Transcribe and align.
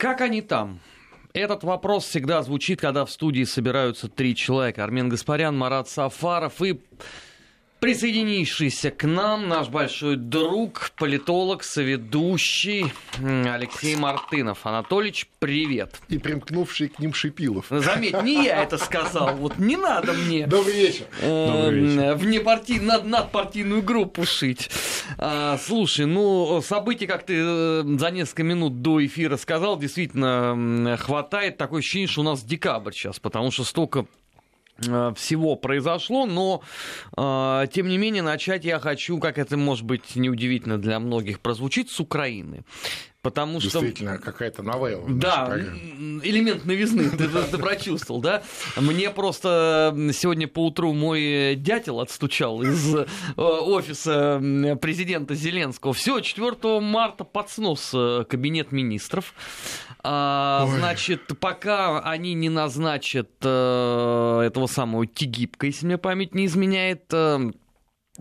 Как 0.00 0.22
они 0.22 0.40
там? 0.40 0.80
Этот 1.34 1.62
вопрос 1.62 2.06
всегда 2.06 2.42
звучит, 2.42 2.80
когда 2.80 3.04
в 3.04 3.10
студии 3.10 3.44
собираются 3.44 4.08
три 4.08 4.34
человека. 4.34 4.82
Армен 4.82 5.10
Гаспарян, 5.10 5.54
Марат 5.54 5.90
Сафаров 5.90 6.62
и 6.62 6.80
присоединившийся 7.80 8.90
к 8.90 9.04
нам 9.04 9.48
наш 9.48 9.68
большой 9.68 10.16
друг, 10.16 10.92
политолог, 10.96 11.64
соведущий 11.64 12.92
Алексей 13.18 13.96
Мартынов. 13.96 14.66
Анатолич, 14.66 15.26
привет. 15.38 16.00
И 16.08 16.18
примкнувший 16.18 16.88
к 16.88 16.98
ним 16.98 17.14
Шипилов. 17.14 17.66
Заметь, 17.70 18.22
не 18.22 18.44
я 18.44 18.62
это 18.62 18.76
сказал. 18.76 19.34
Вот 19.36 19.58
не 19.58 19.76
надо 19.76 20.12
мне. 20.12 20.46
Добрый 20.46 20.74
вечер. 20.74 21.06
Э, 21.20 22.14
Внепартий... 22.14 22.78
Над, 22.80 23.04
надпартийную 23.04 23.82
группу 23.82 24.24
шить. 24.24 24.70
А, 25.18 25.58
слушай, 25.58 26.06
ну, 26.06 26.60
событий, 26.62 27.06
как 27.06 27.24
ты 27.24 27.34
э, 27.36 27.82
за 27.98 28.10
несколько 28.10 28.42
минут 28.42 28.82
до 28.82 29.04
эфира 29.04 29.36
сказал, 29.36 29.78
действительно 29.78 30.96
хватает. 30.98 31.56
Такое 31.56 31.80
ощущение, 31.80 32.08
что 32.08 32.20
у 32.20 32.24
нас 32.24 32.42
декабрь 32.42 32.92
сейчас, 32.92 33.18
потому 33.18 33.50
что 33.50 33.64
столько 33.64 34.06
всего 34.80 35.56
произошло, 35.56 36.26
но 36.26 36.62
э, 37.16 37.66
тем 37.72 37.88
не 37.88 37.98
менее 37.98 38.22
начать 38.22 38.64
я 38.64 38.78
хочу, 38.78 39.18
как 39.18 39.38
это 39.38 39.56
может 39.56 39.84
быть 39.84 40.16
неудивительно 40.16 40.78
для 40.78 40.98
многих 40.98 41.40
прозвучит, 41.40 41.90
с 41.90 42.00
Украины. 42.00 42.64
Потому 43.22 43.60
что... 43.60 43.80
Действительно, 43.80 44.18
какая-то 44.18 44.62
новелла. 44.62 45.06
Да, 45.08 45.54
элемент 45.58 46.64
новизны, 46.64 47.10
ты, 47.10 47.28
ты 47.28 47.58
прочувствовал, 47.58 48.22
да? 48.22 48.42
Мне 48.76 49.10
просто 49.10 49.94
сегодня 50.12 50.48
по 50.48 50.66
утру 50.66 50.94
мой 50.94 51.54
дятел 51.54 52.00
отстучал 52.00 52.62
из 52.62 52.94
э, 52.94 53.06
офиса 53.36 54.40
президента 54.80 55.34
Зеленского. 55.34 55.92
Все, 55.92 56.20
4 56.20 56.80
марта 56.80 57.24
под 57.24 57.50
снос 57.50 57.90
э, 57.92 58.24
кабинет 58.28 58.72
министров. 58.72 59.34
А, 60.02 60.66
значит, 60.78 61.38
пока 61.38 62.00
они 62.00 62.32
не 62.32 62.48
назначат 62.48 63.30
э, 63.42 64.42
этого 64.46 64.66
самого 64.66 65.06
Тигипка, 65.06 65.66
если 65.66 65.84
мне 65.84 65.98
память 65.98 66.34
не 66.34 66.46
изменяет, 66.46 67.04
э, 67.12 67.52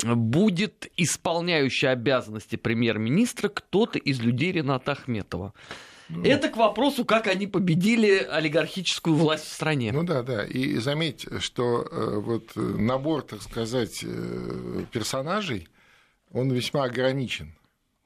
будет 0.03 0.91
исполняющий 0.97 1.87
обязанности 1.87 2.55
премьер-министра 2.55 3.49
кто-то 3.49 3.99
из 3.99 4.19
людей 4.19 4.51
Рената 4.51 4.93
Ахметова. 4.93 5.53
Ну, 6.09 6.23
Это 6.23 6.49
к 6.49 6.57
вопросу, 6.57 7.05
как 7.05 7.27
они 7.27 7.45
победили 7.45 8.17
олигархическую 8.17 9.15
власть 9.15 9.45
в 9.45 9.53
стране. 9.53 9.91
Ну 9.91 10.03
да, 10.03 10.23
да. 10.23 10.43
И 10.43 10.77
заметь, 10.77 11.27
что 11.39 11.83
э, 11.83 12.19
вот 12.19 12.55
набор, 12.55 13.21
так 13.21 13.43
сказать, 13.43 14.03
э, 14.03 14.85
персонажей, 14.91 15.67
он 16.31 16.51
весьма 16.51 16.83
ограничен. 16.85 17.53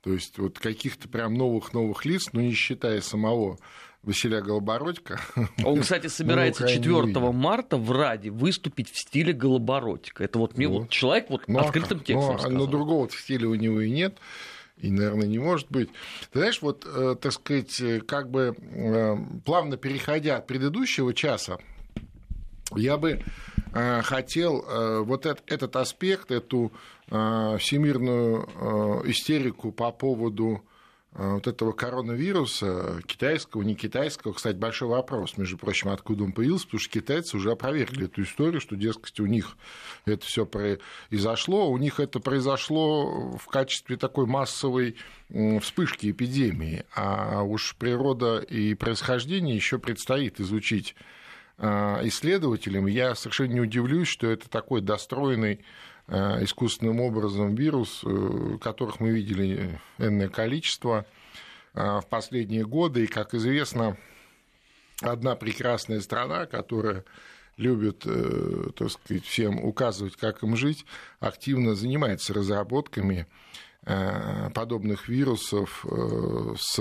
То 0.03 0.11
есть 0.11 0.37
вот 0.37 0.59
каких-то 0.59 1.07
прям 1.07 1.33
новых-новых 1.35 2.03
лиц, 2.05 2.29
ну 2.33 2.41
не 2.41 2.53
считая 2.53 2.99
самого 2.99 3.57
Василия 4.03 4.41
Голобородько. 4.41 5.19
Он, 5.63 5.79
кстати, 5.79 6.07
собирается 6.07 6.67
4 6.67 7.19
марта 7.31 7.77
в 7.77 7.89
Раде 7.91 8.29
выступить 8.29 8.91
в 8.91 8.99
стиле 8.99 9.31
Голобородько. 9.31 10.25
Это 10.25 10.39
вот 10.39 10.57
мне 10.57 10.67
вот, 10.67 10.79
вот 10.81 10.89
человек 10.89 11.29
вот 11.29 11.47
ну, 11.47 11.59
открытым 11.59 11.99
а 11.99 12.03
текстом 12.03 12.33
но, 12.33 12.39
сказал. 12.39 12.57
Но 12.57 12.65
другого 12.67 13.09
стиля 13.09 13.47
у 13.47 13.55
него 13.55 13.79
и 13.79 13.89
нет. 13.89 14.17
И, 14.77 14.91
наверное, 14.91 15.27
не 15.27 15.39
может 15.39 15.71
быть. 15.71 15.89
Ты 16.31 16.39
знаешь, 16.39 16.61
вот, 16.61 16.85
э, 16.85 17.15
так 17.21 17.31
сказать, 17.31 17.79
э, 17.79 18.01
как 18.01 18.29
бы 18.29 18.55
э, 18.59 19.17
плавно 19.45 19.77
переходя 19.77 20.37
от 20.37 20.47
предыдущего 20.47 21.13
часа, 21.13 21.57
я 22.75 22.97
бы 22.97 23.23
хотел 24.03 25.03
вот 25.03 25.25
этот 25.25 25.75
аспект, 25.75 26.29
эту 26.29 26.71
всемирную 27.07 29.03
истерику 29.05 29.71
по 29.71 29.91
поводу 29.91 30.63
а, 31.15 31.35
вот 31.35 31.47
этого 31.47 31.73
коронавируса, 31.73 32.99
китайского, 33.05 33.61
не 33.61 33.75
китайского, 33.75 34.33
кстати, 34.33 34.55
большой 34.55 34.87
вопрос, 34.87 35.37
между 35.37 35.57
прочим, 35.57 35.89
откуда 35.89 36.23
он 36.23 36.31
появился, 36.31 36.65
потому 36.65 36.79
что 36.79 36.91
китайцы 36.91 37.37
уже 37.37 37.51
опровергли 37.51 38.05
эту 38.05 38.23
историю, 38.23 38.59
что, 38.59 38.75
дескать, 38.75 39.19
у 39.19 39.27
них 39.27 39.55
это 40.05 40.25
все 40.25 40.47
произошло, 40.47 41.69
у 41.69 41.77
них 41.77 41.99
это 41.99 42.19
произошло 42.19 43.37
в 43.37 43.45
качестве 43.45 43.97
такой 43.97 44.25
массовой 44.25 44.95
вспышки 45.61 46.09
эпидемии, 46.09 46.83
а 46.95 47.43
уж 47.43 47.75
природа 47.75 48.39
и 48.39 48.73
происхождение 48.73 49.55
еще 49.55 49.77
предстоит 49.77 50.39
изучить 50.39 50.95
исследователям. 51.59 52.87
Я 52.87 53.13
совершенно 53.13 53.53
не 53.53 53.61
удивлюсь, 53.61 54.08
что 54.08 54.27
это 54.27 54.49
такой 54.49 54.81
достроенный 54.81 55.59
Э, 55.59 55.59
искусственным 56.09 56.99
образом 56.99 57.55
вирус, 57.55 58.02
э, 58.03 58.58
которых 58.61 58.99
мы 58.99 59.11
видели 59.11 59.80
энное 59.97 60.30
количество 60.30 61.05
э, 61.73 61.80
в 61.80 62.05
последние 62.09 62.65
годы. 62.65 63.05
И, 63.05 63.08
как 63.08 63.33
известно, 63.33 63.97
одна 65.02 65.36
прекрасная 65.36 66.02
страна, 66.02 66.45
которая 66.45 67.05
любит, 67.55 67.99
так 68.75 68.89
сказать, 68.89 69.25
всем 69.25 69.63
указывать, 69.63 70.15
как 70.15 70.42
им 70.42 70.55
жить, 70.55 70.86
активно 71.19 71.75
занимается 71.75 72.33
разработками 72.33 73.27
подобных 74.55 75.08
вирусов 75.08 75.86
с 76.58 76.80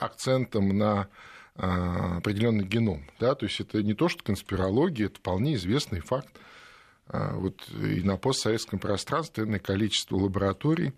акцентом 0.00 0.76
на 0.76 1.06
определенный 1.54 2.64
геном. 2.64 3.04
Да? 3.20 3.36
То 3.36 3.46
есть 3.46 3.60
это 3.60 3.80
не 3.80 3.94
то, 3.94 4.08
что 4.08 4.24
конспирология, 4.24 5.06
это 5.06 5.20
вполне 5.20 5.54
известный 5.54 6.00
факт. 6.00 6.34
А, 7.08 7.34
вот 7.34 7.68
и 7.70 8.02
на 8.02 8.16
постсоветском 8.16 8.78
пространстве 8.78 9.58
количество 9.58 10.16
лабораторий, 10.16 10.92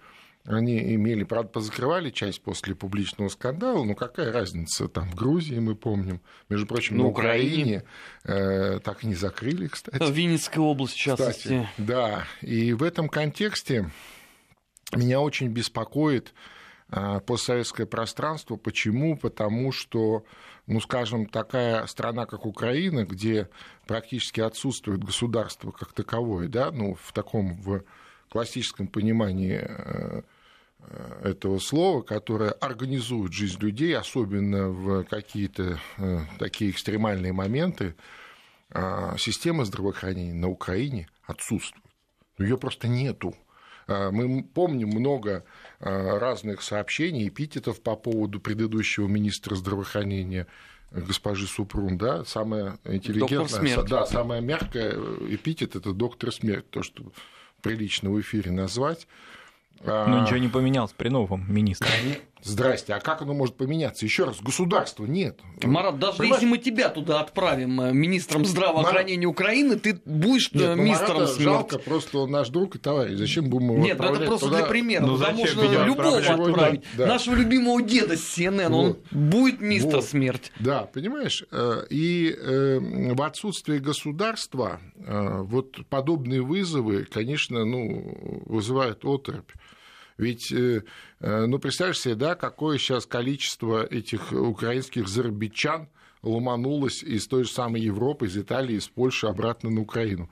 они 0.45 0.95
имели, 0.95 1.23
правда, 1.25 1.51
позакрывали 1.51 2.11
часть 2.11 2.43
после 2.43 2.75
публичного 2.75 3.29
скандала, 3.29 3.85
но 3.85 3.95
какая 3.95 4.33
разница, 4.33 4.89
там 4.89 5.11
в 5.11 5.15
Грузии 5.15 5.59
мы 5.59 5.77
помним, 5.77 6.21
между 6.49 6.67
прочим, 6.67 6.97
на, 6.97 7.03
на 7.05 7.09
Украине, 7.11 7.85
Украине 8.25 8.75
э, 8.77 8.81
так 8.81 9.05
и 9.05 9.07
не 9.07 9.15
закрыли, 9.15 9.69
кстати. 9.69 10.03
В 10.03 10.11
Винницкой 10.11 10.63
области, 10.63 10.97
в 10.97 11.01
частности. 11.01 11.43
Кстати, 11.43 11.69
да, 11.77 12.25
и 12.41 12.73
в 12.73 12.83
этом 12.83 13.09
контексте 13.09 13.91
меня 14.97 15.21
очень 15.21 15.49
беспокоит 15.49 16.29
э, 16.29 16.60
постсоветское 17.27 17.87
пространство. 17.87 18.57
Почему? 18.57 19.17
Потому 19.17 19.73
что 19.73 20.25
ну, 20.71 20.81
скажем, 20.81 21.27
такая 21.27 21.85
страна, 21.87 22.27
как 22.27 22.47
Украина, 22.47 23.05
где 23.05 23.49
практически 23.87 24.41
отсутствует 24.41 25.03
государство 25.03 25.73
как 25.73 25.93
таковое, 25.93 26.47
да, 26.47 26.71
ну, 26.71 26.95
в 26.95 27.13
таком 27.13 27.61
в 27.61 27.83
классическом 28.29 28.87
понимании 28.87 29.59
э, 29.61 30.23
э, 30.79 31.31
этого 31.31 31.59
слова, 31.59 32.03
которое 32.03 32.53
организует 32.53 33.33
жизнь 33.33 33.61
людей, 33.61 33.97
особенно 33.97 34.69
в 34.69 35.03
какие-то 35.05 35.81
э, 35.99 36.21
такие 36.39 36.71
экстремальные 36.71 37.33
моменты, 37.33 37.95
система 39.19 39.65
здравоохранения 39.65 40.33
на 40.33 40.49
Украине 40.49 41.09
отсутствует. 41.27 41.85
Ее 42.39 42.57
просто 42.57 42.87
нету. 42.87 43.35
Мы 43.89 44.45
помним 44.45 44.91
много 44.91 45.45
разных 45.81 46.63
сообщений, 46.63 47.29
эпитетов 47.29 47.81
по 47.81 47.97
поводу 47.97 48.39
предыдущего 48.41 49.07
министра 49.07 49.55
здравоохранения 49.55 50.47
госпожи 50.93 51.47
Супрун, 51.47 51.97
да, 51.97 52.25
самая 52.25 52.79
интеллигентная, 52.85 53.83
да, 53.85 54.07
самая 54.07 54.41
мягкая 54.41 54.93
эпитет 55.29 55.77
это 55.77 55.93
доктор 55.93 56.33
смерть, 56.33 56.69
то, 56.71 56.83
что 56.83 57.05
прилично 57.63 58.11
в 58.11 58.21
эфире 58.21 58.51
назвать. 58.51 59.07
Но 59.85 60.23
ничего 60.23 60.39
не 60.39 60.49
поменялось 60.49 60.93
при 60.93 61.09
новом 61.09 61.51
министре. 61.53 61.89
Здрасте, 62.43 62.95
а 62.95 63.01
как 63.01 63.23
оно 63.23 63.35
может 63.35 63.57
поменяться? 63.57 64.05
Еще 64.05 64.25
раз, 64.25 64.41
государства 64.41 65.05
нет. 65.05 65.41
Марат, 65.63 65.99
даже 65.99 66.19
Понимаешь? 66.19 66.43
если 66.43 66.51
мы 66.51 66.59
тебя 66.59 66.89
туда 66.89 67.21
отправим 67.21 67.81
э, 67.81 67.93
министром 67.93 68.45
здравоохранения 68.45 69.27
Марат... 69.27 69.41
Украины, 69.41 69.77
ты 69.77 70.01
будешь 70.05 70.51
э, 70.53 70.59
нет, 70.59 70.77
ну, 70.77 70.83
министром 70.83 71.15
Марата 71.17 71.27
смерти. 71.27 71.43
жалко, 71.43 71.79
просто 71.79 72.19
он 72.19 72.31
наш 72.31 72.49
друг 72.49 72.77
и 72.77 72.79
товарищ. 72.79 73.19
Зачем 73.19 73.51
будем 73.51 73.73
его 73.73 73.85
Нет, 73.85 73.99
ну 73.99 74.05
это 74.15 74.27
просто 74.27 74.47
туда? 74.47 74.59
для 74.59 74.67
примера. 74.67 75.05
Ну, 75.05 75.17
туда 75.17 75.33
можно 75.33 75.85
любого 75.85 76.19
отправить. 76.19 76.83
Да. 76.97 77.07
Нашего 77.07 77.35
любимого 77.35 77.83
деда 77.83 78.17
с 78.17 78.39
CNN, 78.39 78.69
вот. 78.69 79.05
он 79.13 79.31
будет 79.31 79.61
министр 79.61 79.97
вот. 79.97 80.05
смерти. 80.05 80.51
Да, 80.59 80.85
понимаешь? 80.85 81.45
Э, 81.51 81.85
и 81.91 82.37
в 82.41 83.23
отсутствии 83.23 83.79
государства 83.79 84.81
вот 84.97 85.87
подобные 85.89 86.43
вызовы, 86.43 87.05
конечно, 87.05 87.65
ну, 87.65 88.43
вызывают 88.47 89.05
отрыбь. 89.05 89.51
Ведь, 90.21 90.53
э, 90.53 90.83
э, 91.21 91.47
ну, 91.47 91.59
представьте 91.59 92.03
себе, 92.03 92.15
да, 92.15 92.35
какое 92.35 92.77
сейчас 92.77 93.07
количество 93.07 93.83
этих 93.83 94.33
украинских 94.33 95.09
зарабичан 95.09 95.89
ломанулось 96.23 97.03
из 97.03 97.27
той 97.27 97.45
же 97.45 97.51
самой 97.51 97.81
Европы, 97.81 98.27
из 98.27 98.37
Италии, 98.37 98.77
из 98.77 98.87
Польши 98.87 99.27
обратно 99.27 99.71
на 99.71 99.81
Украину. 99.81 100.29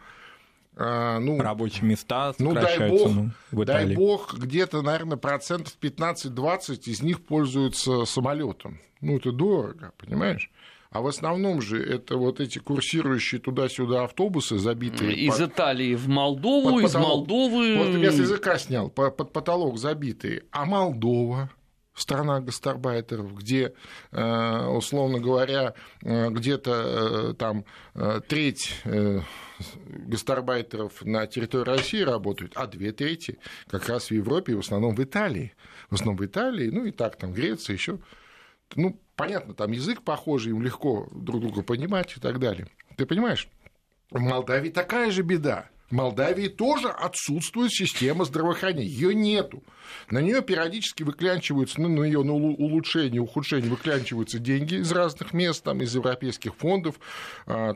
А, 0.76 1.18
ну, 1.18 1.40
Рабочие 1.40 1.86
места 1.88 2.34
ну, 2.38 2.52
дай 2.52 2.90
бог, 2.90 3.10
ну, 3.10 3.30
в 3.50 3.64
Италии. 3.64 3.86
Дай 3.86 3.96
бог, 3.96 4.34
где-то, 4.34 4.82
наверное, 4.82 5.16
процентов 5.16 5.74
15-20 5.80 6.82
из 6.84 7.02
них 7.02 7.24
пользуются 7.24 8.04
самолетом. 8.04 8.78
Ну, 9.00 9.16
это 9.16 9.32
дорого, 9.32 9.92
понимаешь? 9.96 10.50
А 10.90 11.02
в 11.02 11.06
основном 11.06 11.60
же 11.60 11.82
это 11.82 12.16
вот 12.16 12.40
эти 12.40 12.58
курсирующие 12.58 13.40
туда-сюда 13.40 14.04
автобусы, 14.04 14.58
забитые... 14.58 15.14
Из 15.14 15.36
под... 15.36 15.50
Италии 15.50 15.94
в 15.94 16.08
Молдову, 16.08 16.76
под 16.76 16.84
из 16.84 16.94
Молдовы... 16.94 17.76
Вот 17.76 17.88
я 17.98 18.10
с 18.10 18.18
языка 18.18 18.58
снял, 18.58 18.88
под 18.88 19.32
потолок 19.32 19.76
забитые. 19.78 20.44
А 20.50 20.64
Молдова, 20.64 21.50
страна 21.92 22.40
гастарбайтеров, 22.40 23.34
где, 23.36 23.74
э, 24.12 24.66
условно 24.68 25.20
говоря, 25.20 25.74
э, 26.02 26.30
где-то 26.30 27.34
там 27.34 27.66
треть 28.28 28.82
гастарбайтеров 29.88 31.04
на 31.04 31.26
территории 31.26 31.64
России 31.64 32.00
работают, 32.00 32.52
а 32.54 32.66
две 32.66 32.92
трети 32.92 33.38
как 33.66 33.88
раз 33.88 34.08
в 34.08 34.14
Европе 34.14 34.54
в 34.54 34.60
основном 34.60 34.94
в 34.94 35.02
Италии. 35.02 35.52
В 35.90 35.94
основном 35.94 36.16
в 36.16 36.24
Италии, 36.24 36.70
ну 36.70 36.86
и 36.86 36.92
так 36.92 37.16
там 37.16 37.32
Греция 37.32 37.74
еще. 37.74 37.98
Ну, 38.76 38.98
понятно, 39.16 39.54
там 39.54 39.72
язык 39.72 40.02
похожий, 40.02 40.52
им 40.52 40.62
легко 40.62 41.08
друг 41.12 41.40
друга 41.40 41.62
понимать 41.62 42.16
и 42.16 42.20
так 42.20 42.38
далее. 42.38 42.68
Ты 42.96 43.06
понимаешь? 43.06 43.48
В 44.10 44.20
Молдавии 44.20 44.70
такая 44.70 45.10
же 45.10 45.22
беда. 45.22 45.68
В 45.90 45.94
Молдавии 45.94 46.48
тоже 46.48 46.88
отсутствует 46.88 47.72
система 47.72 48.24
здравоохранения. 48.24 48.86
Ее 48.86 49.14
нету. 49.14 49.62
На 50.10 50.18
нее 50.20 50.42
периодически 50.42 51.02
выклянчиваются, 51.02 51.80
ну, 51.80 51.88
на 51.88 52.04
ее 52.04 52.22
на 52.22 52.34
улучшение, 52.34 53.22
ухудшение 53.22 53.70
выклянчиваются 53.70 54.38
деньги 54.38 54.74
из 54.74 54.92
разных 54.92 55.32
мест, 55.32 55.64
там, 55.64 55.80
из 55.80 55.94
европейских 55.94 56.54
фондов, 56.56 57.00
а, 57.46 57.72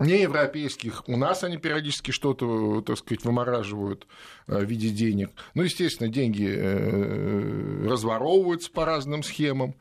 там, 0.00 0.08
неевропейских. 0.08 1.08
У 1.08 1.16
нас 1.16 1.44
они 1.44 1.58
периодически 1.58 2.10
что-то, 2.10 2.80
так 2.80 2.98
сказать, 2.98 3.24
вымораживают 3.24 4.06
а, 4.46 4.58
в 4.58 4.64
виде 4.64 4.88
денег. 4.90 5.30
Ну, 5.54 5.62
естественно, 5.62 6.08
деньги 6.08 6.48
э, 6.50 7.86
разворовываются 7.86 8.70
по 8.70 8.84
разным 8.84 9.22
схемам, 9.22 9.74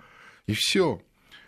и 0.45 0.53
все. 0.53 1.01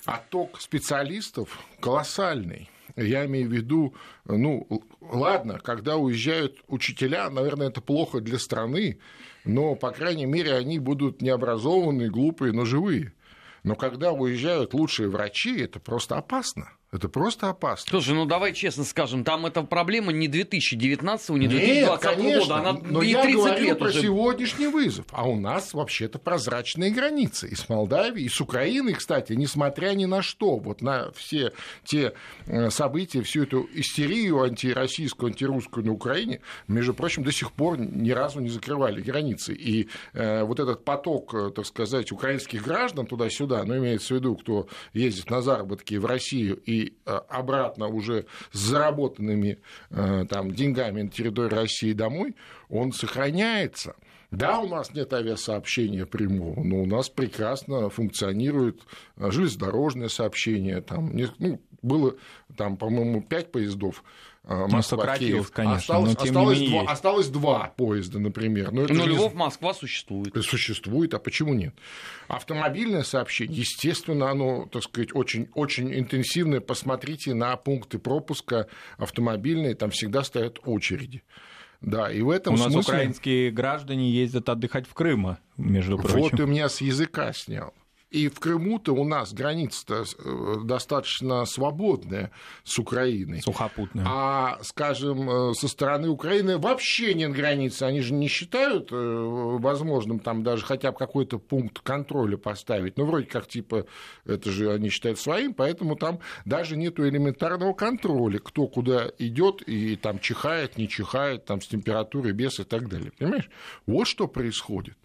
Отток 0.06 0.60
специалистов 0.60 1.60
колоссальный. 1.80 2.70
Я 2.96 3.26
имею 3.26 3.48
в 3.50 3.54
виду, 3.54 3.94
ну, 4.26 4.68
ладно, 5.00 5.60
когда 5.60 5.98
уезжают 5.98 6.62
учителя, 6.68 7.30
наверное, 7.30 7.70
это 7.70 7.82
плохо 7.82 8.20
для 8.20 8.38
страны, 8.38 9.00
но, 9.46 9.76
по 9.76 9.92
крайней 9.92 10.26
мере, 10.26 10.56
они 10.56 10.80
будут 10.80 11.22
необразованные, 11.22 12.10
глупые, 12.10 12.52
но 12.52 12.66
живые. 12.66 13.14
Но 13.64 13.76
когда 13.76 14.12
уезжают 14.12 14.74
лучшие 14.74 15.08
врачи, 15.08 15.58
это 15.60 15.80
просто 15.80 16.18
опасно. 16.18 16.72
Это 16.94 17.08
просто 17.08 17.48
опасно. 17.48 17.90
Слушай, 17.90 18.16
ну 18.16 18.26
давай 18.26 18.52
честно 18.52 18.84
скажем, 18.84 19.24
там 19.24 19.46
эта 19.46 19.64
проблема 19.64 20.12
не 20.12 20.28
2019 20.28 21.30
не 21.30 21.48
2020 21.48 21.48
Нет, 21.48 22.00
конечно, 22.02 22.40
года, 22.42 22.56
она 22.58 22.80
но 22.84 23.02
и 23.02 23.12
я 23.12 23.22
30 23.22 23.38
говорю 23.38 23.64
лет 23.64 23.80
про 23.80 23.88
уже. 23.88 24.02
сегодняшний 24.02 24.68
вызов. 24.68 25.06
А 25.12 25.26
у 25.26 25.40
нас 25.40 25.74
вообще-то 25.74 26.20
прозрачные 26.20 26.92
границы. 26.92 27.48
И 27.48 27.56
с 27.56 27.70
Молдавией, 27.70 28.26
и 28.26 28.30
с 28.30 28.42
Украиной, 28.42 28.94
кстати, 28.96 29.32
несмотря 29.32 29.94
ни 29.94 30.04
на 30.04 30.22
что, 30.22 30.58
вот 30.58 30.82
на 30.82 31.14
все 31.14 31.54
те 31.86 32.12
э, 32.46 32.70
события, 32.70 33.22
всю 33.22 33.44
эту 33.44 33.70
истерию 33.74 34.42
антироссийскую, 34.44 35.30
антирусскую 35.30 35.86
на 35.86 35.94
Украине, 35.94 36.42
между 36.68 36.94
прочим, 36.94 37.24
до 37.24 37.32
сих 37.32 37.54
пор 37.54 37.80
ни 37.80 38.12
разу 38.12 38.42
не 38.42 38.50
закрывали 38.50 39.02
границы. 39.02 39.54
И 39.54 39.88
э, 40.12 40.44
вот 40.44 40.60
этот 40.60 40.84
поток, 40.84 41.34
э, 41.36 41.52
так 41.56 41.66
сказать, 41.66 42.12
украинских 42.12 42.64
граждан 42.64 43.06
туда-сюда, 43.06 43.64
ну, 43.64 43.78
имеется 43.78 44.14
в 44.14 44.18
виду, 44.18 44.36
кто 44.36 44.68
ездит 44.92 45.30
на 45.30 45.42
заработки 45.42 45.96
в 45.96 46.06
Россию 46.06 46.58
и 46.66 46.81
Э, 47.06 47.20
обратно 47.30 47.88
уже 47.88 48.26
с 48.52 48.60
заработанными 48.60 49.60
э, 49.90 50.26
там, 50.30 50.52
деньгами 50.52 51.04
на 51.04 51.10
территории 51.10 51.54
России 51.54 51.94
домой, 51.94 52.36
он 52.70 52.92
сохраняется. 52.94 53.96
Да, 54.32 54.60
у 54.60 54.68
нас 54.68 54.94
нет 54.94 55.12
авиасообщения 55.14 56.06
прямого, 56.06 56.64
но 56.64 56.82
у 56.82 56.86
нас 56.86 57.10
прекрасно 57.10 57.90
функционирует 57.90 58.82
э, 59.18 59.30
железнодорожное 59.30 60.08
сообщение. 60.08 60.82
Там, 60.82 61.12
ну, 61.40 61.62
было, 61.82 62.16
там, 62.56 62.78
по-моему, 62.78 63.22
пять 63.22 63.52
поездов 63.52 64.04
Москва, 64.44 64.78
ну, 64.78 64.82
сократилось, 64.82 65.52
конечно, 65.52 65.76
осталось, 65.76 66.10
но 66.10 66.26
тем 66.26 66.38
осталось, 66.38 66.60
не 66.60 66.68
два, 66.70 66.82
осталось 66.92 67.28
два 67.28 67.74
поезда, 67.78 68.20
например. 68.20 68.72
Но, 68.72 68.88
но 68.90 69.06
Львов, 69.06 69.36
Москва 69.36 69.74
существует. 69.74 70.36
Существует, 70.44 71.14
а 71.14 71.20
почему 71.20 71.54
нет? 71.54 71.76
Автомобильное 72.28 73.04
сообщение, 73.04 73.60
естественно, 73.60 74.32
оно, 74.32 74.66
так 74.66 74.84
сказать, 74.84 75.14
очень, 75.14 75.48
очень 75.54 75.94
интенсивное. 75.94 76.60
Посмотрите 76.60 77.36
на 77.36 77.56
пункты 77.56 78.00
пропуска 78.00 78.68
автомобильные, 78.98 79.76
там 79.76 79.92
всегда 79.92 80.24
стоят 80.24 80.60
очереди. 80.66 81.22
Да, 81.82 82.12
и 82.12 82.22
в 82.22 82.30
этом 82.30 82.56
У 82.56 82.58
нас 82.58 82.72
смысле... 82.72 82.94
украинские 82.94 83.52
граждане 83.52 84.12
ездят 84.12 84.50
отдыхать 84.50 84.88
в 84.88 84.94
Крым, 84.94 85.38
между 85.58 85.98
прочим. 85.98 86.20
Вот 86.20 86.40
у 86.40 86.48
меня 86.48 86.68
с 86.68 86.82
языка 86.82 87.32
снял. 87.34 87.74
И 88.12 88.28
в 88.28 88.42
Крыму-то 88.42 88.94
у 88.94 89.06
нас 89.06 89.34
граница 89.34 90.04
э, 90.04 90.56
достаточно 90.66 91.46
свободная 91.46 92.32
с 92.66 92.78
Украиной. 92.78 93.42
Сухопутная. 93.42 94.06
А, 94.06 94.60
скажем, 94.64 95.30
э, 95.30 95.54
со 95.54 95.70
стороны 95.70 96.10
Украины 96.10 96.58
вообще 96.58 97.14
нет 97.14 97.32
границы. 97.32 97.84
Они 97.84 98.02
же 98.02 98.14
не 98.14 98.28
считают 98.28 98.92
э, 98.92 98.96
возможным 98.96 100.20
там 100.20 100.44
даже 100.44 100.66
хотя 100.66 100.92
бы 100.92 100.98
какой-то 100.98 101.40
пункт 101.40 101.80
контроля 101.80 102.36
поставить. 102.36 102.98
Ну, 102.98 103.06
вроде 103.06 103.28
как, 103.28 103.48
типа, 103.48 103.86
это 104.26 104.52
же 104.52 104.74
они 104.74 104.90
считают 104.90 105.18
своим, 105.18 105.54
поэтому 105.54 105.96
там 105.96 106.20
даже 106.44 106.76
нету 106.76 107.08
элементарного 107.08 107.74
контроля, 107.74 108.40
кто 108.40 108.68
куда 108.68 109.10
идет 109.20 109.62
и 109.62 109.96
там 109.96 110.20
чихает, 110.20 110.78
не 110.78 110.90
чихает, 110.90 111.46
там 111.46 111.62
с 111.62 111.68
температурой, 111.68 112.34
без 112.34 112.60
и 112.60 112.66
так 112.66 112.90
далее. 112.90 113.14
Понимаешь? 113.18 113.50
Вот 113.86 114.06
что 114.06 114.28
происходит. 114.28 114.98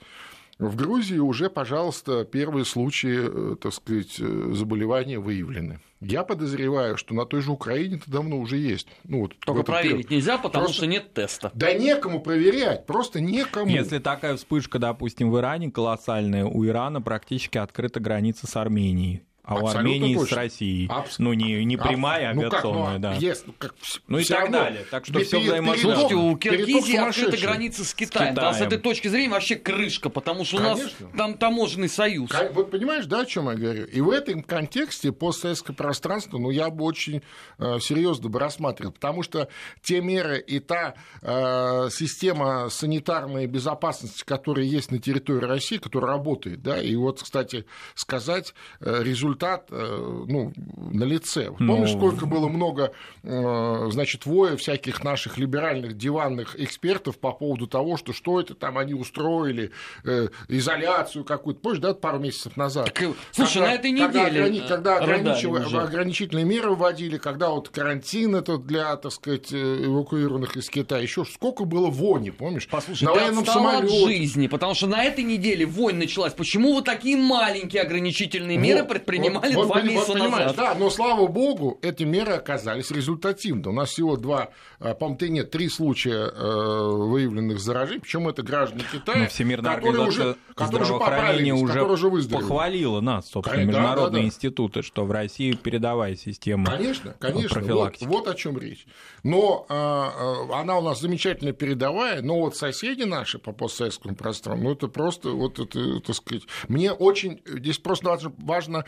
В 0.58 0.74
Грузии 0.74 1.18
уже, 1.18 1.50
пожалуйста, 1.50 2.24
первые 2.24 2.64
случаи, 2.64 3.52
э, 3.52 3.56
так 3.56 3.74
сказать, 3.74 4.16
э, 4.18 4.52
заболевания 4.52 5.18
выявлены. 5.18 5.80
Я 6.00 6.24
подозреваю, 6.24 6.96
что 6.96 7.14
на 7.14 7.26
той 7.26 7.42
же 7.42 7.50
Украине 7.50 7.96
это 7.96 8.10
давно 8.10 8.38
уже 8.38 8.56
есть. 8.56 8.88
Ну, 9.04 9.22
вот 9.22 9.34
Только 9.40 9.64
проверить 9.64 10.08
период. 10.08 10.10
нельзя, 10.10 10.38
потому 10.38 10.64
просто... 10.64 10.76
что 10.78 10.86
нет 10.86 11.12
теста. 11.12 11.50
Да 11.54 11.72
некому 11.74 12.20
проверять, 12.20 12.86
просто 12.86 13.20
некому. 13.20 13.70
Если 13.70 13.98
такая 13.98 14.36
вспышка, 14.36 14.78
допустим, 14.78 15.30
в 15.30 15.38
Иране 15.38 15.70
колоссальная, 15.70 16.46
у 16.46 16.64
Ирана 16.64 17.02
практически 17.02 17.58
открыта 17.58 18.00
граница 18.00 18.46
с 18.46 18.56
Арменией 18.56 19.22
а 19.46 19.54
Абсолютно 19.54 19.78
у 19.78 19.78
Армении 19.78 20.14
точно. 20.16 20.34
с 20.34 20.36
Россией. 20.36 20.88
Абс... 20.88 21.18
Ну, 21.20 21.32
не, 21.32 21.64
не 21.64 21.76
прямая, 21.76 22.30
Аб... 22.30 22.38
авиационная, 22.38 22.72
ну, 22.72 22.80
как, 22.80 22.94
ну, 22.94 22.98
да. 22.98 23.14
Есть, 23.14 23.46
ну, 23.46 23.54
как, 23.56 23.74
ну 24.08 24.18
и 24.18 24.24
так 24.24 24.40
равно. 24.40 24.58
далее. 24.58 24.84
Так 24.90 25.06
что 25.06 25.20
все 25.20 25.38
взаимосвязано. 25.38 25.94
Слушайте, 25.94 26.14
у 26.16 26.36
Киргизии 26.36 26.96
открыта 26.96 27.36
граница 27.36 27.84
с 27.84 27.94
Китаем. 27.94 28.34
С, 28.34 28.38
Китаем. 28.38 28.54
с 28.54 28.60
этой 28.60 28.78
точки 28.78 29.06
зрения 29.06 29.28
вообще 29.28 29.54
крышка, 29.54 30.10
потому 30.10 30.44
что 30.44 30.56
Конечно. 30.56 30.90
у 31.00 31.04
нас 31.04 31.12
там 31.16 31.34
таможенный 31.34 31.88
союз. 31.88 32.30
Вот 32.54 32.72
понимаешь, 32.72 33.06
да, 33.06 33.20
о 33.20 33.24
чем 33.24 33.48
я 33.48 33.54
говорю? 33.54 33.84
И 33.84 34.00
в 34.00 34.10
этом 34.10 34.42
контексте 34.42 35.12
постсоветское 35.12 35.76
пространство, 35.76 36.38
ну, 36.38 36.50
я 36.50 36.68
бы 36.68 36.84
очень 36.84 37.22
э, 37.58 37.78
серьезно 37.80 38.28
бы 38.28 38.40
рассматривал, 38.40 38.90
потому 38.90 39.22
что 39.22 39.48
те 39.80 40.00
меры 40.00 40.40
и 40.40 40.58
та 40.58 40.94
э, 41.22 41.88
система 41.92 42.68
санитарной 42.68 43.46
безопасности, 43.46 44.24
которая 44.24 44.66
есть 44.66 44.90
на 44.90 44.98
территории 44.98 45.44
России, 45.44 45.76
которая 45.76 46.10
работает, 46.10 46.62
да, 46.62 46.82
и 46.82 46.96
вот, 46.96 47.22
кстати, 47.22 47.64
сказать 47.94 48.52
э, 48.80 49.04
результат 49.04 49.35
результат 49.36 49.66
э, 49.70 50.24
ну, 50.28 50.52
на 50.76 51.04
лице. 51.04 51.50
Помнишь, 51.58 51.92
ну... 51.92 51.98
сколько 51.98 52.26
было 52.26 52.48
много, 52.48 52.92
э, 53.22 53.88
значит, 53.90 54.26
воя 54.26 54.56
всяких 54.56 55.04
наших 55.04 55.38
либеральных 55.38 55.96
диванных 55.96 56.58
экспертов 56.58 57.18
по 57.18 57.32
поводу 57.32 57.66
того, 57.66 57.96
что 57.96 58.12
что 58.12 58.40
это 58.40 58.54
там 58.54 58.78
они 58.78 58.94
устроили, 58.94 59.70
э, 60.04 60.28
изоляцию 60.48 61.24
какую-то. 61.24 61.60
Помнишь, 61.60 61.80
да, 61.80 61.94
пару 61.94 62.18
месяцев 62.18 62.56
назад? 62.56 62.92
Так, 62.92 63.14
слушай, 63.32 63.54
когда, 63.54 63.66
на 63.68 63.74
этой 63.74 63.90
неделе 63.90 64.10
когда, 64.10 64.26
ограни... 64.26 64.60
когда 64.60 64.96
ограничив... 64.96 65.74
ограничительные 65.74 66.44
меры 66.44 66.74
вводили, 66.74 67.18
когда 67.18 67.50
вот 67.50 67.68
карантин 67.68 68.36
это 68.36 68.58
для, 68.58 68.96
так 68.96 69.12
сказать, 69.12 69.52
эвакуированных 69.52 70.56
из 70.56 70.68
Китая, 70.70 71.02
еще 71.02 71.24
сколько 71.24 71.64
было 71.64 71.88
вони, 71.88 72.30
помнишь? 72.30 72.68
Послушай, 72.70 73.04
на 73.04 73.14
военном 73.14 73.46
самолете. 73.46 73.94
от 73.94 74.08
жизни, 74.08 74.46
потому 74.46 74.74
что 74.74 74.86
на 74.86 75.04
этой 75.04 75.24
неделе 75.24 75.66
вонь 75.66 75.96
началась. 75.96 76.32
Почему 76.32 76.74
вы 76.74 76.82
такие 76.82 77.16
маленькие 77.16 77.82
ограничительные 77.82 78.56
меры 78.58 78.80
вот, 78.80 78.88
предпринимаете? 78.88 79.25
Принимали 79.26 79.54
вот, 79.54 79.66
два 79.66 79.74
вот, 79.76 79.84
месяца 79.84 80.12
вот, 80.12 80.30
назад. 80.30 80.56
Да, 80.56 80.74
но 80.74 80.90
слава 80.90 81.26
богу, 81.26 81.78
эти 81.82 82.04
меры 82.04 82.32
оказались 82.32 82.90
результативны. 82.90 83.68
У 83.68 83.72
нас 83.72 83.90
всего 83.90 84.16
два, 84.16 84.50
а, 84.78 84.94
по-моему, 84.94 85.34
нет, 85.34 85.50
три 85.50 85.68
случая 85.68 86.30
э, 86.32 86.90
выявленных 86.90 87.60
заражений, 87.60 88.00
причем 88.00 88.28
это 88.28 88.42
граждане 88.42 88.84
Китая, 88.90 89.22
но 89.22 89.26
Всемирная 89.28 89.76
которые 89.76 90.06
уже, 90.06 90.36
которые 90.54 90.82
уже 90.82 91.52
уже, 91.52 91.72
которые 91.72 91.94
уже 91.94 92.08
выздоровели. 92.08 92.48
похвалила 92.48 93.00
нас, 93.00 93.28
собственно, 93.28 93.56
конечно, 93.56 93.78
международные 93.78 94.10
да, 94.10 94.18
да, 94.18 94.26
институты, 94.26 94.82
что 94.82 95.04
в 95.04 95.10
России 95.10 95.52
передовая 95.52 96.16
система 96.16 96.66
Конечно, 96.66 97.14
конечно, 97.18 97.60
вот, 97.60 97.96
вот 98.00 98.28
о 98.28 98.34
чем 98.34 98.58
речь. 98.58 98.86
Но 99.26 99.66
э, 99.68 100.54
она 100.54 100.78
у 100.78 100.82
нас 100.82 101.00
замечательно 101.00 101.50
передовая, 101.50 102.22
но 102.22 102.38
вот 102.38 102.56
соседи 102.56 103.02
наши 103.02 103.40
по 103.40 103.50
постсоветскому 103.50 104.14
пространству, 104.14 104.68
ну 104.68 104.72
это 104.72 104.86
просто, 104.86 105.30
вот 105.30 105.58
это, 105.58 105.98
так 105.98 106.14
сказать, 106.14 106.44
мне 106.68 106.92
очень, 106.92 107.42
здесь 107.44 107.78
просто 107.78 108.08
важно, 108.08 108.32
важно 108.38 108.84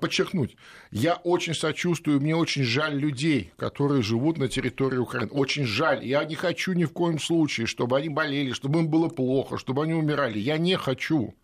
подчеркнуть, 0.00 0.56
я 0.92 1.16
очень 1.16 1.52
сочувствую, 1.52 2.22
мне 2.22 2.34
очень 2.34 2.62
жаль 2.62 2.96
людей, 2.96 3.52
которые 3.58 4.00
живут 4.00 4.38
на 4.38 4.48
территории 4.48 4.96
Украины, 4.96 5.30
очень 5.30 5.66
жаль, 5.66 6.06
я 6.06 6.24
не 6.24 6.36
хочу 6.36 6.72
ни 6.72 6.84
в 6.84 6.94
коем 6.94 7.18
случае, 7.18 7.66
чтобы 7.66 7.98
они 7.98 8.08
болели, 8.08 8.52
чтобы 8.52 8.78
им 8.78 8.88
было 8.88 9.10
плохо, 9.10 9.58
чтобы 9.58 9.82
они 9.82 9.92
умирали, 9.92 10.38
я 10.38 10.56
не 10.56 10.78
хочу. 10.78 11.34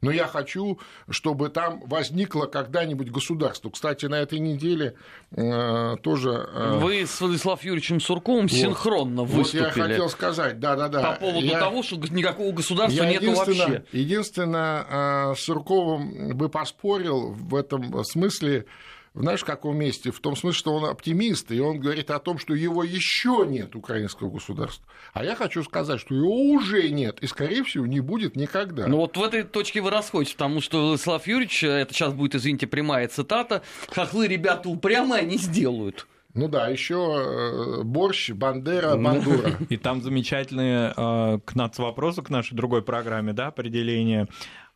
Но 0.00 0.10
я 0.10 0.26
хочу, 0.26 0.78
чтобы 1.08 1.48
там 1.48 1.80
возникло 1.86 2.46
когда-нибудь 2.46 3.10
государство. 3.10 3.70
Кстати, 3.70 4.06
на 4.06 4.16
этой 4.16 4.38
неделе 4.38 4.94
э, 5.32 5.96
тоже... 6.02 6.48
Э, 6.52 6.78
Вы 6.78 7.06
с 7.06 7.20
Владиславом 7.20 7.60
Юрьевичем 7.62 8.00
Сурковым 8.00 8.46
вот, 8.46 8.52
синхронно 8.52 9.24
выступили. 9.24 9.64
Вот 9.64 9.76
я 9.76 9.84
хотел 9.84 10.08
сказать, 10.08 10.60
да-да-да. 10.60 11.12
По 11.12 11.20
поводу 11.20 11.46
я, 11.46 11.58
того, 11.58 11.82
что 11.82 11.96
никакого 11.96 12.52
государства 12.52 13.04
нет 13.04 13.24
вообще. 13.24 13.84
Единственное, 13.92 14.86
э, 15.30 15.34
с 15.34 15.40
Сурковым 15.40 16.36
бы 16.36 16.48
поспорил 16.48 17.30
в 17.32 17.54
этом 17.54 18.04
смысле, 18.04 18.66
знаешь, 19.14 19.40
в 19.40 19.44
каком 19.44 19.76
месте? 19.76 20.10
В 20.10 20.18
том 20.18 20.34
смысле, 20.34 20.58
что 20.58 20.74
он 20.74 20.84
оптимист, 20.86 21.52
и 21.52 21.60
он 21.60 21.78
говорит 21.78 22.10
о 22.10 22.18
том, 22.18 22.38
что 22.38 22.54
его 22.54 22.82
еще 22.82 23.44
нет, 23.46 23.76
украинского 23.76 24.28
государства. 24.28 24.84
А 25.12 25.24
я 25.24 25.36
хочу 25.36 25.62
сказать, 25.62 26.00
что 26.00 26.14
его 26.14 26.34
уже 26.50 26.90
нет, 26.90 27.18
и, 27.22 27.26
скорее 27.28 27.62
всего, 27.62 27.86
не 27.86 28.00
будет 28.00 28.34
никогда. 28.34 28.88
Ну 28.88 28.96
вот 28.96 29.16
в 29.16 29.22
этой 29.22 29.44
точке 29.44 29.80
вы 29.80 29.90
расходитесь, 29.90 30.34
потому 30.34 30.60
что 30.60 30.88
Владислав 30.88 31.26
Юрьевич, 31.26 31.62
это 31.62 31.94
сейчас 31.94 32.12
будет, 32.12 32.34
извините, 32.34 32.66
прямая 32.66 33.06
цитата, 33.06 33.62
хохлы 33.88 34.26
ребята 34.26 34.68
упрямые 34.68 35.24
не 35.24 35.38
сделают. 35.38 36.08
Ну 36.34 36.48
да, 36.48 36.66
еще 36.66 37.78
э, 37.78 37.82
борщ, 37.84 38.30
бандера, 38.30 38.96
бандура. 38.96 39.52
И 39.68 39.76
там 39.76 40.02
замечательные 40.02 40.92
э, 40.96 41.38
к 41.44 41.54
нац 41.54 41.78
вопросу 41.78 42.24
к 42.24 42.30
нашей 42.30 42.56
другой 42.56 42.82
программе, 42.82 43.32
да, 43.32 43.46
определение 43.46 44.26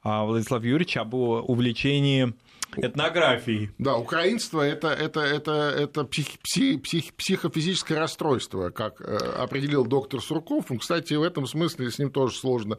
а, 0.02 0.25
Владислав 0.25 0.62
Юрьевич 0.62 0.97
об 0.97 1.14
увлечении 1.14 2.33
этнографией. 2.77 3.71
Да, 3.79 3.97
украинство 3.97 4.63
это, 4.63 4.89
это, 4.89 5.21
это, 5.21 5.53
это 5.77 6.05
псих, 6.05 6.39
псих, 6.41 6.83
псих, 6.83 7.15
психофизическое 7.15 7.99
расстройство, 7.99 8.71
как 8.71 9.01
э, 9.01 9.17
определил 9.17 9.85
доктор 9.85 10.21
Сурков. 10.21 10.67
Кстати, 10.79 11.15
в 11.15 11.23
этом 11.23 11.47
смысле 11.47 11.91
с 11.91 11.99
ним 11.99 12.11
тоже 12.11 12.37
сложно 12.37 12.79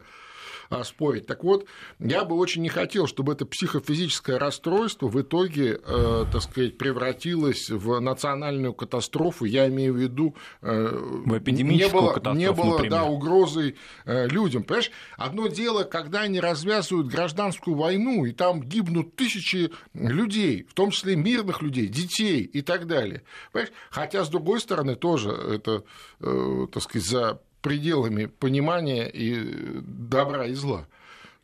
спорить. 0.84 1.26
Так 1.26 1.42
вот, 1.42 1.66
я 1.98 2.24
бы 2.24 2.36
очень 2.36 2.62
не 2.62 2.68
хотел, 2.68 3.06
чтобы 3.06 3.32
это 3.32 3.44
психофизическое 3.44 4.38
расстройство 4.38 5.08
в 5.08 5.20
итоге, 5.20 5.80
э, 5.84 6.24
так 6.30 6.42
сказать, 6.42 6.78
превратилось 6.78 7.70
в 7.70 7.98
национальную 7.98 8.72
катастрофу. 8.72 9.44
Я 9.44 9.68
имею 9.68 9.94
в 9.94 9.96
виду... 9.96 10.36
Э, 10.62 10.88
в 10.90 11.36
эпидемическую 11.36 12.00
не 12.00 12.00
было, 12.00 12.12
катастрофу, 12.12 12.38
Не 12.38 12.52
было, 12.52 12.72
например. 12.72 12.90
да, 12.90 13.04
угрозой 13.04 13.76
э, 14.04 14.28
людям. 14.28 14.62
Понимаешь, 14.62 14.90
одно 15.16 15.48
дело, 15.48 15.84
когда 15.84 16.20
они 16.20 16.40
развязывают 16.40 17.08
гражданскую 17.08 17.76
войну, 17.76 18.24
и 18.24 18.32
там 18.32 18.62
гибнут 18.62 19.16
тысячи 19.16 19.72
людей, 19.92 20.66
в 20.68 20.74
том 20.74 20.90
числе 20.90 21.16
мирных 21.16 21.62
людей, 21.62 21.88
детей 21.88 22.42
и 22.42 22.62
так 22.62 22.86
далее. 22.86 23.22
Понимаешь? 23.52 23.72
Хотя, 23.90 24.24
с 24.24 24.28
другой 24.28 24.60
стороны, 24.60 24.94
тоже 24.94 25.30
это, 25.30 25.82
так 26.20 26.82
сказать, 26.82 27.06
за 27.06 27.40
пределами 27.62 28.26
понимания 28.26 29.08
и 29.08 29.80
добра 29.82 30.46
и 30.46 30.54
зла. 30.54 30.86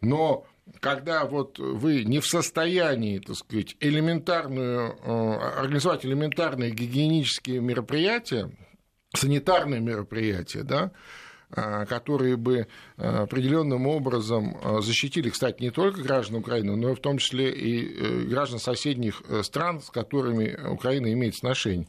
Но 0.00 0.46
когда 0.80 1.24
вот 1.24 1.58
вы 1.58 2.04
не 2.04 2.20
в 2.20 2.26
состоянии, 2.26 3.18
так 3.18 3.36
сказать, 3.36 3.76
элементарную, 3.80 4.96
э, 5.02 5.58
организовать 5.58 6.04
элементарные 6.04 6.70
гигиенические 6.70 7.60
мероприятия, 7.60 8.50
санитарные 9.14 9.80
мероприятия, 9.80 10.64
да, 10.64 10.90
э, 11.50 11.86
которые 11.86 12.36
бы 12.36 12.66
э, 12.96 13.02
определенным 13.02 13.86
образом 13.86 14.58
защитили, 14.82 15.30
кстати, 15.30 15.62
не 15.62 15.70
только 15.70 16.02
граждан 16.02 16.36
Украины, 16.36 16.76
но 16.76 16.90
и 16.90 16.94
в 16.94 17.00
том 17.00 17.18
числе 17.18 17.50
и 17.52 18.26
граждан 18.26 18.58
соседних 18.58 19.22
стран, 19.42 19.80
с 19.80 19.90
которыми 19.90 20.58
Украина 20.68 21.12
имеет 21.12 21.36
сношение. 21.36 21.88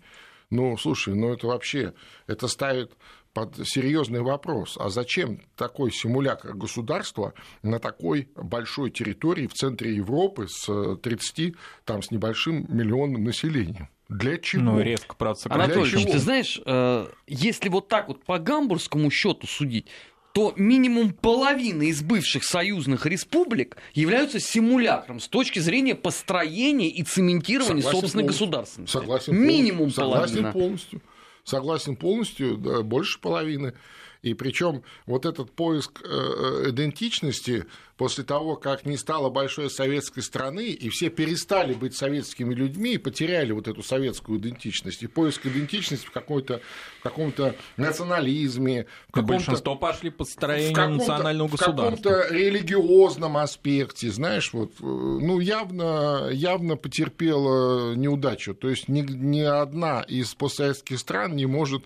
Ну, 0.50 0.78
слушай, 0.78 1.14
ну 1.14 1.34
это 1.34 1.48
вообще, 1.48 1.94
это 2.26 2.48
ставит 2.48 2.94
под 3.38 3.56
серьезный 3.68 4.22
вопрос, 4.22 4.78
а 4.80 4.90
зачем 4.90 5.42
такой 5.56 5.92
симулятор 5.92 6.56
государства 6.56 7.36
на 7.62 7.78
такой 7.78 8.30
большой 8.36 8.90
территории 8.90 9.46
в 9.46 9.54
центре 9.54 9.94
Европы 9.94 10.48
с 10.50 10.96
30 11.04 11.54
там, 11.86 12.02
с 12.02 12.10
небольшим 12.10 12.66
миллионным 12.68 13.24
населением? 13.24 13.90
Для 14.10 14.40
чего? 14.40 14.64
Ну, 14.64 14.80
резко, 14.80 15.16
правда, 15.16 15.40
Анатолий, 15.50 16.04
ты 16.04 16.18
знаешь, 16.18 16.60
э, 16.66 17.06
если 17.28 17.70
вот 17.70 17.90
так 17.90 18.08
вот 18.08 18.24
по 18.24 18.40
гамбургскому 18.40 19.12
счету 19.12 19.46
судить, 19.46 19.86
то 20.34 20.54
минимум 20.56 21.14
половина 21.14 21.84
из 21.84 22.02
бывших 22.02 22.44
союзных 22.44 23.06
республик 23.06 23.78
являются 23.94 24.40
симулякром 24.40 25.20
с 25.20 25.28
точки 25.28 25.60
зрения 25.60 25.94
построения 25.94 26.90
и 26.90 27.04
цементирования 27.04 27.84
Согласен 27.84 28.00
собственной 28.00 28.24
полностью. 28.24 28.48
государственности. 28.48 28.94
Согласен 28.94 29.36
минимум 29.36 29.92
полностью. 29.92 30.04
половина. 30.04 30.28
Согласен 30.28 30.54
полностью 30.54 31.02
согласен 31.48 31.96
полностью, 31.96 32.58
да, 32.58 32.82
больше 32.84 33.20
половины. 33.20 33.74
И 34.22 34.34
причем 34.34 34.84
вот 35.06 35.26
этот 35.26 35.52
поиск 35.52 36.02
э, 36.04 36.08
э, 36.08 36.70
идентичности 36.70 37.66
после 37.98 38.24
того, 38.24 38.56
как 38.56 38.86
не 38.86 38.96
стало 38.96 39.30
большой 39.30 39.70
советской 39.70 40.22
страны, 40.22 40.68
и 40.68 40.90
все 40.90 41.10
перестали 41.10 41.74
быть 41.74 41.96
советскими 41.96 42.54
людьми 42.54 42.94
и 42.94 42.98
потеряли 42.98 43.52
вот 43.52 43.68
эту 43.68 43.82
советскую 43.82 44.40
идентичность. 44.40 45.04
И 45.04 45.08
поиск 45.08 45.46
идентичности 45.46 46.06
в, 46.06 46.12
какой-то, 46.12 46.62
в 47.00 47.04
каком-то 47.04 47.56
национализме. 47.76 48.86
В 49.10 49.14
каком 49.14 49.28
большинство 49.28 49.76
пошли 49.76 50.10
по 50.10 50.26
строению 50.26 50.90
национального 50.90 51.48
государства. 51.48 51.84
В 51.84 52.14
каком-то 52.14 52.34
религиозном 52.34 53.38
аспекте, 53.38 54.12
знаешь, 54.12 54.54
вот, 54.54 54.72
э, 54.80 54.84
ну, 54.84 55.40
явно, 55.40 56.30
явно 56.32 56.76
потерпела 56.78 57.96
неудачу. 57.96 58.54
То 58.54 58.70
есть 58.70 58.88
ни, 58.88 59.02
ни 59.02 59.42
одна 59.42 60.02
из 60.02 60.34
постсоветских 60.36 61.00
стран 61.00 61.36
не 61.36 61.46
может 61.46 61.84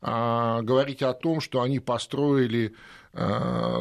говорить 0.00 1.02
о 1.02 1.12
том, 1.14 1.40
что 1.40 1.62
они 1.62 1.80
построили 1.80 2.74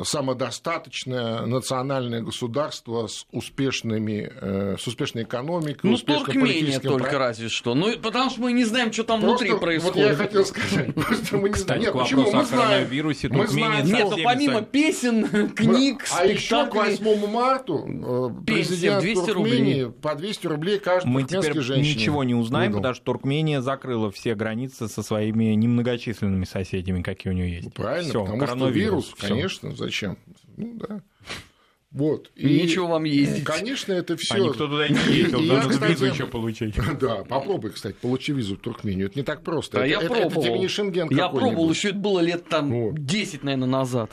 самодостаточное 0.04 1.46
национальное 1.46 2.22
государство 2.22 3.08
с, 3.08 3.26
успешными, 3.32 4.32
э, 4.34 4.76
с 4.80 4.88
успешной 4.88 5.24
экономикой, 5.24 5.88
ну, 5.90 5.98
Туркмения 5.98 6.80
только 6.80 7.10
про... 7.10 7.20
разве 7.20 7.50
что. 7.50 7.76
Ну, 7.76 7.98
потому 8.00 8.30
что 8.30 8.42
мы 8.42 8.54
не 8.54 8.66
знаем, 8.66 8.92
что 8.92 9.04
там 9.04 9.22
Просто, 9.22 9.46
внутри 9.46 9.60
происходит. 9.60 9.96
Вот 9.96 10.10
я 10.10 10.16
хотел 10.16 10.46
сказать. 10.46 10.94
Просто 10.96 11.38
мы 11.38 11.50
не 11.50 11.56
Кстати, 11.56 11.66
знаем. 11.66 11.82
Нет, 11.82 11.94
почему? 11.94 12.32
Мы 12.32 12.46
знаем. 12.46 12.88
Вирусе, 12.88 13.30
мы 13.30 13.48
знаем. 13.48 13.86
Нет, 13.86 14.08
ну, 14.10 14.18
помимо 14.24 14.62
песен, 14.62 15.50
книг, 15.50 16.06
мы... 16.12 16.18
А 16.18 16.26
еще 16.26 16.66
к 16.68 16.76
8 16.76 17.28
марта 17.28 17.74
э, 17.74 18.30
президент 18.46 19.02
200 19.02 19.26
Туркмении 19.26 19.82
рублей. 19.82 20.02
по 20.02 20.16
200 20.16 20.48
рублей 20.48 20.80
каждой 20.80 21.08
Мы 21.08 21.24
теперь 21.24 21.60
женщине 21.60 21.96
ничего 21.96 22.24
не 22.24 22.36
узнаем, 22.36 22.72
выдал. 22.72 22.82
потому 22.82 22.96
что 22.96 23.06
Туркмения 23.06 23.62
закрыла 23.62 24.12
все 24.12 24.36
границы 24.36 24.88
со 24.88 25.04
своими 25.04 25.46
немногочисленными 25.56 26.46
соседями, 26.46 27.02
какие 27.02 27.32
у 27.32 27.36
нее 27.36 27.56
есть. 27.56 27.74
Правильно, 27.74 28.10
Всё, 28.10 28.26
потому 28.26 28.48
что 28.48 28.70
вирус 28.70 29.14
Конечно, 29.30 29.76
зачем? 29.76 30.18
Ну 30.58 30.76
да. 30.76 31.02
Вот. 31.96 32.30
И 32.36 32.62
ничего 32.62 32.88
вам 32.88 33.06
ездить. 33.06 33.46
Конечно, 33.46 33.94
это 33.94 34.18
все. 34.18 34.36
А 34.36 34.40
никто 34.40 34.68
туда 34.68 34.90
не 34.90 35.00
ездил, 35.16 35.40
надо 35.40 35.70
кстати, 35.70 35.92
визу 35.92 36.06
еще 36.08 36.28
получить. 36.28 36.76
Да, 37.00 37.24
попробуй, 37.24 37.72
кстати, 37.72 37.96
получи 38.02 38.34
визу 38.34 38.56
в 38.56 38.60
Туркмению. 38.60 39.08
Это 39.08 39.18
не 39.18 39.24
так 39.24 39.44
просто. 39.44 39.82
А 39.82 39.86
это, 39.86 39.90
я 39.90 39.98
это, 40.00 40.08
пробовал. 40.08 40.42
Это 40.42 40.52
тебе 40.52 40.60
не 40.60 40.68
Шенген 40.68 41.10
Я 41.10 41.30
пробовал, 41.30 41.70
еще 41.70 41.90
это 41.90 41.98
было 41.98 42.20
лет 42.20 42.50
там 42.50 42.70
вот. 42.70 43.06
10, 43.06 43.44
наверное, 43.44 43.70
назад. 43.70 44.12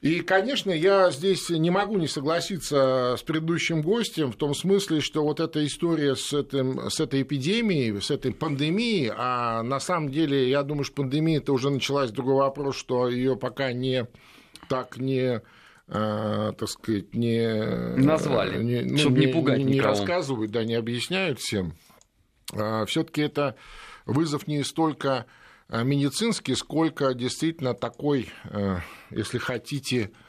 И, 0.00 0.20
конечно, 0.20 0.70
я 0.70 1.10
здесь 1.10 1.50
не 1.50 1.70
могу 1.70 1.98
не 1.98 2.06
согласиться 2.06 3.16
с 3.18 3.22
предыдущим 3.24 3.82
гостем 3.82 4.30
в 4.30 4.36
том 4.36 4.54
смысле, 4.54 5.00
что 5.00 5.24
вот 5.24 5.40
эта 5.40 5.66
история 5.66 6.14
с, 6.14 6.32
этим, 6.32 6.88
с 6.88 7.00
этой 7.00 7.22
эпидемией, 7.22 8.00
с 8.00 8.12
этой 8.12 8.32
пандемией, 8.32 9.10
а 9.12 9.64
на 9.64 9.80
самом 9.80 10.10
деле, 10.10 10.48
я 10.48 10.62
думаю, 10.62 10.84
что 10.84 10.94
пандемия 10.94 11.38
это 11.38 11.52
уже 11.52 11.70
началась, 11.70 12.12
другой 12.12 12.36
вопрос, 12.36 12.76
что 12.76 13.08
ее 13.08 13.34
пока 13.34 13.72
не 13.72 14.06
так 14.68 14.98
не 14.98 15.40
э, 15.88 16.52
так 16.58 16.68
сказать, 16.68 17.14
не... 17.14 17.96
Назвали, 17.96 18.62
не, 18.62 18.82
ну, 18.82 18.98
чтобы 18.98 19.18
не, 19.18 19.26
не 19.26 19.32
пугать 19.32 19.58
не, 19.58 19.64
никого. 19.64 19.90
рассказывают, 19.90 20.50
да, 20.50 20.64
не 20.64 20.74
объясняют 20.74 21.40
всем. 21.40 21.74
А, 22.52 22.84
все 22.86 23.04
таки 23.04 23.22
это 23.22 23.56
вызов 24.06 24.46
не 24.46 24.62
столько 24.64 25.26
э, 25.68 25.82
медицинский, 25.84 26.54
сколько 26.54 27.14
действительно 27.14 27.74
такой, 27.74 28.30
э, 28.44 28.78
если 29.10 29.38
хотите, 29.38 30.10
Э, 30.10 30.27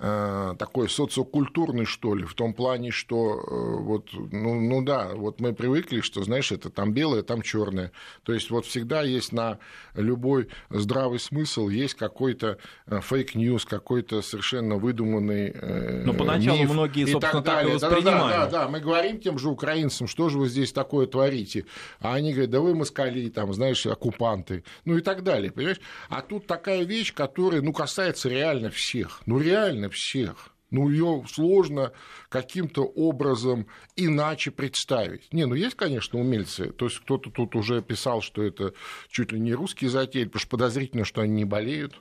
такой 0.00 0.88
социокультурный, 0.88 1.84
что 1.84 2.14
ли, 2.14 2.24
в 2.24 2.32
том 2.32 2.54
плане, 2.54 2.90
что 2.90 3.34
э, 3.34 3.82
вот, 3.82 4.08
ну, 4.14 4.58
ну 4.58 4.82
да, 4.82 5.10
вот 5.14 5.40
мы 5.40 5.52
привыкли, 5.52 6.00
что, 6.00 6.22
знаешь, 6.22 6.52
это 6.52 6.70
там 6.70 6.94
белое, 6.94 7.22
там 7.22 7.42
черное. 7.42 7.92
То 8.22 8.32
есть 8.32 8.50
вот 8.50 8.64
всегда 8.64 9.02
есть 9.02 9.32
на 9.32 9.58
любой 9.94 10.48
здравый 10.70 11.18
смысл, 11.18 11.68
есть 11.68 11.94
какой-то 11.94 12.56
э, 12.86 13.00
fake 13.02 13.30
news, 13.30 13.66
какой-то 13.66 14.22
совершенно 14.22 14.76
выдуманный 14.76 15.54
Но 16.04 16.14
поначалу 16.14 16.60
миф 16.60 16.70
многие, 16.70 17.04
собственно, 17.04 17.42
так, 17.42 17.64
так 17.64 17.68
и 17.68 17.72
воспринимали. 17.72 18.32
Да, 18.32 18.46
да, 18.46 18.46
да, 18.46 18.68
мы 18.68 18.80
говорим 18.80 19.20
тем 19.20 19.38
же 19.38 19.50
украинцам, 19.50 20.06
что 20.06 20.30
же 20.30 20.38
вы 20.38 20.48
здесь 20.48 20.72
такое 20.72 21.08
творите, 21.08 21.66
а 22.00 22.14
они 22.14 22.32
говорят, 22.32 22.50
да 22.50 22.60
вы 22.60 22.74
москали, 22.74 23.28
там, 23.28 23.52
знаешь, 23.52 23.84
оккупанты, 23.84 24.64
ну 24.86 24.96
и 24.96 25.02
так 25.02 25.22
далее, 25.24 25.50
понимаешь? 25.50 25.80
А 26.08 26.22
тут 26.22 26.46
такая 26.46 26.84
вещь, 26.84 27.12
которая, 27.12 27.60
ну, 27.60 27.74
касается 27.74 28.30
реально 28.30 28.70
всех, 28.70 29.20
ну, 29.26 29.38
реально 29.38 29.89
всех. 29.90 30.50
Ну, 30.70 30.88
ее 30.88 31.24
сложно 31.28 31.92
каким-то 32.28 32.82
образом 32.84 33.66
иначе 33.96 34.52
представить. 34.52 35.32
Не, 35.32 35.46
ну 35.46 35.54
есть, 35.54 35.76
конечно, 35.76 36.18
умельцы. 36.18 36.70
То 36.70 36.86
есть 36.86 37.00
кто-то 37.00 37.30
тут 37.30 37.56
уже 37.56 37.82
писал, 37.82 38.22
что 38.22 38.42
это 38.42 38.72
чуть 39.08 39.32
ли 39.32 39.40
не 39.40 39.52
русские 39.52 39.90
затеи, 39.90 40.24
потому 40.24 40.40
что 40.40 40.50
подозрительно, 40.50 41.04
что 41.04 41.22
они 41.22 41.34
не 41.34 41.44
болеют. 41.44 42.00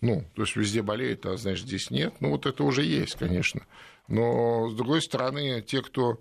Ну, 0.00 0.24
то 0.34 0.42
есть 0.42 0.56
везде 0.56 0.82
болеют, 0.82 1.26
а 1.26 1.36
значит, 1.36 1.66
здесь 1.66 1.90
нет. 1.90 2.14
Ну, 2.18 2.30
вот 2.30 2.46
это 2.46 2.64
уже 2.64 2.82
есть, 2.82 3.14
конечно. 3.14 3.66
Но, 4.08 4.68
с 4.68 4.74
другой 4.74 5.00
стороны, 5.00 5.62
те, 5.62 5.80
кто 5.80 6.18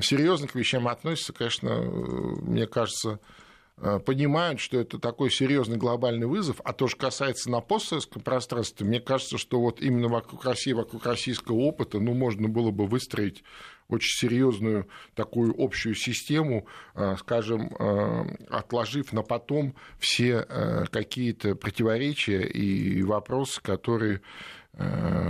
серьезно 0.00 0.48
к 0.48 0.56
вещам 0.56 0.88
относится, 0.88 1.32
конечно, 1.32 1.80
мне 1.80 2.66
кажется, 2.66 3.20
Э, 3.20 3.43
понимают, 3.76 4.60
что 4.60 4.78
это 4.78 4.98
такой 4.98 5.30
серьезный 5.30 5.76
глобальный 5.76 6.26
вызов, 6.26 6.60
а 6.64 6.72
то, 6.72 6.86
что 6.86 6.98
касается 6.98 7.50
на 7.50 7.60
постсоветском 7.60 8.22
пространстве, 8.22 8.86
мне 8.86 9.00
кажется, 9.00 9.36
что 9.36 9.60
вот 9.60 9.80
именно 9.80 10.08
вокруг 10.08 10.44
России, 10.44 10.72
вокруг 10.72 11.04
российского 11.06 11.56
опыта, 11.56 11.98
ну, 11.98 12.14
можно 12.14 12.48
было 12.48 12.70
бы 12.70 12.86
выстроить 12.86 13.42
очень 13.88 14.16
серьезную 14.16 14.88
такую 15.14 15.54
общую 15.58 15.94
систему, 15.94 16.66
э, 16.94 17.16
скажем, 17.18 17.74
э, 17.78 18.36
отложив 18.48 19.12
на 19.12 19.22
потом 19.22 19.74
все 19.98 20.46
какие-то 20.90 21.54
противоречия 21.54 22.42
и 22.42 23.02
вопросы, 23.02 23.60
которые 23.60 24.20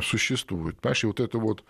существуют. 0.02 0.80
Понимаешь, 0.80 1.04
и 1.04 1.06
вот 1.06 1.20
это 1.20 1.38
вот 1.38 1.64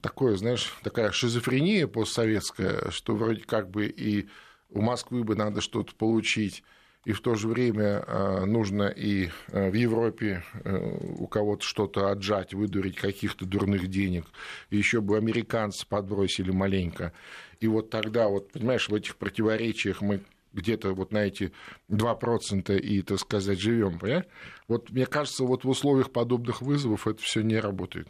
такое, 0.00 0.36
знаешь, 0.36 0.72
такая 0.82 1.10
шизофрения 1.10 1.86
постсоветская, 1.86 2.90
что 2.90 3.14
вроде 3.16 3.42
как 3.42 3.68
бы 3.70 3.86
и 3.86 4.28
у 4.70 4.80
Москвы 4.80 5.24
бы 5.24 5.34
надо 5.34 5.60
что-то 5.60 5.94
получить, 5.94 6.62
и 7.04 7.12
в 7.12 7.20
то 7.20 7.34
же 7.36 7.48
время 7.48 8.04
э, 8.06 8.44
нужно 8.44 8.88
и 8.88 9.30
э, 9.48 9.70
в 9.70 9.74
Европе 9.74 10.42
э, 10.64 10.98
у 11.18 11.26
кого-то 11.26 11.64
что-то 11.64 12.10
отжать, 12.10 12.54
выдурить 12.54 12.96
каких-то 12.96 13.46
дурных 13.46 13.88
денег, 13.88 14.26
и 14.70 14.76
еще 14.76 15.00
бы 15.00 15.16
американцы 15.16 15.86
подбросили 15.86 16.50
маленько. 16.50 17.12
И 17.60 17.66
вот 17.66 17.90
тогда, 17.90 18.28
вот, 18.28 18.52
понимаешь, 18.52 18.88
в 18.88 18.94
этих 18.94 19.16
противоречиях 19.16 20.02
мы 20.02 20.20
где-то 20.52 20.92
вот 20.92 21.12
на 21.12 21.18
эти 21.18 21.52
2% 21.90 22.78
и, 22.78 23.02
так 23.02 23.18
сказать, 23.20 23.58
живем, 23.58 23.98
понимаешь? 23.98 24.26
Вот 24.66 24.90
мне 24.90 25.06
кажется, 25.06 25.44
вот 25.44 25.64
в 25.64 25.68
условиях 25.68 26.10
подобных 26.10 26.62
вызовов 26.62 27.06
это 27.06 27.22
все 27.22 27.42
не 27.42 27.58
работает. 27.58 28.08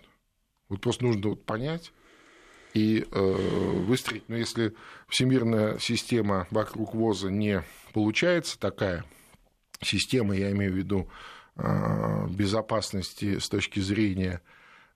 Вот 0.69 0.81
просто 0.81 1.05
нужно 1.05 1.31
вот 1.31 1.45
понять, 1.45 1.93
и 2.75 3.07
э, 3.11 3.21
выстроить. 3.87 4.29
Но 4.29 4.37
если 4.37 4.75
всемирная 5.09 5.79
система 5.79 6.47
вокруг 6.51 6.95
ВОЗа 6.95 7.29
не 7.29 7.63
получается 7.93 8.59
такая 8.59 9.05
система, 9.81 10.37
я 10.37 10.51
имею 10.53 10.73
в 10.73 10.77
виду 10.77 11.09
э, 11.57 12.27
безопасности 12.29 13.39
с 13.39 13.49
точки 13.49 13.81
зрения 13.81 14.43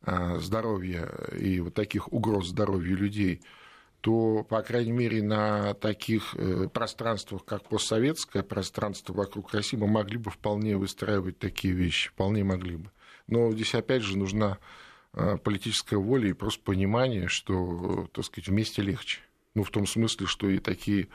э, 0.04 0.38
здоровья 0.38 1.08
и 1.36 1.60
вот 1.60 1.74
таких 1.74 2.12
угроз 2.12 2.48
здоровью 2.48 2.96
людей, 2.96 3.40
то, 4.00 4.42
по 4.42 4.62
крайней 4.62 4.90
мере, 4.90 5.22
на 5.22 5.74
таких 5.74 6.34
пространствах, 6.72 7.44
как 7.44 7.68
постсоветское 7.68 8.42
пространство 8.42 9.12
вокруг 9.12 9.54
России, 9.54 9.76
мы 9.76 9.86
могли 9.86 10.16
бы 10.16 10.28
вполне 10.32 10.76
выстраивать 10.76 11.38
такие 11.38 11.72
вещи, 11.72 12.08
вполне 12.08 12.42
могли 12.42 12.78
бы. 12.78 12.90
Но 13.28 13.52
здесь, 13.52 13.76
опять 13.76 14.02
же, 14.02 14.18
нужна 14.18 14.58
Э, 14.58 14.81
политическая 15.44 15.96
воля 15.96 16.30
и 16.30 16.32
просто 16.32 16.62
понимание, 16.62 17.28
что, 17.28 18.08
так 18.12 18.24
сказать, 18.24 18.48
вместе 18.48 18.82
легче. 18.82 19.20
Ну, 19.54 19.64
в 19.64 19.70
том 19.70 19.86
смысле, 19.86 20.26
что 20.26 20.48
и 20.48 20.58
такие 20.58 21.08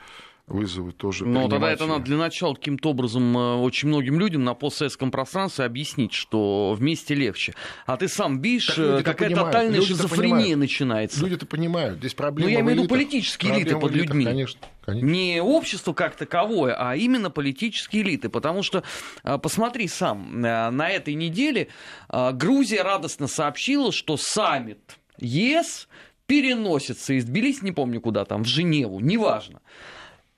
вызовы 0.48 0.92
тоже 0.92 1.26
Но 1.26 1.48
тогда 1.48 1.70
это 1.70 1.86
надо 1.86 2.04
для 2.04 2.16
начала 2.16 2.54
каким-то 2.54 2.90
образом 2.90 3.36
э, 3.36 3.54
очень 3.56 3.88
многим 3.88 4.18
людям 4.18 4.44
на 4.44 4.54
постсоветском 4.54 5.10
пространстве 5.10 5.64
объяснить, 5.64 6.12
что 6.12 6.74
вместе 6.78 7.14
легче. 7.14 7.54
А 7.86 7.96
ты 7.96 8.08
сам 8.08 8.40
видишь, 8.40 8.72
э, 8.76 9.02
какая 9.04 9.34
тотальная 9.34 9.82
шизофрения 9.82 10.30
понимают. 10.30 10.58
начинается. 10.58 11.20
Люди-то 11.20 11.46
понимают, 11.46 11.98
здесь 11.98 12.14
проблема 12.14 12.50
Ну, 12.50 12.56
я 12.56 12.60
имею 12.60 12.76
в 12.76 12.82
виду 12.84 12.88
политические 12.88 13.56
элиты 13.56 13.78
под 13.78 13.92
людьми. 13.92 14.24
Конечно, 14.24 14.60
конечно. 14.84 15.06
Не 15.06 15.42
общество 15.42 15.92
как 15.92 16.16
таковое, 16.16 16.74
а 16.78 16.96
именно 16.96 17.30
политические 17.30 18.02
элиты. 18.02 18.28
Потому 18.28 18.62
что, 18.62 18.82
э, 19.24 19.38
посмотри 19.38 19.88
сам, 19.88 20.40
на 20.40 20.88
этой 20.90 21.14
неделе 21.14 21.68
Грузия 22.08 22.82
радостно 22.82 23.26
сообщила, 23.26 23.92
что 23.92 24.16
саммит 24.16 24.98
ЕС 25.18 25.88
переносится 26.26 27.14
из 27.14 27.24
Тбилиси, 27.24 27.64
не 27.64 27.72
помню 27.72 28.00
куда 28.00 28.24
там, 28.24 28.44
в 28.44 28.46
Женеву, 28.46 29.00
неважно. 29.00 29.60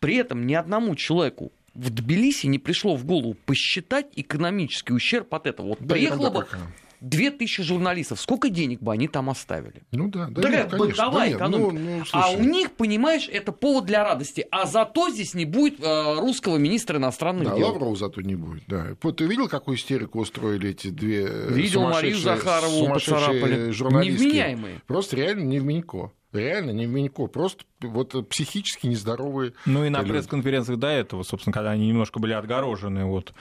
При 0.00 0.16
этом 0.16 0.46
ни 0.46 0.54
одному 0.54 0.96
человеку 0.96 1.52
в 1.74 1.90
Тбилиси 1.90 2.46
не 2.46 2.58
пришло 2.58 2.96
в 2.96 3.04
голову 3.04 3.36
посчитать 3.46 4.06
экономический 4.16 4.92
ущерб 4.92 5.32
от 5.34 5.46
этого. 5.46 5.68
Вот 5.68 5.78
да, 5.80 5.94
приехало 5.94 6.30
бы 6.30 6.46
две 7.00 7.30
тысячи 7.30 7.62
журналистов, 7.62 8.20
сколько 8.20 8.50
денег 8.50 8.80
бы 8.80 8.92
они 8.92 9.08
там 9.08 9.30
оставили? 9.30 9.82
Ну 9.90 10.08
да, 10.08 10.28
да. 10.30 10.42
Такая 10.42 10.64
нет, 10.64 10.78
бытовая 10.78 11.30
да 11.30 11.36
экономика. 11.36 11.72
Ну, 11.72 11.98
ну, 11.98 12.04
а 12.12 12.30
у 12.32 12.40
них, 12.40 12.72
понимаешь, 12.72 13.28
это 13.30 13.52
повод 13.52 13.86
для 13.86 14.04
радости. 14.04 14.46
А 14.50 14.66
зато 14.66 15.10
здесь 15.10 15.34
не 15.34 15.44
будет 15.44 15.80
э, 15.80 16.18
русского 16.18 16.56
министра 16.56 16.98
иностранных 16.98 17.48
да, 17.48 17.56
дел. 17.56 17.68
Лаврова 17.68 17.96
зато 17.96 18.20
не 18.20 18.34
будет, 18.34 18.64
да. 18.66 18.94
Ты 19.16 19.26
видел, 19.26 19.48
какую 19.48 19.76
истерику 19.76 20.20
устроили 20.20 20.70
эти 20.70 20.88
две 20.88 21.26
Видел 21.50 21.82
Марию 21.82 22.18
Захарову, 22.18 22.88
поцарапали. 22.88 23.70
журналистки? 23.70 24.24
Невменяемые. 24.24 24.82
Просто 24.86 25.16
реально 25.16 25.44
невменько. 25.44 26.12
Реально 26.32 26.70
не 26.70 26.86
в 26.86 26.90
Минько, 26.90 27.26
просто 27.26 27.64
вот 27.80 28.28
психически 28.28 28.86
нездоровые. 28.86 29.54
Ну 29.66 29.84
и 29.84 29.88
на 29.88 30.02
пресс-конференциях 30.02 30.78
до 30.78 30.88
этого, 30.88 31.22
собственно, 31.22 31.52
когда 31.52 31.70
они 31.70 31.88
немножко 31.88 32.20
были 32.20 32.32
отгорожены 32.32 33.04
вот 33.04 33.34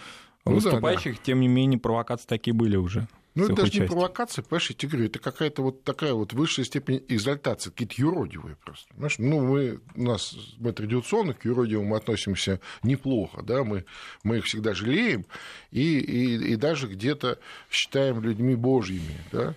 ну, 0.46 0.54
выступающих, 0.56 1.14
да, 1.14 1.18
да. 1.18 1.24
тем 1.24 1.42
не 1.42 1.48
менее 1.48 1.80
провокации 1.80 2.26
такие 2.28 2.54
были 2.54 2.78
уже. 2.78 3.08
Ну, 3.36 3.46
это 3.46 3.54
даже 3.54 3.68
участия. 3.68 3.82
не 3.82 3.88
провокация, 3.88 4.44
понимаешь, 4.44 4.70
я 4.70 4.76
тебе 4.76 4.90
говорю, 4.90 5.06
это 5.06 5.20
какая-то 5.20 5.62
вот 5.62 5.84
такая 5.84 6.14
вот 6.14 6.34
высшая 6.34 6.66
степень 6.66 7.06
экзальтации, 7.08 7.70
какие-то 7.70 7.94
юродивые 7.98 8.56
просто. 8.56 8.88
Понимаешь? 8.90 9.20
Ну, 9.20 9.42
мы, 9.42 9.80
у 9.96 10.04
нас, 10.04 10.36
мы 10.58 10.74
традиционно 10.74 11.34
к 11.34 11.46
юродивым 11.46 11.94
относимся 11.94 12.60
неплохо, 12.82 13.44
да, 13.44 13.64
мы, 13.64 13.86
мы 14.24 14.40
их 14.40 14.46
всегда 14.46 14.74
жалеем 14.74 15.26
и, 15.72 16.00
и, 16.00 16.54
и 16.54 16.56
даже 16.56 16.88
где-то 16.88 17.40
считаем 17.70 18.22
людьми 18.22 18.56
божьими, 18.56 19.18
да, 19.32 19.56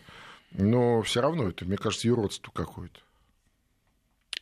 но 0.53 1.01
все 1.03 1.23
равно 1.23 1.49
это, 1.49 1.65
мне 1.65 1.79
кажется, 1.79 2.09
юродство 2.09 2.53
какое-то. 2.53 3.01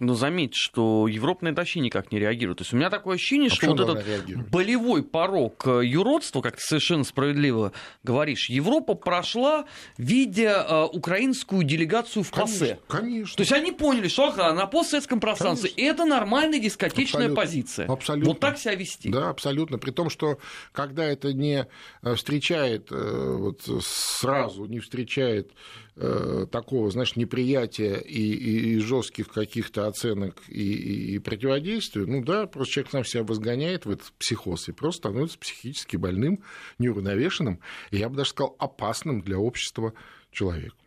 Но 0.00 0.14
заметь, 0.14 0.54
что 0.54 1.06
Европа 1.06 1.44
на 1.44 1.48
это 1.50 1.60
вообще 1.60 1.80
никак 1.80 2.10
не 2.10 2.18
реагирует. 2.18 2.58
То 2.58 2.62
есть 2.62 2.72
у 2.72 2.76
меня 2.76 2.88
такое 2.88 3.16
ощущение, 3.16 3.50
а 3.50 3.54
что 3.54 3.68
вот 3.68 3.80
этот 3.80 4.06
реагирует? 4.06 4.48
болевой 4.48 5.02
порог 5.02 5.62
э, 5.66 5.82
юродства, 5.84 6.40
как 6.40 6.56
ты 6.56 6.62
совершенно 6.62 7.04
справедливо 7.04 7.72
говоришь, 8.02 8.48
Европа 8.48 8.94
прошла, 8.94 9.66
видя 9.98 10.66
э, 10.66 10.84
украинскую 10.84 11.64
делегацию 11.64 12.22
в 12.22 12.30
ПАСЕ. 12.30 12.78
Конечно, 12.88 13.00
конечно. 13.08 13.36
То 13.36 13.42
есть 13.42 13.52
они 13.52 13.72
поняли, 13.72 14.08
что 14.08 14.28
ага, 14.28 14.54
на 14.54 14.66
постсоветском 14.66 15.20
пространстве 15.20 15.68
конечно. 15.68 15.92
это 15.92 16.04
нормальная 16.06 16.58
дискотечная 16.58 17.26
абсолютно, 17.26 17.42
позиция. 17.42 17.86
Абсолютно. 17.86 18.30
Вот 18.30 18.40
так 18.40 18.58
себя 18.58 18.74
вести. 18.74 19.10
Да, 19.10 19.28
абсолютно. 19.28 19.78
При 19.78 19.90
том, 19.90 20.08
что 20.08 20.38
когда 20.72 21.04
это 21.04 21.34
не 21.34 21.66
э, 22.02 22.14
встречает 22.14 22.90
вот, 22.90 23.60
сразу, 23.82 24.64
не 24.64 24.78
встречает 24.78 25.52
Э, 25.96 26.46
такого, 26.50 26.90
знаешь, 26.90 27.16
неприятия 27.16 27.96
и, 27.96 28.20
и, 28.20 28.74
и 28.74 28.78
жестких 28.78 29.28
каких-то 29.28 29.86
оценок 29.88 30.36
и, 30.48 31.14
и 31.14 31.18
противодействия, 31.18 32.06
ну 32.06 32.22
да, 32.22 32.46
просто 32.46 32.74
человек 32.74 32.92
сам 32.92 33.04
себя 33.04 33.24
возгоняет 33.24 33.86
в 33.86 33.90
этот 33.90 34.12
психоз 34.12 34.68
и 34.68 34.72
просто 34.72 35.08
становится 35.08 35.38
психически 35.38 35.96
больным, 35.96 36.42
неуравновешенным, 36.78 37.60
и 37.90 37.98
я 37.98 38.08
бы 38.08 38.16
даже 38.16 38.30
сказал, 38.30 38.56
опасным 38.58 39.20
для 39.20 39.38
общества 39.38 39.92
человеком. 40.30 40.78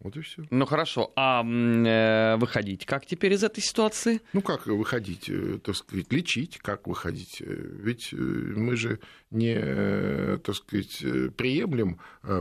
Вот 0.00 0.16
и 0.16 0.20
все. 0.20 0.44
Ну 0.50 0.66
хорошо, 0.66 1.12
а 1.16 1.42
э, 1.42 2.36
выходить 2.36 2.84
как 2.86 3.06
теперь 3.06 3.32
из 3.32 3.44
этой 3.44 3.60
ситуации? 3.60 4.20
Ну 4.32 4.42
как 4.42 4.66
выходить, 4.66 5.30
э, 5.30 5.58
так 5.64 5.74
сказать, 5.74 6.12
лечить, 6.12 6.58
как 6.58 6.86
выходить? 6.86 7.40
Э, 7.40 7.46
ведь 7.46 8.12
мы 8.12 8.76
же 8.76 8.98
не, 9.30 10.38
так 10.38 10.54
сказать, 10.54 10.98
приемлем 11.36 11.98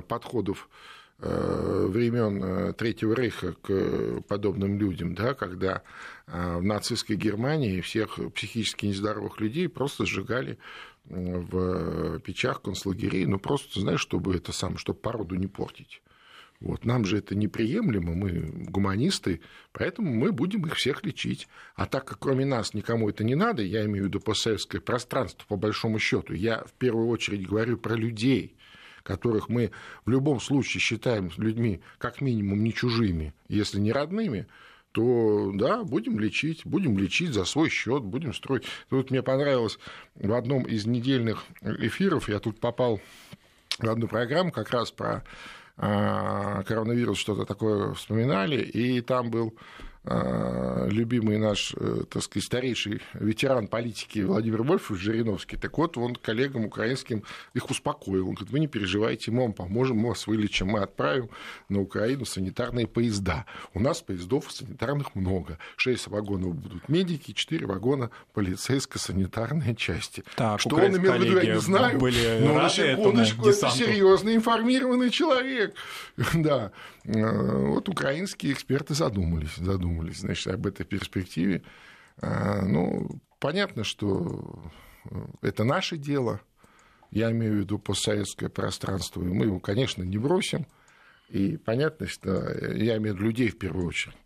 подходов 0.07 0.69
времен 1.27 2.43
э, 2.43 2.73
Третьего 2.73 3.13
Рейха 3.13 3.53
к 3.53 4.21
подобным 4.27 4.77
людям, 4.77 5.13
да, 5.13 5.34
когда 5.34 5.84
э, 6.27 6.57
в 6.57 6.63
нацистской 6.63 7.15
Германии 7.15 7.81
всех 7.81 8.19
психически 8.34 8.88
нездоровых 8.88 9.39
людей 9.39 9.69
просто 9.69 10.05
сжигали 10.05 10.57
в 11.05 12.19
печах 12.19 12.62
концлагерей, 12.62 13.25
ну 13.25 13.39
просто, 13.39 13.79
знаешь, 13.79 14.01
чтобы 14.01 14.36
это 14.36 14.51
сам, 14.51 14.77
чтобы 14.77 14.99
породу 14.99 15.36
не 15.36 15.47
портить. 15.47 16.01
Вот. 16.62 16.86
Нам 16.86 17.05
же 17.05 17.17
это 17.17 17.34
неприемлемо, 17.34 18.13
мы 18.13 18.29
гуманисты, 18.69 19.41
поэтому 19.71 20.13
мы 20.13 20.31
будем 20.31 20.67
их 20.67 20.75
всех 20.75 21.03
лечить. 21.03 21.47
А 21.75 21.88
так 21.88 22.05
как 22.05 22.19
кроме 22.19 22.45
нас 22.45 22.75
никому 22.75 23.10
это 23.10 23.23
не 23.23 23.34
надо, 23.34 23.63
я 23.63 23.84
имею 23.86 24.05
в 24.05 24.07
виду 24.07 24.19
постсоветское 24.19 24.79
пространство, 24.79 25.43
по 25.47 25.55
большому 25.55 25.97
счету, 25.97 26.34
я 26.34 26.63
в 26.63 26.73
первую 26.73 27.07
очередь 27.07 27.47
говорю 27.47 27.77
про 27.77 27.95
людей, 27.95 28.55
которых 29.03 29.49
мы 29.49 29.71
в 30.05 30.09
любом 30.09 30.39
случае 30.39 30.81
считаем 30.81 31.31
людьми 31.37 31.81
как 31.97 32.21
минимум 32.21 32.63
не 32.63 32.73
чужими, 32.73 33.33
если 33.47 33.79
не 33.79 33.91
родными, 33.91 34.47
то 34.91 35.51
да, 35.53 35.83
будем 35.83 36.19
лечить, 36.19 36.65
будем 36.65 36.97
лечить 36.97 37.33
за 37.33 37.45
свой 37.45 37.69
счет, 37.69 38.03
будем 38.03 38.33
строить. 38.33 38.63
Тут 38.89 39.09
мне 39.09 39.23
понравилось 39.23 39.79
в 40.15 40.33
одном 40.33 40.63
из 40.63 40.85
недельных 40.85 41.45
эфиров, 41.61 42.27
я 42.29 42.39
тут 42.39 42.59
попал 42.59 42.99
в 43.79 43.89
одну 43.89 44.07
программу 44.07 44.51
как 44.51 44.69
раз 44.71 44.91
про 44.91 45.23
а, 45.77 46.63
коронавирус, 46.63 47.17
что-то 47.17 47.45
такое 47.45 47.93
вспоминали, 47.93 48.61
и 48.61 49.01
там 49.01 49.31
был 49.31 49.55
любимый 50.03 51.37
наш, 51.37 51.73
э, 51.77 52.03
так 52.09 52.23
сказать, 52.23 52.45
старейший 52.45 53.01
ветеран 53.13 53.67
политики 53.67 54.19
Владимир 54.19 54.63
Вольфович 54.63 54.99
Жириновский, 55.01 55.57
так 55.57 55.77
вот, 55.77 55.95
он 55.97 56.15
коллегам 56.15 56.65
украинским 56.65 57.23
их 57.53 57.69
успокоил. 57.69 58.27
Он 58.27 58.33
говорит, 58.33 58.51
вы 58.51 58.59
не 58.59 58.67
переживайте, 58.67 59.29
мы 59.29 59.43
вам 59.43 59.53
поможем, 59.53 59.97
мы 59.97 60.09
вас 60.09 60.25
вылечим, 60.25 60.67
мы 60.67 60.79
отправим 60.79 61.29
на 61.69 61.81
Украину 61.81 62.25
санитарные 62.25 62.87
поезда. 62.87 63.45
У 63.75 63.79
нас 63.79 64.01
поездов 64.01 64.51
санитарных 64.51 65.13
много. 65.13 65.59
Шесть 65.77 66.07
вагонов 66.07 66.55
будут 66.55 66.89
медики, 66.89 67.33
четыре 67.33 67.67
вагона 67.67 68.09
полицейско-санитарные 68.33 69.75
части. 69.75 70.23
Так, 70.35 70.59
Что 70.59 70.77
он 70.77 70.97
имел 70.97 71.13
в 71.13 71.21
виду, 71.21 71.39
я 71.39 71.53
не 71.53 71.59
знаю. 71.59 71.99
Были 71.99 72.39
но 72.41 72.55
на 72.55 72.69
секундочку, 72.69 73.49
это 73.49 73.69
серьезно 73.69 74.33
информированный 74.33 75.11
человек. 75.11 75.75
да. 76.33 76.71
Э, 77.03 77.67
вот 77.67 77.89
украинские 77.89 78.53
эксперты 78.53 78.93
задумались, 78.93 79.55
задумались, 79.57 79.90
значит, 80.13 80.54
об 80.54 80.67
этой 80.67 80.86
перспективе. 80.86 81.63
Э, 82.21 82.62
ну, 82.62 83.10
понятно, 83.39 83.84
что 83.84 84.71
э, 85.10 85.15
это 85.41 85.63
наше 85.63 85.97
дело, 85.97 86.41
я 87.12 87.32
имею 87.32 87.54
в 87.54 87.58
виду 87.60 87.80
постсоветское 87.80 88.49
пространство, 88.49 89.21
и 89.21 89.25
мы 89.25 89.45
его, 89.45 89.60
конечно, 89.60 90.04
не 90.04 90.17
бросим. 90.17 90.65
И 91.30 91.58
понятно, 91.58 92.08
что 92.08 92.32
я 92.73 92.97
имею 92.97 93.15
в 93.15 93.17
виду 93.17 93.25
людей 93.27 93.49
в 93.49 93.58
первую 93.58 93.88
очередь. 93.88 94.17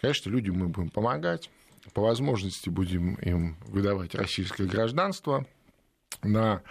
Конечно, 0.00 0.30
людям 0.30 0.58
мы 0.58 0.68
будем 0.68 0.90
помогать, 0.90 1.50
по 1.94 2.02
возможности 2.02 2.68
будем 2.68 3.14
им 3.16 3.56
выдавать 3.66 4.14
российское 4.14 4.66
гражданство. 4.66 5.46
На 6.22 6.62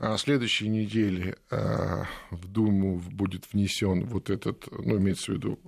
а 0.00 0.16
следующей 0.16 0.68
неделе 0.68 1.36
а, 1.50 2.04
в 2.30 2.46
Думу 2.46 2.98
будет 3.10 3.52
внесен 3.52 4.06
вот 4.06 4.30
этот, 4.30 4.68
ну, 4.70 4.98
имеется 4.98 5.32
в 5.32 5.34
виду 5.34 5.58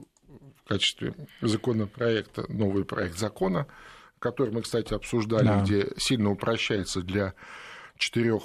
качестве 0.70 1.14
законопроекта, 1.40 2.44
новый 2.48 2.84
проект 2.84 3.18
закона, 3.18 3.66
который 4.20 4.52
мы, 4.52 4.62
кстати, 4.62 4.94
обсуждали, 4.94 5.46
да. 5.46 5.62
где 5.62 5.88
сильно 5.96 6.30
упрощается 6.30 7.02
для 7.02 7.34
четырех 7.98 8.42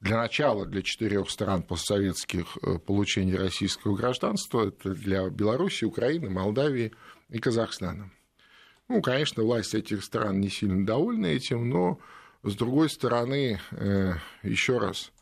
для 0.00 0.16
начала 0.16 0.64
для 0.64 0.80
четырех 0.80 1.28
стран 1.28 1.62
постсоветских 1.62 2.56
э, 2.62 2.78
получение 2.78 3.36
российского 3.36 3.94
гражданства, 3.94 4.68
это 4.68 4.94
для 4.94 5.28
Беларуси, 5.28 5.84
Украины, 5.84 6.30
Молдавии 6.30 6.92
и 7.28 7.38
Казахстана. 7.38 8.10
Ну, 8.88 9.02
конечно, 9.02 9.42
власти 9.42 9.76
этих 9.76 10.02
стран 10.02 10.40
не 10.40 10.48
сильно 10.48 10.86
довольны 10.86 11.26
этим, 11.26 11.68
но 11.68 12.00
с 12.42 12.54
другой 12.54 12.88
стороны, 12.88 13.60
э, 13.72 14.14
еще 14.42 14.78
раз, 14.78 15.12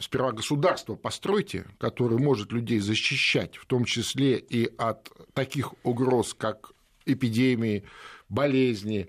сперва 0.00 0.32
государство 0.32 0.94
постройте, 0.94 1.66
которое 1.78 2.18
может 2.18 2.52
людей 2.52 2.78
защищать, 2.78 3.56
в 3.56 3.66
том 3.66 3.84
числе 3.84 4.38
и 4.38 4.72
от 4.76 5.10
таких 5.34 5.74
угроз, 5.82 6.34
как 6.34 6.72
эпидемии, 7.04 7.84
болезни, 8.28 9.08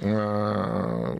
а, 0.00 1.18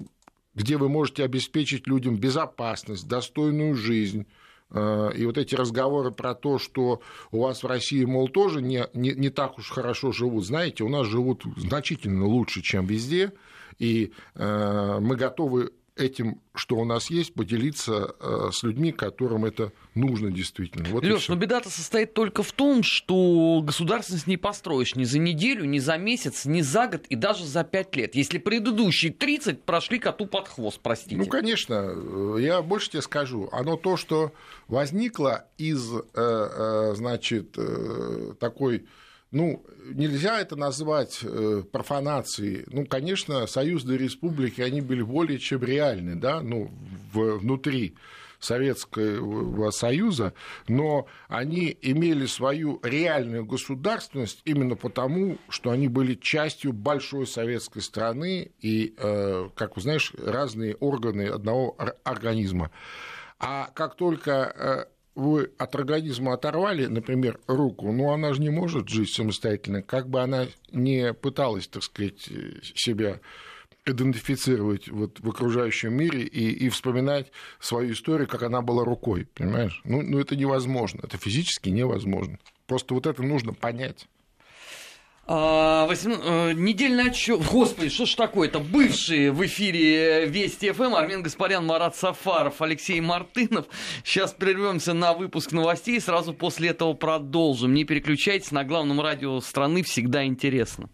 где 0.54 0.76
вы 0.76 0.88
можете 0.88 1.24
обеспечить 1.24 1.86
людям 1.86 2.16
безопасность, 2.16 3.06
достойную 3.06 3.74
жизнь. 3.74 4.26
А, 4.70 5.10
и 5.10 5.26
вот 5.26 5.36
эти 5.36 5.54
разговоры 5.54 6.12
про 6.12 6.34
то, 6.34 6.58
что 6.58 7.02
у 7.32 7.42
вас 7.42 7.62
в 7.62 7.66
России, 7.66 8.04
мол, 8.04 8.28
тоже 8.28 8.62
не, 8.62 8.86
не, 8.94 9.10
не 9.12 9.30
так 9.30 9.58
уж 9.58 9.70
хорошо 9.70 10.12
живут, 10.12 10.46
знаете, 10.46 10.84
у 10.84 10.88
нас 10.88 11.06
живут 11.06 11.44
значительно 11.56 12.26
лучше, 12.26 12.62
чем 12.62 12.86
везде, 12.86 13.32
и 13.78 14.12
мы 14.34 15.16
готовы 15.16 15.72
этим, 16.00 16.40
что 16.54 16.76
у 16.76 16.84
нас 16.84 17.10
есть, 17.10 17.34
поделиться 17.34 18.14
э, 18.20 18.50
с 18.52 18.62
людьми, 18.62 18.92
которым 18.92 19.44
это 19.44 19.72
нужно 19.94 20.30
действительно. 20.30 20.88
Вот 20.88 21.04
Леш, 21.04 21.28
но 21.28 21.36
беда-то 21.36 21.70
состоит 21.70 22.14
только 22.14 22.42
в 22.42 22.52
том, 22.52 22.82
что 22.82 23.60
государственность 23.62 24.26
не 24.26 24.36
построишь 24.36 24.94
ни 24.96 25.04
за 25.04 25.18
неделю, 25.18 25.64
ни 25.64 25.78
за 25.78 25.96
месяц, 25.98 26.44
ни 26.46 26.62
за 26.62 26.86
год 26.86 27.06
и 27.08 27.14
даже 27.14 27.46
за 27.46 27.64
пять 27.64 27.94
лет. 27.96 28.14
Если 28.14 28.38
предыдущие 28.38 29.12
30 29.12 29.62
прошли 29.62 29.98
коту 29.98 30.26
под 30.26 30.48
хвост, 30.48 30.80
простите. 30.82 31.16
Ну, 31.16 31.26
конечно, 31.26 31.92
э, 31.94 32.36
я 32.40 32.62
больше 32.62 32.90
тебе 32.90 33.02
скажу. 33.02 33.48
Оно 33.52 33.76
то, 33.76 33.96
что 33.96 34.32
возникло 34.68 35.46
из, 35.58 35.90
э, 36.14 36.92
значит, 36.94 37.56
такой 38.38 38.86
ну, 39.30 39.64
нельзя 39.84 40.40
это 40.40 40.56
назвать 40.56 41.20
э, 41.22 41.62
профанацией. 41.70 42.64
Ну, 42.66 42.86
конечно, 42.86 43.46
союзные 43.46 43.98
республики, 43.98 44.60
они 44.60 44.80
были 44.80 45.02
более 45.02 45.38
чем 45.38 45.62
реальны, 45.62 46.16
да, 46.16 46.42
ну, 46.42 46.70
в, 47.12 47.38
внутри 47.38 47.94
Советского 48.40 49.70
Союза, 49.70 50.32
но 50.66 51.06
они 51.28 51.76
имели 51.82 52.26
свою 52.26 52.80
реальную 52.82 53.44
государственность 53.44 54.40
именно 54.44 54.76
потому, 54.76 55.36
что 55.50 55.70
они 55.70 55.88
были 55.88 56.14
частью 56.14 56.72
большой 56.72 57.26
советской 57.26 57.82
страны 57.82 58.50
и, 58.60 58.94
э, 58.96 59.48
как 59.54 59.76
вы 59.76 59.82
знаешь, 59.82 60.12
разные 60.18 60.74
органы 60.74 61.28
одного 61.28 61.76
организма. 62.02 62.70
А 63.38 63.70
как 63.74 63.94
только 63.96 64.88
э, 64.90 64.99
вы 65.20 65.50
от 65.58 65.74
организма 65.74 66.34
оторвали, 66.34 66.86
например, 66.86 67.38
руку, 67.46 67.92
ну 67.92 68.10
она 68.12 68.32
же 68.32 68.40
не 68.40 68.50
может 68.50 68.88
жить 68.88 69.12
самостоятельно, 69.12 69.82
как 69.82 70.08
бы 70.08 70.20
она 70.20 70.46
не 70.72 71.12
пыталась, 71.12 71.68
так 71.68 71.82
сказать, 71.82 72.28
себя 72.74 73.20
идентифицировать 73.86 74.88
вот 74.88 75.20
в 75.20 75.28
окружающем 75.28 75.94
мире 75.94 76.22
и, 76.22 76.50
и 76.50 76.68
вспоминать 76.68 77.32
свою 77.58 77.92
историю, 77.92 78.28
как 78.28 78.42
она 78.42 78.60
была 78.62 78.84
рукой, 78.84 79.26
понимаешь? 79.34 79.80
Ну, 79.84 80.02
ну 80.02 80.18
это 80.18 80.36
невозможно, 80.36 81.00
это 81.02 81.16
физически 81.18 81.70
невозможно. 81.70 82.38
Просто 82.66 82.94
вот 82.94 83.06
это 83.06 83.22
нужно 83.22 83.52
понять. 83.52 84.06
А, 85.32 85.86
8... 85.86 86.12
Э, 86.12 86.52
недельный 86.54 87.10
отчет. 87.10 87.40
Господи, 87.46 87.88
что 87.88 88.04
ж 88.04 88.16
такое-то? 88.16 88.58
Бывшие 88.58 89.30
в 89.30 89.46
эфире 89.46 90.26
Вести 90.26 90.72
ФМ 90.72 90.96
Армен 90.96 91.22
Гаспарян, 91.22 91.64
Марат 91.64 91.94
Сафаров, 91.94 92.60
Алексей 92.60 93.00
Мартынов. 93.00 93.66
Сейчас 94.02 94.32
прервемся 94.32 94.92
на 94.92 95.12
выпуск 95.12 95.52
новостей, 95.52 96.00
сразу 96.00 96.34
после 96.34 96.70
этого 96.70 96.94
продолжим. 96.94 97.74
Не 97.74 97.84
переключайтесь, 97.84 98.50
на 98.50 98.64
главном 98.64 99.00
радио 99.00 99.38
страны 99.40 99.84
всегда 99.84 100.24
интересно. 100.24 100.90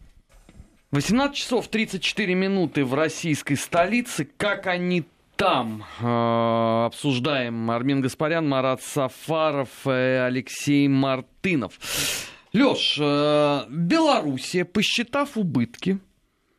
18 0.90 1.34
часов 1.34 1.68
34 1.68 2.34
минуты 2.34 2.84
в 2.84 2.92
российской 2.92 3.54
столице. 3.54 4.28
Как 4.36 4.66
они 4.66 5.04
там 5.36 5.82
э, 5.98 6.84
обсуждаем 6.84 7.70
Армен 7.70 8.02
Гаспарян, 8.02 8.46
Марат 8.46 8.82
Сафаров, 8.82 9.70
и 9.86 9.88
Алексей 9.88 10.88
Мартынов. 10.88 11.78
Леш, 12.56 12.96
э, 12.98 13.64
Белоруссия, 13.68 14.64
посчитав 14.64 15.36
убытки, 15.36 15.98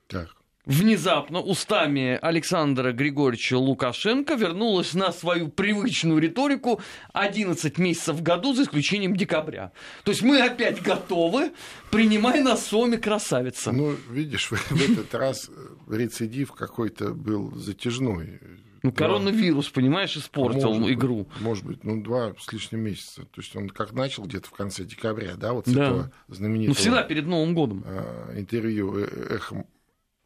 так. 0.07 0.29
внезапно 0.65 1.41
устами 1.41 2.19
Александра 2.21 2.91
Григорьевича 2.91 3.57
Лукашенко 3.57 4.36
вернулась 4.36 4.93
на 4.93 5.12
свою 5.12 5.47
привычную 5.47 6.19
риторику 6.19 6.79
11 7.13 7.79
месяцев 7.79 8.17
в 8.17 8.21
году, 8.21 8.53
за 8.53 8.63
исключением 8.63 9.15
декабря. 9.15 9.71
То 10.03 10.12
есть 10.12 10.21
мы 10.21 10.39
опять 10.39 10.83
готовы, 10.83 11.51
принимай 11.89 12.41
нас 12.41 12.67
с 12.67 12.71
вами 12.71 12.97
красавица. 12.97 13.71
Ну, 13.71 13.95
видишь, 14.12 14.51
в 14.51 14.91
этот 14.91 15.15
раз 15.15 15.49
рецидив 15.89 16.51
какой-то 16.51 17.15
был 17.15 17.55
затяжной. 17.55 18.39
Ну, 18.88 18.93
коронавирус, 18.93 19.69
понимаешь, 19.69 20.15
испортил 20.15 20.73
может 20.73 20.95
игру. 20.95 21.17
Быть, 21.26 21.41
может 21.41 21.65
быть, 21.65 21.84
ну, 21.84 22.02
два 22.02 22.34
с 22.39 22.52
лишним 22.54 22.82
месяца. 22.82 23.23
То 23.23 23.41
есть 23.41 23.56
он 23.56 23.69
как 23.69 23.91
начал 23.91 24.23
где-то 24.23 24.47
в 24.47 24.52
конце 24.52 24.86
декабря, 24.86 25.36
да, 25.36 25.54
вот 25.54 25.67
с 25.67 25.71
да. 25.71 25.86
этого 25.86 26.12
знаменитого... 26.30 26.76
Ну, 26.76 26.80
всегда 26.80 27.04
перед 27.04 27.26
Новым 27.26 27.54
годом. 27.54 27.84
А, 27.86 28.34
интервью 28.38 28.97
э, 28.97 29.36
эхом 29.36 29.65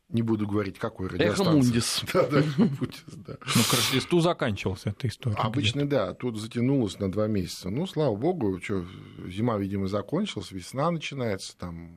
не 0.09 0.21
буду 0.21 0.45
говорить, 0.45 0.77
какой 0.77 1.07
радиостанции. 1.07 1.41
Эхо 1.43 1.51
Мундис. 1.51 2.03
Да, 2.13 2.27
да, 2.27 2.43
Мундис, 2.57 3.03
да. 3.07 3.37
Ну, 3.55 3.63
к 3.63 3.73
Рождеству 3.73 4.19
заканчивался 4.19 4.89
эта 4.89 5.07
история. 5.07 5.37
Обычно, 5.37 5.87
да, 5.87 6.13
тут 6.13 6.37
затянулось 6.37 6.99
на 6.99 7.11
два 7.11 7.27
месяца. 7.27 7.69
Ну, 7.69 7.87
слава 7.87 8.15
богу, 8.15 8.59
что, 8.61 8.85
зима, 9.27 9.57
видимо, 9.57 9.87
закончилась, 9.87 10.51
весна 10.51 10.91
начинается, 10.91 11.57
там 11.57 11.95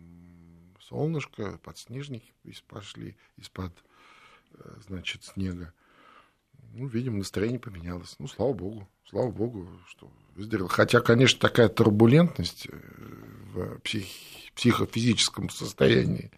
солнышко, 0.81 1.59
подснежники 1.63 2.33
пошли 2.69 3.17
из-под, 3.37 3.73
э, 4.53 4.77
значит, 4.87 5.25
снега 5.25 5.73
ну, 6.75 6.87
видимо, 6.89 7.19
настроение 7.19 7.61
поменялось. 7.61 8.17
Ну, 8.19 8.27
слава 8.27 8.53
богу, 8.53 8.89
слава 9.09 9.31
богу, 9.31 9.69
что 9.87 10.11
выздоровел. 10.35 10.69
Хотя, 10.69 11.01
конечно, 11.01 11.39
такая 11.39 11.69
турбулентность 11.69 12.67
э, 12.71 12.77
в 13.53 13.79
псих... 13.81 14.07
психофизическом 14.55 15.51
состоянии 15.51 16.31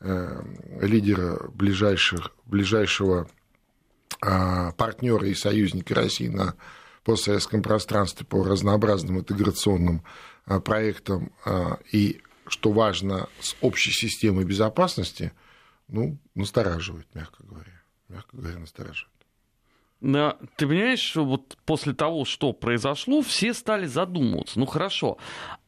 э, 0.00 0.42
лидера 0.80 1.48
ближайших, 1.50 2.32
ближайшего 2.46 3.28
э, 4.22 4.72
партнера 4.72 5.26
и 5.26 5.34
союзника 5.34 5.94
России 5.94 6.28
на 6.28 6.54
постсоветском 7.04 7.62
пространстве 7.62 8.26
по 8.26 8.42
разнообразным 8.44 9.18
интеграционным 9.18 10.02
э, 10.46 10.60
проектам 10.60 11.32
э, 11.44 11.76
и, 11.92 12.22
что 12.46 12.72
важно, 12.72 13.28
с 13.40 13.54
общей 13.60 13.92
системой 13.92 14.44
безопасности, 14.44 15.32
ну, 15.88 16.18
настораживает, 16.34 17.06
мягко 17.14 17.42
говоря. 17.44 17.82
Мягко 18.08 18.36
говоря, 18.36 18.58
настораживает. 18.58 19.17
Ты 20.00 20.66
понимаешь, 20.66 21.16
вот 21.16 21.56
после 21.64 21.92
того, 21.92 22.24
что 22.24 22.52
произошло, 22.52 23.20
все 23.20 23.52
стали 23.52 23.86
задумываться. 23.86 24.58
Ну 24.58 24.66
хорошо, 24.66 25.18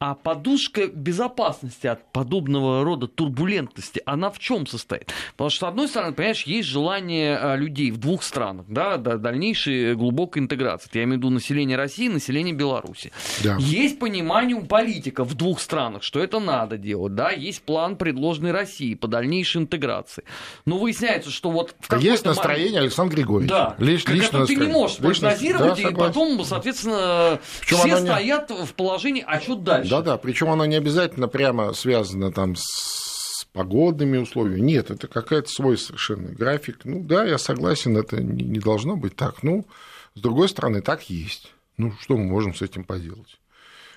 А 0.02 0.14
подушка 0.14 0.86
безопасности 0.86 1.86
от 1.86 2.10
подобного 2.10 2.82
рода 2.84 3.06
турбулентности, 3.06 4.00
она 4.06 4.30
в 4.30 4.38
чем 4.38 4.66
состоит? 4.66 5.12
Потому 5.32 5.50
что, 5.50 5.66
с 5.66 5.68
одной 5.68 5.88
стороны, 5.88 6.14
понимаешь, 6.14 6.44
есть 6.44 6.68
желание 6.68 7.36
а, 7.36 7.54
людей 7.54 7.90
в 7.90 7.98
двух 7.98 8.22
странах, 8.22 8.64
да, 8.66 8.96
дальнейшей 8.96 9.94
глубокой 9.94 10.40
интеграции. 10.40 10.88
Я 10.94 11.02
имею 11.04 11.16
в 11.16 11.18
виду 11.18 11.28
население 11.28 11.76
России, 11.76 12.08
население 12.08 12.54
Беларуси. 12.54 13.12
Да. 13.44 13.58
Есть 13.58 13.98
понимание 13.98 14.56
у 14.56 14.64
политиков 14.64 15.28
в 15.28 15.34
двух 15.34 15.60
странах, 15.60 16.02
что 16.02 16.18
это 16.18 16.40
надо 16.40 16.78
делать, 16.78 17.14
да, 17.14 17.30
есть 17.30 17.60
план, 17.60 17.96
предложенный 17.96 18.52
России 18.52 18.94
по 18.94 19.06
дальнейшей 19.06 19.60
интеграции. 19.60 20.24
Но 20.64 20.78
выясняется, 20.78 21.30
что 21.30 21.50
вот 21.50 21.74
в 21.78 21.98
Есть 21.98 22.24
настроение 22.24 22.68
момент... 22.68 22.84
Александра 22.84 23.16
Григорьевича. 23.16 23.54
Да, 23.54 23.84
Лишь, 23.84 24.06
лично 24.06 24.46
ты 24.46 24.56
не 24.56 24.66
можешь 24.68 24.96
прогнозировать, 24.96 25.82
да, 25.82 25.90
и 25.90 25.94
потом, 25.94 26.42
соответственно, 26.42 27.38
Причем 27.60 27.76
все 27.76 27.98
стоят 27.98 28.48
не... 28.48 28.64
в 28.64 28.72
положении, 28.72 29.22
а 29.26 29.38
что 29.40 29.56
дальше? 29.56 29.89
Да-да, 29.90 30.16
причем 30.16 30.48
оно 30.50 30.64
не 30.66 30.76
обязательно 30.76 31.28
прямо 31.28 31.72
связано 31.72 32.32
там 32.32 32.54
с 32.56 33.44
погодными 33.52 34.18
условиями. 34.18 34.60
Нет, 34.60 34.90
это 34.90 35.08
какая-то 35.08 35.48
свой 35.48 35.76
совершенно 35.76 36.28
график. 36.28 36.80
Ну 36.84 37.02
да, 37.02 37.24
я 37.24 37.38
согласен, 37.38 37.96
это 37.96 38.22
не 38.22 38.58
должно 38.60 38.96
быть 38.96 39.16
так. 39.16 39.42
Ну, 39.42 39.66
с 40.14 40.20
другой 40.20 40.48
стороны, 40.48 40.80
так 40.80 41.10
есть. 41.10 41.52
Ну, 41.76 41.92
что 42.00 42.16
мы 42.16 42.24
можем 42.24 42.54
с 42.54 42.62
этим 42.62 42.84
поделать? 42.84 43.40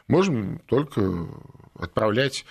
Можем 0.07 0.59
только 0.65 1.27
отправлять 1.75 2.45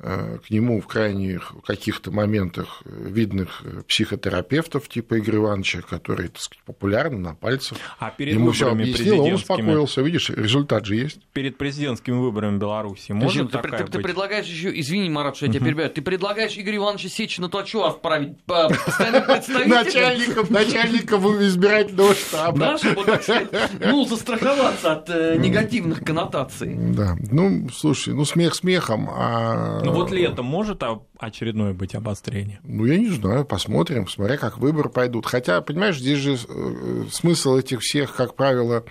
к 0.00 0.50
нему 0.50 0.80
в 0.80 0.86
крайних 0.86 1.54
каких-то 1.66 2.10
моментах 2.10 2.82
видных 2.84 3.62
психотерапевтов 3.88 4.88
типа 4.88 5.18
Игоря 5.18 5.38
Ивановича, 5.38 5.80
который, 5.82 6.28
так 6.28 6.40
сказать, 6.40 6.62
популярны 6.64 7.18
на 7.18 7.34
пальцах. 7.34 7.78
А 7.98 8.10
перед 8.10 8.34
Ему 8.34 8.52
все 8.52 8.70
объяснил, 8.70 9.22
он 9.22 9.32
успокоился. 9.34 10.02
Видишь, 10.02 10.30
результат 10.30 10.86
же 10.86 10.96
есть. 10.96 11.20
Перед 11.32 11.58
президентскими 11.58 12.14
выборами 12.14 12.58
Беларуси 12.58 13.12
может 13.12 13.50
ты, 13.50 13.58
ты, 13.58 13.84
ты 13.84 14.00
предлагаешь 14.00 14.46
еще, 14.46 14.78
извини, 14.78 15.10
Марат, 15.10 15.36
что 15.36 15.46
я 15.46 15.52
тебя 15.52 15.64
перебиваю, 15.64 15.90
ты 15.90 16.02
предлагаешь 16.02 16.56
Игорю 16.56 16.78
Ивановичу 16.78 17.08
Сечину 17.08 17.48
то 17.48 17.64
что 17.66 17.86
отправить 17.86 18.38
постоянным 18.44 19.24
представителем? 19.24 20.46
Начальником 20.50 21.26
избирательного 21.42 22.14
штаба. 22.14 22.58
Да, 22.58 22.78
чтобы, 22.78 23.04
так 23.04 23.22
сказать, 23.22 23.48
ну, 23.80 24.04
застраховаться 24.04 24.92
от 24.92 25.10
э, 25.10 25.36
негативных 25.38 26.04
коннотаций. 26.04 26.74
Да, 26.74 27.16
ну, 27.30 27.68
слушай, 27.70 28.14
ну, 28.14 28.24
смех 28.24 28.54
смехом, 28.54 29.08
а 29.10 29.80
ну 29.88 29.94
вот 29.94 30.10
летом 30.10 30.46
может 30.46 30.82
очередное 31.18 31.72
быть 31.72 31.94
обострение? 31.94 32.60
Ну, 32.62 32.84
я 32.84 32.96
не 32.96 33.08
знаю, 33.08 33.44
посмотрим, 33.44 34.08
смотря 34.08 34.36
как 34.36 34.58
выборы 34.58 34.88
пойдут. 34.88 35.26
Хотя, 35.26 35.60
понимаешь, 35.60 35.98
здесь 35.98 36.18
же 36.18 36.36
э, 36.36 37.04
смысл 37.10 37.56
этих 37.56 37.80
всех, 37.80 38.14
как 38.14 38.34
правило, 38.34 38.84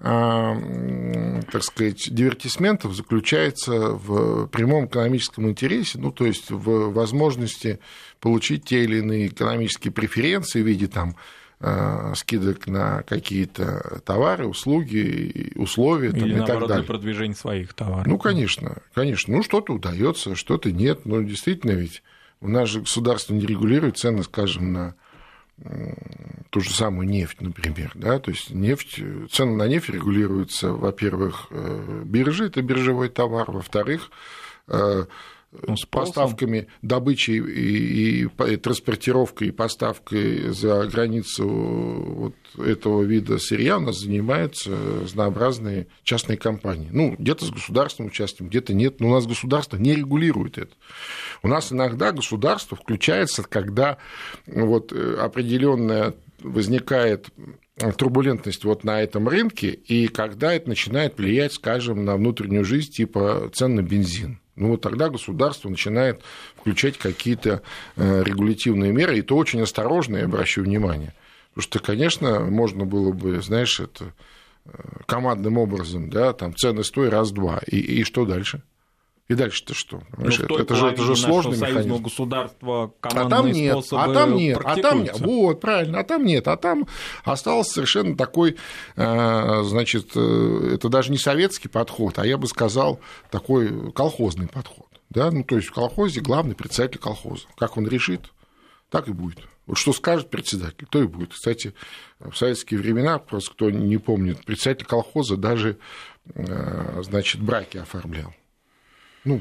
а, 0.00 0.56
так 1.50 1.64
сказать, 1.64 2.08
дивертисментов 2.08 2.94
заключается 2.94 3.72
в 3.72 4.46
прямом 4.46 4.86
экономическом 4.86 5.48
интересе, 5.48 5.98
ну, 5.98 6.12
то 6.12 6.24
есть 6.24 6.50
в 6.50 6.92
возможности 6.92 7.80
получить 8.20 8.64
те 8.64 8.84
или 8.84 8.98
иные 8.98 9.26
экономические 9.26 9.92
преференции 9.92 10.62
в 10.62 10.66
виде 10.66 10.86
там 10.86 11.16
скидок 12.14 12.68
на 12.68 13.02
какие-то 13.02 14.00
товары, 14.04 14.46
услуги, 14.46 15.52
условия 15.56 16.12
там, 16.12 16.20
Или, 16.20 16.34
и 16.34 16.36
наоборот, 16.36 16.60
так 16.60 16.68
далее. 16.68 16.84
для 16.84 16.94
продвижения 16.94 17.34
своих 17.34 17.74
товаров. 17.74 18.06
Ну, 18.06 18.16
конечно, 18.16 18.76
конечно. 18.94 19.36
Ну, 19.36 19.42
что-то 19.42 19.72
удается, 19.72 20.36
что-то 20.36 20.70
нет. 20.70 21.04
Но 21.04 21.20
действительно 21.22 21.72
ведь 21.72 22.02
у 22.40 22.48
нас 22.48 22.68
же 22.68 22.82
государство 22.82 23.34
не 23.34 23.44
регулирует 23.44 23.98
цены, 23.98 24.22
скажем, 24.22 24.72
на 24.72 24.94
ту 26.50 26.60
же 26.60 26.70
самую 26.70 27.08
нефть, 27.08 27.40
например, 27.40 27.90
да, 27.94 28.18
то 28.20 28.30
есть 28.30 28.50
нефть, 28.50 29.00
цены 29.30 29.56
на 29.56 29.66
нефть 29.66 29.88
регулируются, 29.88 30.72
во-первых, 30.72 31.48
э, 31.50 32.02
биржи, 32.04 32.46
это 32.46 32.62
биржевой 32.62 33.08
товар, 33.08 33.50
во-вторых, 33.50 34.10
э, 34.68 35.06
ну, 35.50 35.76
с 35.76 35.86
поставками, 35.86 36.68
добычей 36.82 37.38
и, 37.38 38.22
и, 38.22 38.52
и 38.52 38.56
транспортировкой 38.56 39.48
и 39.48 39.50
поставкой 39.50 40.50
за 40.50 40.86
границу 40.86 41.48
вот 41.48 42.34
этого 42.58 43.02
вида 43.02 43.38
сырья 43.38 43.78
у 43.78 43.80
нас 43.80 43.98
занимаются 44.00 44.76
разнообразные 45.02 45.86
частные 46.02 46.36
компании. 46.36 46.88
Ну, 46.92 47.16
где-то 47.18 47.46
с 47.46 47.50
государственным 47.50 48.10
участием, 48.10 48.50
где-то 48.50 48.74
нет, 48.74 49.00
но 49.00 49.08
у 49.08 49.12
нас 49.12 49.26
государство 49.26 49.78
не 49.78 49.94
регулирует 49.94 50.58
это. 50.58 50.74
У 51.42 51.48
нас 51.48 51.72
иногда 51.72 52.12
государство 52.12 52.76
включается, 52.76 53.42
когда 53.42 53.96
вот 54.46 54.92
определенная 54.92 56.14
возникает 56.42 57.28
турбулентность 57.96 58.64
вот 58.64 58.84
на 58.84 59.00
этом 59.02 59.28
рынке, 59.28 59.70
и 59.70 60.08
когда 60.08 60.52
это 60.52 60.68
начинает 60.68 61.16
влиять, 61.16 61.52
скажем, 61.52 62.04
на 62.04 62.16
внутреннюю 62.16 62.64
жизнь, 62.64 62.92
типа 62.92 63.50
цен 63.54 63.76
на 63.76 63.82
бензин. 63.82 64.40
Ну 64.58 64.70
вот 64.70 64.80
тогда 64.80 65.08
государство 65.08 65.68
начинает 65.68 66.20
включать 66.56 66.98
какие-то 66.98 67.62
э, 67.96 68.22
регулятивные 68.24 68.92
меры, 68.92 69.18
и 69.18 69.22
то 69.22 69.36
очень 69.36 69.60
осторожно, 69.62 70.16
я 70.16 70.24
обращу 70.24 70.62
внимание. 70.62 71.14
Потому 71.50 71.62
что, 71.62 71.78
конечно, 71.78 72.40
можно 72.40 72.84
было 72.84 73.12
бы, 73.12 73.40
знаешь, 73.42 73.80
это 73.80 74.12
э, 74.64 74.70
командным 75.06 75.58
образом, 75.58 76.10
да, 76.10 76.32
там 76.32 76.54
цены 76.54 76.84
стой 76.84 77.08
раз-два, 77.08 77.60
и, 77.66 77.78
и 77.78 78.04
что 78.04 78.24
дальше? 78.24 78.62
И 79.28 79.34
дальше-то 79.34 79.74
что? 79.74 80.02
Ну, 80.16 80.28
это, 80.28 80.74
же, 80.74 80.86
это 80.86 81.02
же 81.02 81.14
сложный 81.14 81.58
механизм. 81.58 82.02
государства 82.02 82.94
а 83.02 83.28
там 83.28 83.52
нет, 83.52 83.84
а 83.92 84.12
там 84.12 84.34
нет, 84.34 84.58
а 84.64 84.76
там 84.76 85.02
нет. 85.02 85.20
Вот, 85.20 85.60
правильно, 85.60 86.00
а 86.00 86.04
там 86.04 86.24
нет. 86.24 86.48
А 86.48 86.56
там 86.56 86.86
остался 87.24 87.72
совершенно 87.72 88.16
такой, 88.16 88.56
э, 88.96 89.62
значит, 89.64 90.12
э, 90.14 90.70
это 90.74 90.88
даже 90.88 91.10
не 91.10 91.18
советский 91.18 91.68
подход, 91.68 92.18
а 92.18 92.26
я 92.26 92.38
бы 92.38 92.46
сказал, 92.46 93.00
такой 93.30 93.92
колхозный 93.92 94.48
подход. 94.48 94.86
Да? 95.10 95.30
Ну, 95.30 95.44
то 95.44 95.56
есть 95.56 95.68
в 95.68 95.72
колхозе 95.72 96.20
главный 96.20 96.54
председатель 96.54 96.98
колхоза. 96.98 97.44
Как 97.58 97.76
он 97.76 97.86
решит, 97.86 98.32
так 98.88 99.08
и 99.08 99.12
будет. 99.12 99.40
Вот 99.66 99.76
что 99.76 99.92
скажет 99.92 100.30
председатель, 100.30 100.86
то 100.88 101.02
и 101.02 101.06
будет. 101.06 101.34
Кстати, 101.34 101.74
в 102.18 102.34
советские 102.34 102.80
времена, 102.80 103.18
просто 103.18 103.50
кто 103.50 103.70
не 103.70 103.98
помнит, 103.98 104.42
председатель 104.46 104.86
колхоза 104.86 105.36
даже, 105.36 105.76
э, 106.34 107.02
значит, 107.02 107.42
браки 107.42 107.76
оформлял. 107.76 108.32
Ну, 109.24 109.40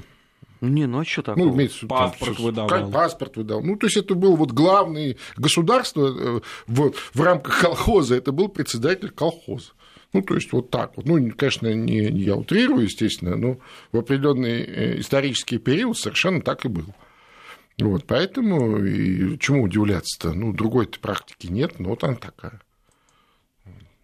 не, 0.62 0.88
ну 0.88 1.00
а 1.00 1.06
что 1.06 1.22
такое? 1.22 1.44
Ну, 1.44 1.56
имеется, 1.56 1.86
паспорт 1.86 2.36
там, 2.36 2.46
выдавал. 2.46 2.92
Паспорт 2.92 3.38
выдал. 3.38 3.62
Ну, 3.62 3.76
то 3.76 3.88
есть 3.88 3.98
это 3.98 4.16
был 4.16 4.36
вот 4.36 4.52
главный 4.52 5.18
государство 5.36 6.08
э, 6.08 6.42
в, 6.68 6.94
в 7.14 7.22
рамках 7.22 7.62
колхоза, 7.62 8.16
это 8.16 8.32
был 8.32 8.48
председатель 8.48 9.10
колхоза. 9.10 9.72
Ну, 10.14 10.22
то 10.22 10.36
есть 10.36 10.52
вот 10.54 10.72
так 10.72 10.96
вот. 10.96 11.06
Ну, 11.06 11.32
конечно, 11.38 11.72
не, 11.74 12.10
не 12.10 12.22
я 12.22 12.36
утрирую, 12.36 12.84
естественно, 12.84 13.36
но 13.36 13.58
в 13.92 13.98
определенный 13.98 14.64
э, 14.64 15.00
исторический 15.00 15.58
период 15.60 15.98
совершенно 15.98 16.42
так 16.42 16.66
и 16.66 16.70
был. 16.70 16.96
Вот, 17.78 18.06
поэтому 18.06 18.84
и 18.84 19.38
чему 19.38 19.64
удивляться-то? 19.64 20.34
Ну, 20.34 20.54
другой-то 20.54 21.00
практики 21.00 21.48
нет, 21.48 21.80
но 21.80 21.90
вот 21.90 22.04
она 22.04 22.16
такая. 22.16 22.60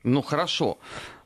Ну, 0.04 0.22
хорошо. 0.22 0.78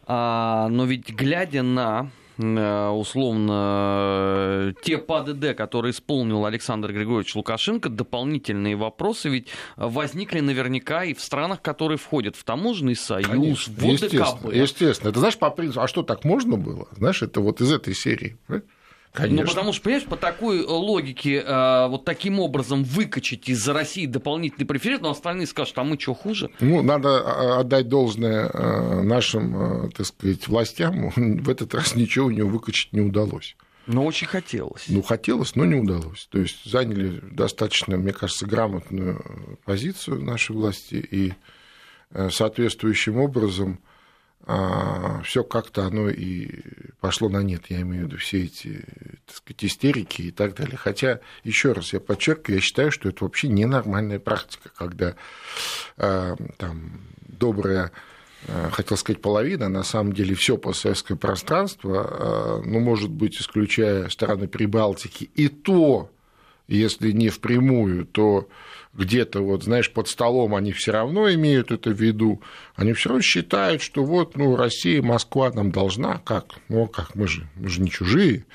А, 0.06 0.70
но 0.70 0.86
ведь 0.86 1.10
глядя 1.10 1.64
на 1.64 2.10
условно 2.38 4.74
те 4.84 4.98
ПАДД, 4.98 5.56
которые 5.56 5.92
исполнил 5.92 6.46
Александр 6.46 6.94
Григорьевич 6.94 7.36
Лукашенко, 7.36 7.90
дополнительные 7.90 8.76
вопросы 8.76 9.30
ведь 9.30 9.48
возникли 9.76 10.40
наверняка 10.40 11.04
и 11.04 11.14
в 11.14 11.22
странах, 11.22 11.62
которые 11.62 11.98
входят 11.98 12.36
в 12.36 12.44
таможенный 12.44 12.96
союз, 12.96 13.28
Конечно, 13.28 13.74
в 13.74 13.78
ОДКБ. 13.78 14.04
Естественно, 14.04 14.52
естественно. 14.52 15.10
Это 15.10 15.20
знаешь, 15.20 15.38
по 15.38 15.50
принципу, 15.50 15.82
а 15.82 15.88
что 15.88 16.04
так 16.04 16.24
можно 16.24 16.58
было? 16.58 16.88
Знаешь, 16.98 17.22
это 17.22 17.42
вот 17.42 17.62
из 17.62 17.72
этой 17.72 17.94
серии. 17.94 18.38
Понимаешь? 18.48 18.68
Конечно. 19.14 19.42
Ну, 19.42 19.48
потому 19.48 19.74
что, 19.74 19.84
понимаешь, 19.84 20.06
по 20.06 20.16
такой 20.16 20.60
э, 20.60 20.66
логике, 20.66 21.44
э, 21.46 21.88
вот 21.88 22.06
таким 22.06 22.40
образом 22.40 22.84
выкачать 22.84 23.50
из 23.50 23.68
России 23.68 24.06
дополнительный 24.06 24.66
преференции, 24.66 25.04
но 25.04 25.10
остальные 25.12 25.48
скажут, 25.48 25.78
а 25.78 25.84
мы 25.84 26.00
что, 26.00 26.14
хуже? 26.14 26.52
Ну, 26.60 26.84
надо 26.84 27.22
а, 27.22 27.60
отдать 27.62 27.88
должное 27.88 28.48
э, 28.48 29.02
нашим, 29.02 29.92
так 29.92 30.06
сказать, 30.06 30.48
властям. 30.48 31.10
В 31.16 31.50
этот 31.50 31.74
раз 31.74 31.96
ничего 31.96 32.28
у 32.28 32.32
него 32.32 32.50
выкачать 32.50 32.94
не 32.94 33.02
удалось. 33.02 33.56
Но 33.88 34.06
очень 34.06 34.28
хотелось. 34.28 34.86
Ну, 34.90 35.02
хотелось, 35.02 35.56
но 35.56 35.66
не 35.66 35.76
удалось. 35.76 36.28
То 36.30 36.40
есть 36.40 36.70
заняли 36.70 37.22
достаточно, 37.32 37.98
мне 37.98 38.12
кажется, 38.12 38.46
грамотную 38.46 39.58
позицию 39.64 40.22
нашей 40.22 40.56
власти 40.56 40.96
и 40.96 41.34
соответствующим 42.30 43.18
образом 43.18 43.80
все 45.24 45.44
как-то 45.44 45.86
оно 45.86 46.10
и 46.10 46.62
пошло 47.02 47.28
на 47.28 47.44
нет, 47.44 47.64
я 47.70 47.82
имею 47.82 48.06
в 48.06 48.08
виду 48.08 48.18
все 48.18 48.46
эти, 48.46 48.86
так 49.26 49.36
сказать, 49.36 49.66
истерики 49.66 50.22
и 50.24 50.32
так 50.32 50.56
далее. 50.56 50.78
Хотя, 50.78 51.20
еще 51.44 51.74
раз 51.74 51.92
я 51.92 52.00
подчеркиваю, 52.00 52.56
я 52.56 52.62
считаю, 52.62 52.92
что 52.92 53.10
это 53.10 53.26
вообще 53.26 53.50
ненормальная 53.50 54.20
практика, 54.20 54.70
когда 54.76 55.16
а, 55.98 56.36
там 56.58 57.02
добрая 57.28 57.92
а, 58.48 58.70
хотел 58.72 58.96
сказать 58.96 59.22
половина, 59.22 59.66
а 59.66 59.70
на 59.70 59.84
самом 59.84 60.14
деле 60.14 60.34
все 60.34 60.58
постсоветское 60.58 61.18
пространство, 61.18 62.62
ну, 62.66 62.80
может 62.80 63.10
быть, 63.10 63.36
исключая 63.42 64.08
страны 64.10 64.48
Прибалтики, 64.48 65.30
и 65.36 65.50
то 65.50 66.10
если 66.68 67.12
не 67.12 67.30
впрямую, 67.30 68.06
то 68.06 68.48
где-то 68.94 69.42
вот, 69.42 69.64
знаешь, 69.64 69.92
под 69.92 70.08
столом 70.08 70.56
они 70.56 70.72
все 70.72 70.92
равно 70.92 71.32
имеют 71.34 71.72
это 71.72 71.92
в 71.92 72.02
виду, 72.02 72.42
они 72.76 72.94
все 72.94 73.10
равно 73.10 73.22
считают, 73.22 73.82
что 73.82 74.04
вот, 74.04 74.36
ну, 74.36 74.56
Россия, 74.56 75.02
Москва 75.02 75.52
нам 75.52 75.72
должна, 75.72 76.18
как, 76.18 76.56
ну, 76.68 76.88
как, 76.88 77.16
мы 77.16 77.28
же, 77.28 77.48
мы 77.56 77.70
же 77.70 77.82
не 77.82 77.92
чужие, 77.92 78.46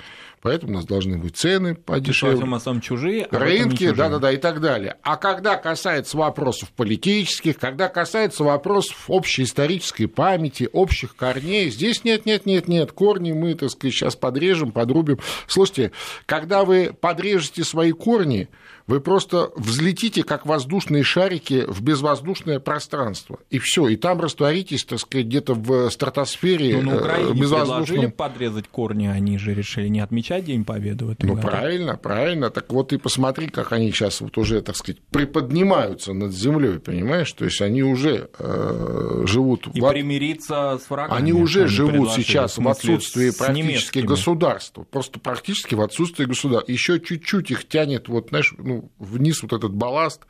поэтому 0.43 0.73
у 0.73 0.75
нас 0.77 0.85
должны 0.85 1.17
быть 1.17 1.37
цены 1.37 1.75
подешевле. 1.75 2.45
Мы 2.45 2.61
сам 2.61 2.81
чужие, 2.81 3.27
а 3.31 3.39
Рынки, 3.39 3.93
да-да-да, 3.93 4.33
и 4.33 4.37
так 4.37 4.61
далее. 4.61 4.97
А 5.03 5.17
когда 5.17 5.57
касается 5.57 6.17
вопросов 6.17 6.71
политических, 6.73 7.59
когда 7.59 7.89
касается 7.89 8.45
вопросов 8.45 9.05
общей 9.09 9.45
исторической 9.45 10.07
памяти, 10.07 10.69
общих 10.73 11.17
корней, 11.17 11.71
здесь 11.71 12.05
нет-нет-нет-нет, 12.05 12.93
корни 12.93 13.33
мы, 13.33 13.55
так 13.55 13.71
сказать, 13.71 13.95
сейчас 13.95 14.17
подрежем, 14.17 14.73
подрубим. 14.73 15.19
Слушайте, 15.47 15.93
когда 16.27 16.65
вы 16.65 16.95
подрежете 17.01 17.65
свои 17.65 17.93
корни, 17.93 18.49
вы 18.93 19.01
просто 19.01 19.51
взлетите, 19.57 20.23
как 20.23 20.45
воздушные 20.45 21.03
шарики, 21.03 21.65
в 21.67 21.81
безвоздушное 21.81 22.61
пространство. 22.61 23.39
И 23.49 23.59
все, 23.59 23.89
и 23.89 23.97
там 23.97 24.21
растворитесь, 24.21 24.85
так 24.85 24.99
сказать, 24.99 25.29
где-то 25.29 25.55
в 25.55 25.89
стратосфере. 25.89 26.77
Ну, 26.77 26.91
на 26.91 26.97
Украине 26.99 27.41
безвоздушном... 27.41 28.13
подрезать 28.13 28.69
корни, 28.69 29.07
они 29.07 29.39
же 29.39 29.55
решили 29.55 29.89
не 29.89 30.01
отмечать 30.01 30.45
День 30.45 30.67
Победы 30.67 31.07
в 31.07 31.11
этом 31.11 31.27
Ну, 31.27 31.35
году. 31.37 31.49
правильно, 31.49 31.97
правильно. 31.97 32.51
Так 32.51 32.71
вот 32.71 32.93
и 32.93 32.99
посмотри, 32.99 33.47
как 33.47 33.73
они 33.73 33.91
сейчас 33.93 34.21
вот 34.21 34.37
уже, 34.37 34.61
так 34.61 34.77
сказать, 34.77 35.01
приподнимаются 35.11 36.13
над 36.13 36.35
землей, 36.35 36.79
понимаешь? 36.79 37.33
То 37.33 37.47
есть 37.47 37.63
они 37.63 37.83
уже 37.83 38.29
э, 38.39 39.23
живут... 39.25 39.69
И 39.73 39.81
в... 39.81 39.89
примириться 39.89 40.79
с 40.79 40.91
врагами. 40.91 41.19
Они 41.19 41.33
уже 41.33 41.61
они 41.61 41.69
живут 41.69 42.13
сейчас 42.13 42.59
в, 42.59 42.63
в 42.63 42.69
отсутствии 42.69 43.31
практически 43.31 44.01
государства. 44.01 44.83
Просто 44.83 45.19
практически 45.19 45.75
в 45.75 45.81
отсутствии 45.81 46.27
государства. 46.27 46.71
Еще 46.71 47.01
чуть-чуть 47.01 47.51
их 47.51 47.67
тянет, 47.67 48.09
вот, 48.09 48.29
знаешь, 48.29 48.53
ну, 48.59 48.82
вниз 48.99 49.43
вот 49.43 49.53
этот 49.53 49.73
балласт 49.73 50.23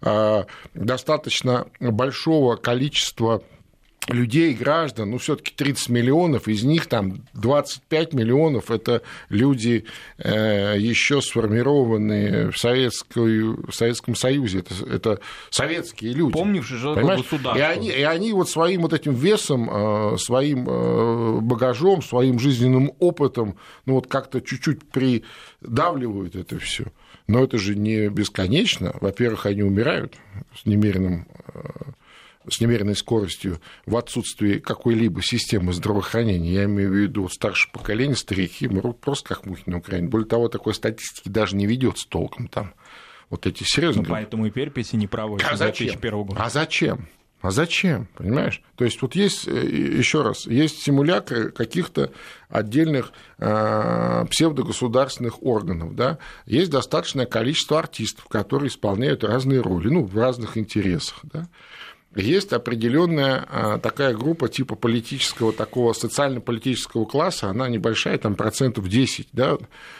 а, 0.00 0.46
достаточно 0.74 1.66
большого 1.80 2.56
количества 2.56 3.42
людей, 4.08 4.54
граждан, 4.54 5.10
ну, 5.10 5.18
все-таки 5.18 5.52
30 5.54 5.88
миллионов, 5.90 6.48
из 6.48 6.64
них 6.64 6.86
там 6.86 7.24
25 7.34 8.14
миллионов 8.14 8.70
это 8.70 9.02
люди 9.28 9.84
э, 10.18 10.76
еще 10.78 11.20
сформированные 11.20 12.50
в, 12.50 12.58
Советской, 12.58 13.42
в 13.42 13.72
Советском 13.72 14.14
Союзе, 14.14 14.60
это, 14.60 14.74
это 14.86 15.20
советские 15.50 16.12
люди. 16.14 16.32
Помнившие 16.32 16.78
же 16.78 16.94
государство. 16.94 17.56
И 17.56 17.60
они, 17.60 17.88
и 17.88 18.02
они 18.02 18.32
вот 18.32 18.48
своим 18.48 18.82
вот 18.82 18.92
этим 18.92 19.14
весом, 19.14 19.70
э, 19.70 20.16
своим 20.18 20.68
э, 20.68 21.40
багажом, 21.40 22.02
своим 22.02 22.38
жизненным 22.38 22.92
опытом, 22.98 23.56
ну, 23.86 23.94
вот 23.94 24.06
как-то 24.06 24.40
чуть-чуть 24.40 24.88
придавливают 24.90 26.36
это 26.36 26.58
все. 26.58 26.86
Но 27.30 27.44
это 27.44 27.58
же 27.58 27.76
не 27.76 28.08
бесконечно. 28.08 28.92
Во-первых, 29.00 29.46
они 29.46 29.62
умирают 29.62 30.16
с 30.60 30.66
немеренным 30.66 31.28
с 32.48 32.60
немеренной 32.60 32.96
скоростью 32.96 33.60
в 33.86 33.96
отсутствии 33.96 34.58
какой-либо 34.58 35.22
системы 35.22 35.72
здравоохранения. 35.72 36.52
Я 36.52 36.64
имею 36.64 36.90
в 36.90 36.94
виду 36.94 37.28
старшее 37.28 37.70
поколение, 37.70 38.16
старики, 38.16 38.66
умрут 38.66 39.00
просто 39.00 39.28
как 39.28 39.46
мухи 39.46 39.62
на 39.66 39.76
Украине. 39.76 40.08
Более 40.08 40.26
того, 40.26 40.48
такой 40.48 40.74
статистики 40.74 41.28
даже 41.28 41.54
не 41.54 41.66
ведется 41.66 42.08
толком 42.08 42.48
там. 42.48 42.72
Вот 43.28 43.46
эти 43.46 43.62
серьезные. 43.62 44.02
Ну, 44.02 44.10
поэтому 44.10 44.46
и 44.46 44.50
переписи 44.50 44.96
не 44.96 45.06
проводятся 45.06 45.52
а 45.52 45.56
зачем? 45.56 45.86
2001 45.86 46.22
года. 46.24 46.42
А 46.42 46.50
зачем? 46.50 47.08
А 47.40 47.50
зачем? 47.50 48.06
Понимаешь? 48.16 48.62
То 48.76 48.84
есть 48.84 49.00
вот 49.00 49.14
есть, 49.14 49.48
э, 49.48 49.52
еще 49.52 50.22
раз, 50.22 50.46
есть 50.46 50.82
симулякры 50.82 51.50
каких-то 51.50 52.12
отдельных 52.50 53.12
э, 53.38 54.24
псевдогосударственных 54.30 55.42
органов, 55.42 55.94
да? 55.94 56.18
есть 56.44 56.70
достаточное 56.70 57.24
количество 57.24 57.78
артистов, 57.78 58.26
которые 58.26 58.68
исполняют 58.68 59.24
разные 59.24 59.60
роли, 59.60 59.88
ну, 59.88 60.04
в 60.04 60.14
разных 60.16 60.58
интересах, 60.58 61.20
да? 61.22 61.48
Есть 62.16 62.52
определенная 62.52 63.46
а, 63.48 63.78
такая 63.78 64.14
группа 64.14 64.48
типа 64.48 64.74
политического, 64.74 65.52
такого 65.52 65.92
социально-политического 65.92 67.04
класса, 67.04 67.48
она 67.48 67.68
небольшая, 67.68 68.18
там 68.18 68.34
процентов 68.34 68.88
10, 68.88 69.28
да, 69.32 69.58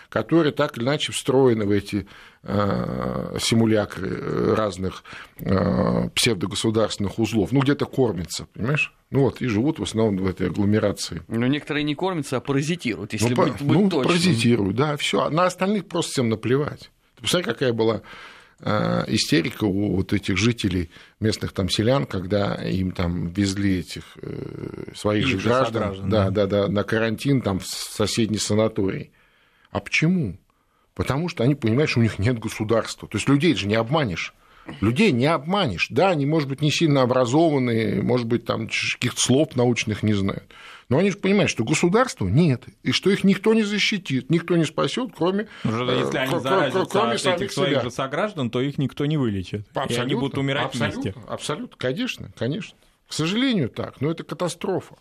которые 0.09 0.53
так 0.53 0.77
или 0.77 0.85
иначе 0.85 1.13
встроены 1.13 1.67
в 1.67 1.71
эти 1.71 2.09
а, 2.43 3.37
симулякры 3.41 4.55
разных 4.57 5.05
а, 5.41 6.09
псевдогосударственных 6.09 7.21
узлов, 7.21 7.53
ну, 7.53 7.61
где-то 7.61 7.87
кормятся, 7.87 8.47
понимаешь? 8.55 8.93
Ну 9.11 9.21
вот, 9.21 9.41
и 9.41 9.47
живут 9.47 9.79
в 9.79 9.83
основном 9.85 10.17
в 10.17 10.27
этой 10.27 10.49
агломерации. 10.49 11.23
Но 11.29 11.47
некоторые 11.47 11.85
не 11.85 11.95
кормятся, 11.95 12.39
а 12.39 12.41
паразитируют, 12.41 13.13
если 13.13 13.35
ну, 13.35 13.45
быть, 13.45 13.53
быть 13.61 13.63
ну, 13.63 13.89
точным. 13.89 14.05
паразитируют, 14.05 14.77
да, 14.77 14.97
все. 14.97 15.31
На 15.31 15.47
остальных 15.47 15.87
просто 15.87 16.13
всем 16.13 16.29
наплевать. 16.29 16.91
Ты 17.17 17.21
представляешь, 17.21 17.55
какая 17.55 17.73
была 17.73 18.03
Э, 18.03 18.03
истерика 18.63 19.65
у 19.65 19.97
вот 19.97 20.13
этих 20.13 20.37
жителей, 20.37 20.91
местных 21.19 21.53
там 21.53 21.69
селян, 21.69 22.07
когда 22.07 22.55
им 22.55 22.93
там 22.93 23.29
везли 23.29 23.81
этих 23.81 24.19
э, 24.23 24.93
своих 24.95 25.27
Их 25.27 25.41
же 25.41 25.49
граждан, 25.49 25.83
граждан 25.83 26.11
да, 26.11 26.31
да, 26.31 26.47
да, 26.47 26.69
на 26.69 26.85
карантин 26.85 27.41
там 27.41 27.61
в 27.61 27.67
соседний 27.67 28.39
санаторий. 28.39 29.13
А 29.71 29.81
почему? 29.81 30.37
Потому 30.95 31.29
что 31.29 31.45
они 31.45 31.55
понимают, 31.55 31.91
что 31.91 32.01
у 32.01 32.03
них 32.03 32.19
нет 32.19 32.39
государства. 32.39 33.09
То 33.09 33.17
есть 33.17 33.29
людей 33.29 33.55
же 33.55 33.67
не 33.67 33.77
обманешь. 33.77 34.35
Людей 34.81 35.13
не 35.13 35.27
обманешь. 35.27 35.89
Да, 35.91 36.11
они, 36.11 36.27
может 36.27 36.49
быть, 36.49 36.61
не 36.61 36.71
сильно 36.71 37.03
образованные, 37.03 38.03
может 38.03 38.27
быть, 38.27 38.45
там 38.45 38.69
каких-то 38.69 39.21
слов 39.21 39.57
научных 39.57 40.03
не 40.03 40.13
знают. 40.13 40.45
Но 40.91 40.99
они 40.99 41.13
же 41.13 41.19
понимают, 41.19 41.49
что 41.51 41.63
государства 41.65 42.27
нет, 42.27 42.65
и 42.83 42.91
что 42.91 43.11
их 43.11 43.23
никто 43.23 43.55
не 43.55 43.63
защитит, 43.63 44.29
никто 44.29 44.57
не 44.57 44.65
спасет, 44.65 45.11
кроме 45.17 45.47
Уже, 45.65 45.85
Если 45.85 46.19
они 46.19 46.39
заразятся 46.41 46.85
кроме 46.91 47.15
от 47.15 47.27
этих 47.27 47.53
своих 47.53 47.71
себя. 47.75 47.83
же 47.83 47.91
сограждан, 47.93 48.51
то 48.51 48.61
их 48.61 48.77
никто 48.77 49.07
не 49.07 49.17
вылечит. 49.17 49.69
Абсолютно, 49.69 49.95
и 49.95 49.99
они 50.05 50.15
будут 50.17 50.37
умирать 50.37 50.67
абсолютно, 50.67 51.01
вместе. 51.03 51.21
Абсолютно, 51.29 51.77
конечно, 51.79 52.33
конечно. 52.37 52.77
К 53.07 53.13
сожалению, 53.13 53.69
так, 53.69 54.01
но 54.01 54.11
это 54.11 54.25
катастрофа. 54.25 54.97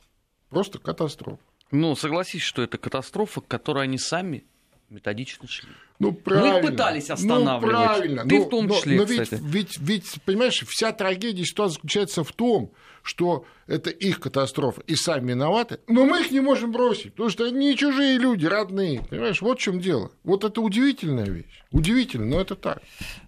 Просто 0.49 0.78
катастрофа. 0.78 1.41
Ну, 1.71 1.95
согласись, 1.95 2.43
что 2.43 2.62
это 2.62 2.78
катастрофа, 2.78 3.41
к 3.41 3.47
которой 3.47 3.84
они 3.86 3.97
сами 3.97 4.43
методично 4.89 5.47
шли. 5.47 5.69
Ну, 6.00 6.14
правильно. 6.14 6.62
Мы 6.62 6.62
пытались 6.62 7.10
останавливать. 7.10 7.62
Ну, 7.62 7.70
правильно. 7.70 8.24
Ты 8.24 8.40
но, 8.40 8.46
в 8.46 8.50
том 8.50 8.70
числе, 8.70 8.96
но, 8.96 9.04
но 9.04 9.10
ведь, 9.10 9.32
ведь, 9.34 9.78
ведь, 9.80 10.22
понимаешь, 10.24 10.64
вся 10.66 10.94
трагедия 10.94 11.44
ситуации 11.44 11.76
заключается 11.76 12.24
в 12.24 12.32
том, 12.32 12.72
что 13.04 13.46
это 13.68 13.90
их 13.90 14.20
катастрофа, 14.20 14.82
и 14.88 14.96
сами 14.96 15.32
виноваты, 15.32 15.80
но 15.88 16.06
мы 16.06 16.22
их 16.22 16.32
не 16.32 16.40
можем 16.40 16.72
бросить, 16.72 17.12
потому 17.12 17.30
что 17.30 17.46
они 17.46 17.70
не 17.70 17.76
чужие 17.76 18.18
люди, 18.18 18.46
родные, 18.46 19.02
понимаешь, 19.10 19.42
вот 19.42 19.60
в 19.60 19.62
чем 19.62 19.80
дело. 19.80 20.12
Вот 20.24 20.44
это 20.44 20.62
удивительная 20.62 21.26
вещь, 21.26 21.64
удивительно, 21.72 22.26
но 22.26 22.42
это 22.42 22.56
так. 22.56 22.82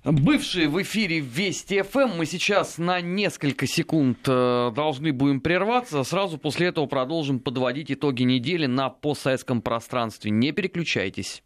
Бывшие 0.04 0.68
в 0.68 0.82
эфире 0.82 1.20
Вести 1.20 1.82
ФМ, 1.82 2.18
мы 2.18 2.26
сейчас 2.26 2.78
на 2.78 3.02
несколько 3.02 3.68
секунд 3.68 4.20
э, 4.28 4.72
должны 4.76 5.12
будем 5.14 5.42
прерваться, 5.42 6.04
сразу 6.04 6.38
после 6.38 6.68
этого 6.68 6.86
продолжим 6.86 7.40
подводить 7.40 7.92
итоги 7.92 8.24
недели 8.24 8.66
на 8.66 8.90
постсоветском 8.90 9.62
пространстве. 9.62 10.32
Не 10.32 10.52
переключайтесь. 10.52 11.44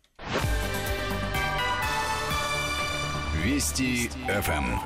Вести 3.46 4.10
ФМ. 4.28 4.80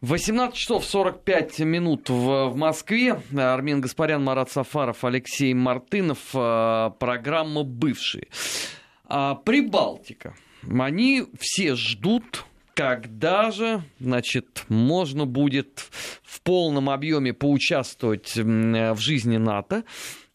18 0.00 0.56
часов 0.56 0.86
45 0.86 1.58
минут 1.58 2.08
в, 2.08 2.48
в 2.48 2.56
Москве. 2.56 3.20
Армен 3.36 3.82
Гаспарян, 3.82 4.24
Марат 4.24 4.50
Сафаров, 4.50 5.04
Алексей 5.04 5.52
Мартынов. 5.52 6.18
А, 6.32 6.90
программа 6.98 7.62
«Бывшие». 7.62 8.28
А, 9.04 9.34
Прибалтика. 9.34 10.34
Они 10.80 11.26
все 11.38 11.74
ждут 11.74 12.46
когда 12.72 13.50
же, 13.50 13.82
значит, 14.00 14.64
можно 14.68 15.24
будет 15.24 15.84
в 16.22 16.42
полном 16.42 16.90
объеме 16.90 17.32
поучаствовать 17.32 18.34
в 18.36 18.98
жизни 18.98 19.38
НАТО. 19.38 19.84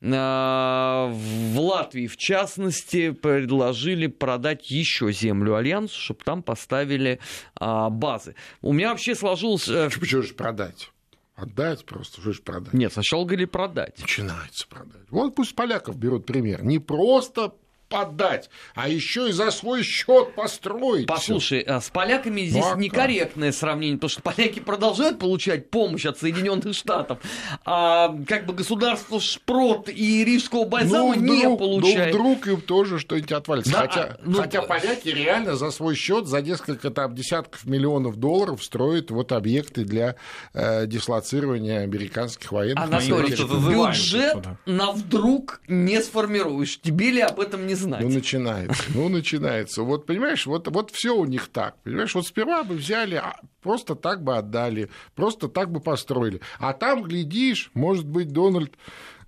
А, 0.03 1.11
в 1.11 1.59
Латвии, 1.59 2.07
в 2.07 2.17
частности, 2.17 3.11
предложили 3.11 4.07
продать 4.07 4.71
еще 4.71 5.11
землю 5.11 5.55
Альянсу, 5.55 5.99
чтобы 5.99 6.23
там 6.23 6.41
поставили 6.41 7.19
а, 7.55 7.89
базы. 7.89 8.35
У 8.61 8.73
меня 8.73 8.89
вообще 8.89 9.13
сложился... 9.13 9.89
Почему 9.99 10.23
же 10.23 10.33
продать? 10.33 10.91
Отдать 11.35 11.85
просто, 11.85 12.21
что 12.21 12.33
же 12.33 12.41
продать? 12.41 12.73
Нет, 12.73 12.93
сначала 12.93 13.23
говорили 13.23 13.45
продать. 13.45 13.99
Начинается 13.99 14.67
продать. 14.67 15.09
Вот 15.09 15.35
пусть 15.35 15.55
поляков 15.55 15.97
берут 15.97 16.25
пример. 16.25 16.63
Не 16.63 16.79
просто 16.79 17.53
подать, 17.91 18.49
а 18.73 18.87
еще 18.87 19.29
и 19.29 19.31
за 19.33 19.51
свой 19.51 19.83
счет 19.83 20.33
построить. 20.33 21.05
Послушай, 21.05 21.63
всё. 21.63 21.75
А 21.75 21.81
с 21.81 21.89
поляками 21.89 22.41
здесь 22.41 22.63
ну, 22.63 22.73
а 22.73 22.77
некорректное 22.77 23.51
сравнение, 23.51 23.97
потому 23.97 24.09
что 24.09 24.21
поляки 24.21 24.59
продолжают 24.59 25.19
получать 25.19 25.69
помощь 25.69 26.05
от 26.05 26.17
Соединенных 26.17 26.73
Штатов, 26.73 27.19
а 27.65 28.15
как 28.27 28.45
бы 28.45 28.53
государство 28.53 29.19
Шпрот 29.19 29.89
и 29.89 30.23
Рижского 30.23 30.65
бальзама 30.65 31.15
ну, 31.15 31.21
не 31.21 31.57
получают. 31.57 32.13
Ну, 32.13 32.35
вдруг 32.35 32.47
им 32.47 32.61
тоже 32.61 32.97
что-нибудь 32.97 33.31
отвалится. 33.31 33.71
Да, 33.71 33.79
хотя, 33.79 34.17
ну, 34.23 34.37
хотя 34.37 34.61
поляки 34.61 35.09
реально 35.09 35.55
за 35.55 35.69
свой 35.71 35.95
счет 35.95 36.27
за 36.27 36.41
несколько 36.41 36.89
там 36.89 37.13
десятков 37.13 37.65
миллионов 37.65 38.15
долларов 38.15 38.63
строят 38.63 39.11
вот 39.11 39.33
объекты 39.33 39.83
для 39.83 40.15
э, 40.53 40.87
дислоцирования 40.87 41.81
американских 41.81 42.51
военных. 42.51 42.83
Анатолий, 42.85 43.35
бюджет 43.35 44.45
на 44.65 44.91
вдруг 44.91 45.61
не 45.67 46.01
сформируешь. 46.01 46.79
Тебе 46.79 47.11
ли 47.11 47.21
об 47.21 47.39
этом 47.39 47.67
не 47.67 47.75
знать. 47.81 48.01
Ну, 48.01 48.09
начинается. 48.09 48.83
Ну, 48.93 49.09
начинается. 49.09 49.83
Вот, 49.83 50.05
понимаешь, 50.05 50.45
вот, 50.45 50.67
вот 50.67 50.91
все 50.91 51.15
у 51.15 51.25
них 51.25 51.47
так. 51.47 51.75
Понимаешь, 51.83 52.15
вот 52.15 52.25
сперва 52.25 52.63
бы 52.63 52.75
взяли, 52.75 53.15
а 53.15 53.39
просто 53.61 53.95
так 53.95 54.23
бы 54.23 54.37
отдали, 54.37 54.89
просто 55.15 55.47
так 55.47 55.71
бы 55.71 55.79
построили. 55.79 56.41
А 56.59 56.73
там, 56.73 57.03
глядишь, 57.03 57.71
может 57.73 58.05
быть, 58.05 58.31
Дональд 58.31 58.73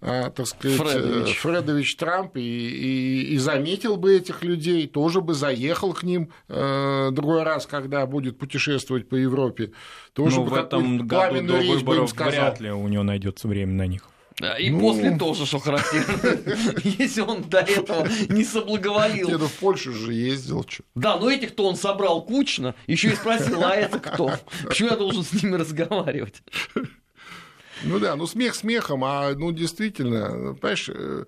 а, 0.05 0.31
так 0.31 0.47
сказать, 0.47 0.77
Фредович, 0.77 1.37
Фредович 1.37 1.95
Трамп 1.95 2.35
и, 2.35 2.41
и, 2.41 3.33
и 3.35 3.37
заметил 3.37 3.95
бы 3.95 4.17
этих 4.17 4.43
людей, 4.43 4.85
тоже 4.85 5.21
бы 5.21 5.33
заехал 5.33 5.93
к 5.93 6.03
ним 6.03 6.29
э, 6.49 7.09
другой 7.13 7.43
раз, 7.43 7.65
когда 7.65 8.05
будет 8.05 8.37
путешествовать 8.37 9.07
по 9.07 9.15
Европе, 9.15 9.71
тоже 10.11 10.37
ну, 10.37 10.43
бы 10.43 10.49
в 10.49 10.53
этом 10.55 11.07
году 11.07 11.47
до 11.47 11.53
выборов 11.53 12.13
вряд 12.17 12.59
ли 12.59 12.69
у 12.71 12.85
него 12.89 13.03
найдется 13.03 13.47
время 13.47 13.75
на 13.75 13.87
них. 13.87 14.03
И 14.59 14.69
ну... 14.69 14.79
после 14.79 15.17
тоже, 15.17 15.45
что 15.45 15.59
характерно. 15.59 16.79
Если 16.83 17.21
он 17.21 17.43
до 17.43 17.59
этого 17.59 18.07
не 18.29 18.43
соблаговолил. 18.43 19.29
Нет, 19.29 19.39
ну 19.39 19.47
в 19.47 19.53
Польшу 19.53 19.93
же 19.93 20.13
ездил. 20.13 20.65
Что? 20.67 20.83
Да, 20.95 21.17
но 21.17 21.29
этих-то 21.29 21.67
он 21.67 21.75
собрал 21.75 22.23
кучно, 22.23 22.75
еще 22.87 23.09
и 23.09 23.15
спросил, 23.15 23.63
а 23.63 23.75
это 23.75 23.99
кто? 23.99 24.33
Почему 24.65 24.89
я 24.89 24.95
должен 24.95 25.23
с 25.23 25.33
ними 25.33 25.55
разговаривать? 25.55 26.41
Ну 27.83 27.99
да, 27.99 28.15
ну 28.15 28.25
смех 28.27 28.55
смехом, 28.55 29.03
а 29.03 29.33
ну 29.35 29.51
действительно, 29.51 30.55
понимаешь, 30.55 30.89
э, 30.89 31.25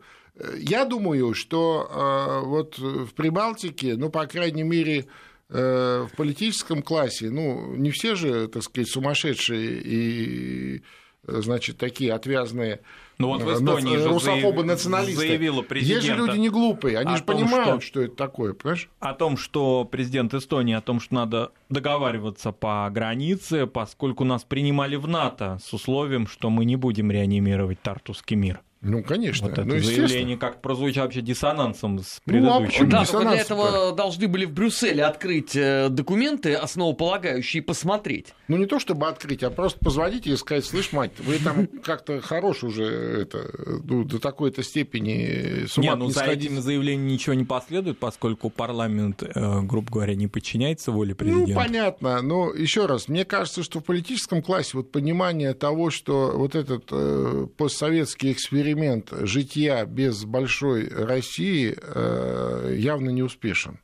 я 0.58 0.86
думаю, 0.86 1.34
что 1.34 1.90
э, 1.90 2.46
вот 2.46 2.78
в 2.78 3.14
Прибалтике, 3.14 3.96
ну, 3.98 4.10
по 4.10 4.26
крайней 4.26 4.64
мере, 4.64 5.08
э, 5.50 6.08
в 6.10 6.16
политическом 6.16 6.82
классе, 6.82 7.30
ну, 7.30 7.76
не 7.76 7.92
все 7.92 8.16
же, 8.16 8.48
так 8.48 8.64
сказать, 8.64 8.90
сумасшедшие 8.90 9.82
и 9.84 10.84
значит, 11.28 11.78
такие 11.78 12.14
отвязные 12.14 12.82
ну 13.18 13.28
вот 13.28 13.44
в 13.44 13.54
Эстонии 13.54 13.98
же 13.98 14.10
русофобы 14.10 14.64
националисты. 14.64 15.28
заявила 15.28 15.62
президент. 15.62 16.04
Есть 16.04 16.08
же 16.08 16.16
люди 16.16 16.38
не 16.38 16.50
глупые, 16.50 16.98
они 16.98 17.16
же 17.16 17.24
том, 17.24 17.38
понимают, 17.38 17.82
что... 17.82 17.92
что 17.92 18.02
это 18.02 18.16
такое, 18.16 18.54
понимаешь? 18.54 18.90
О 19.00 19.14
том, 19.14 19.38
что 19.38 19.86
президент 19.86 20.34
Эстонии, 20.34 20.76
о 20.76 20.82
том, 20.82 21.00
что 21.00 21.16
надо 21.16 21.52
договариваться 21.70 22.52
по 22.52 22.90
границе, 22.92 23.68
поскольку 23.68 24.24
нас 24.24 24.44
принимали 24.44 24.96
в 24.98 25.08
НАТО 25.08 25.60
с 25.64 25.74
условием, 25.74 26.28
что 26.28 26.50
мы 26.50 26.66
не 26.66 26.76
будем 26.76 27.10
реанимировать 27.12 27.82
Тартусский 27.82 28.36
мир. 28.36 28.62
Ну, 28.88 29.04
конечно. 29.04 29.48
Вот 29.50 29.58
это 29.58 29.68
ну, 29.68 29.80
заявление 29.80 30.38
как 30.38 30.62
прозвучало 30.62 31.06
вообще 31.06 31.22
диссонансом 31.22 32.00
с 32.00 32.22
предыдущим. 32.24 32.86
Ну, 32.86 32.92
да, 32.92 33.06
только 33.06 33.30
для 33.30 33.38
этого 33.38 33.96
должны 33.96 34.28
были 34.28 34.46
в 34.46 34.52
Брюсселе 34.52 35.04
открыть 35.04 35.56
э, 35.56 35.90
документы 35.90 36.54
основополагающие 36.54 37.64
и 37.64 37.66
посмотреть. 37.66 38.36
Ну, 38.48 38.58
не 38.58 38.68
то 38.68 38.80
чтобы 38.80 39.08
открыть, 39.08 39.42
а 39.42 39.50
просто 39.50 39.80
позвонить 39.80 40.28
и 40.28 40.36
сказать, 40.36 40.66
слышь, 40.66 40.92
мать, 40.92 41.12
вы 41.18 41.40
там 41.40 41.66
как-то 41.84 42.22
хорош 42.22 42.64
уже 42.64 42.84
это, 42.84 43.50
ну, 43.84 44.04
до 44.04 44.20
такой-то 44.20 44.62
степени 44.62 45.66
с 45.66 45.80
ума 45.80 45.94
не, 45.94 45.96
ну, 45.96 46.06
не 46.06 46.12
за 46.12 46.20
сходить. 46.20 46.46
этими 46.46 46.60
заявлениями 46.60 47.12
ничего 47.14 47.34
не 47.34 47.44
последует, 47.44 47.98
поскольку 47.98 48.52
парламент, 48.52 49.24
э, 49.24 49.62
грубо 49.62 49.92
говоря, 49.92 50.14
не 50.14 50.28
подчиняется 50.28 50.92
воле 50.92 51.12
ну, 51.12 51.16
президента. 51.16 51.54
Ну, 51.54 51.60
понятно, 51.60 52.22
но 52.22 52.54
еще 52.54 52.86
раз, 52.86 53.08
мне 53.08 53.26
кажется, 53.26 53.64
что 53.64 53.80
в 53.80 53.84
политическом 53.84 54.44
классе 54.44 54.72
вот 54.76 54.92
понимание 54.92 55.56
того, 55.56 55.90
что 55.90 56.34
вот 56.36 56.54
этот 56.54 56.86
э, 56.92 57.48
постсоветский 57.58 58.32
эксперимент 58.32 58.75
эксперимент 58.76 59.10
житья 59.28 59.86
без 59.86 60.26
большой 60.26 60.88
России 60.90 61.76
э, 61.78 62.76
явно 62.78 63.10
не 63.10 63.24
успешен. 63.24 63.80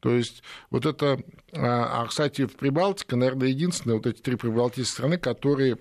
То 0.00 0.10
есть 0.10 0.42
вот 0.70 0.86
это, 0.86 1.18
а, 1.52 2.02
а 2.02 2.06
кстати, 2.06 2.46
в 2.46 2.54
Прибалтике, 2.54 3.16
наверное, 3.16 3.48
единственные 3.48 3.96
вот 3.96 4.06
эти 4.06 4.20
три 4.20 4.36
прибалтийские 4.36 4.92
страны, 4.92 5.18
которые 5.18 5.76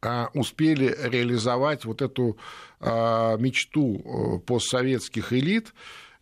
а, 0.00 0.30
успели 0.32 0.96
реализовать 1.02 1.84
вот 1.84 2.00
эту 2.00 2.38
а, 2.80 3.36
мечту 3.36 4.00
э, 4.00 4.38
постсоветских 4.46 5.34
элит, 5.34 5.74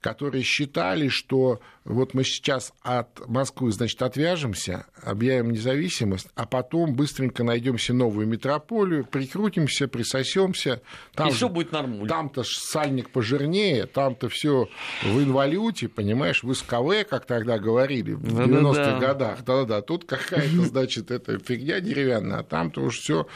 которые 0.05 0.42
считали, 0.42 1.09
что 1.09 1.61
вот 1.86 2.12
мы 2.12 2.24
сейчас 2.24 2.74
от 2.82 3.26
Москвы, 3.26 3.72
значит, 3.72 4.02
отвяжемся, 4.02 4.84
объявим 5.02 5.50
независимость, 5.50 6.28
а 6.34 6.44
потом 6.44 6.94
быстренько 6.94 7.42
найдем 7.42 7.78
себе 7.78 7.96
новую 7.98 8.26
метрополию, 8.26 9.07
прикрутимся, 9.07 9.88
присосемся. 9.88 10.82
Там 11.14 11.28
и 11.28 11.32
все 11.32 11.48
будет 11.48 11.72
нормально. 11.72 12.07
Там-то 12.07 12.42
сальник 12.44 13.11
пожирнее, 13.11 13.86
там-то 13.86 14.28
все 14.28 14.68
в 15.02 15.22
инвалюте, 15.22 15.88
понимаешь, 15.88 16.42
в 16.42 16.52
СКВ, 16.52 17.09
как 17.09 17.24
тогда 17.24 17.59
говорили 17.59 18.12
в 18.12 18.40
90-х 18.40 18.98
годах. 18.98 19.38
Да-да-да, 19.44 19.80
тут 19.80 20.05
какая-то, 20.05 20.62
значит, 20.64 21.11
эта 21.11 21.38
фигня 21.38 21.80
деревянная, 21.80 22.40
а 22.40 22.42
там-то 22.42 22.82
уж 22.82 22.98
все. 22.98 23.26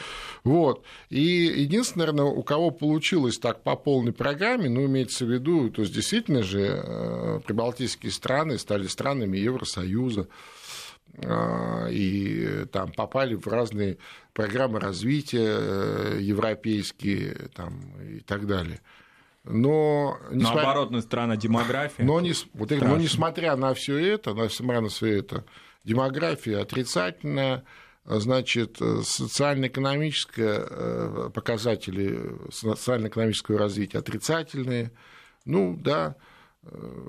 Вот. 0.43 0.83
И 1.09 1.19
единственное, 1.19 2.11
наверное, 2.11 2.31
у 2.31 2.43
кого 2.43 2.69
получилось 2.69 3.39
так 3.39 3.63
по 3.63 3.75
полной 3.75 4.13
программе, 4.13 4.69
ну, 4.69 4.85
имеется 4.85 5.25
в 5.25 5.31
виду, 5.31 5.71
то 5.71 5.81
есть 5.81 5.93
действительно 5.93 6.43
же 6.43 6.58
э, 6.67 7.39
прибалтийские 7.45 8.11
страны, 8.11 8.57
стали 8.57 8.87
странами 8.87 9.37
Евросоюза 9.37 10.27
а, 11.25 11.87
и 11.89 12.65
там 12.71 12.91
попали 12.91 13.35
в 13.35 13.45
разные 13.47 13.97
программы 14.33 14.79
развития 14.79 15.57
э, 15.59 16.17
европейские 16.21 17.49
там, 17.55 17.81
и 18.01 18.19
так 18.19 18.47
далее. 18.47 18.79
Но, 19.43 20.17
несмотря... 20.31 20.63
Но 20.63 20.69
оборотная 20.69 21.01
сторона 21.01 21.35
демография. 21.35 22.05
Но, 22.05 22.21
не, 22.21 22.33
вот, 22.53 22.69
но 22.71 22.97
несмотря 22.97 23.55
на 23.55 23.73
все 23.73 23.97
это, 23.97 24.31
несмотря 24.31 24.81
на 24.81 24.89
все 24.89 25.17
это, 25.17 25.45
демография 25.83 26.61
отрицательная, 26.61 27.63
значит, 28.05 28.77
социально-экономические 28.77 30.65
э, 30.69 31.29
показатели 31.33 32.37
социально-экономического 32.51 33.57
развития 33.57 33.97
отрицательные. 33.97 34.91
Ну, 35.45 35.75
да, 35.75 36.15
Э, 36.15 36.28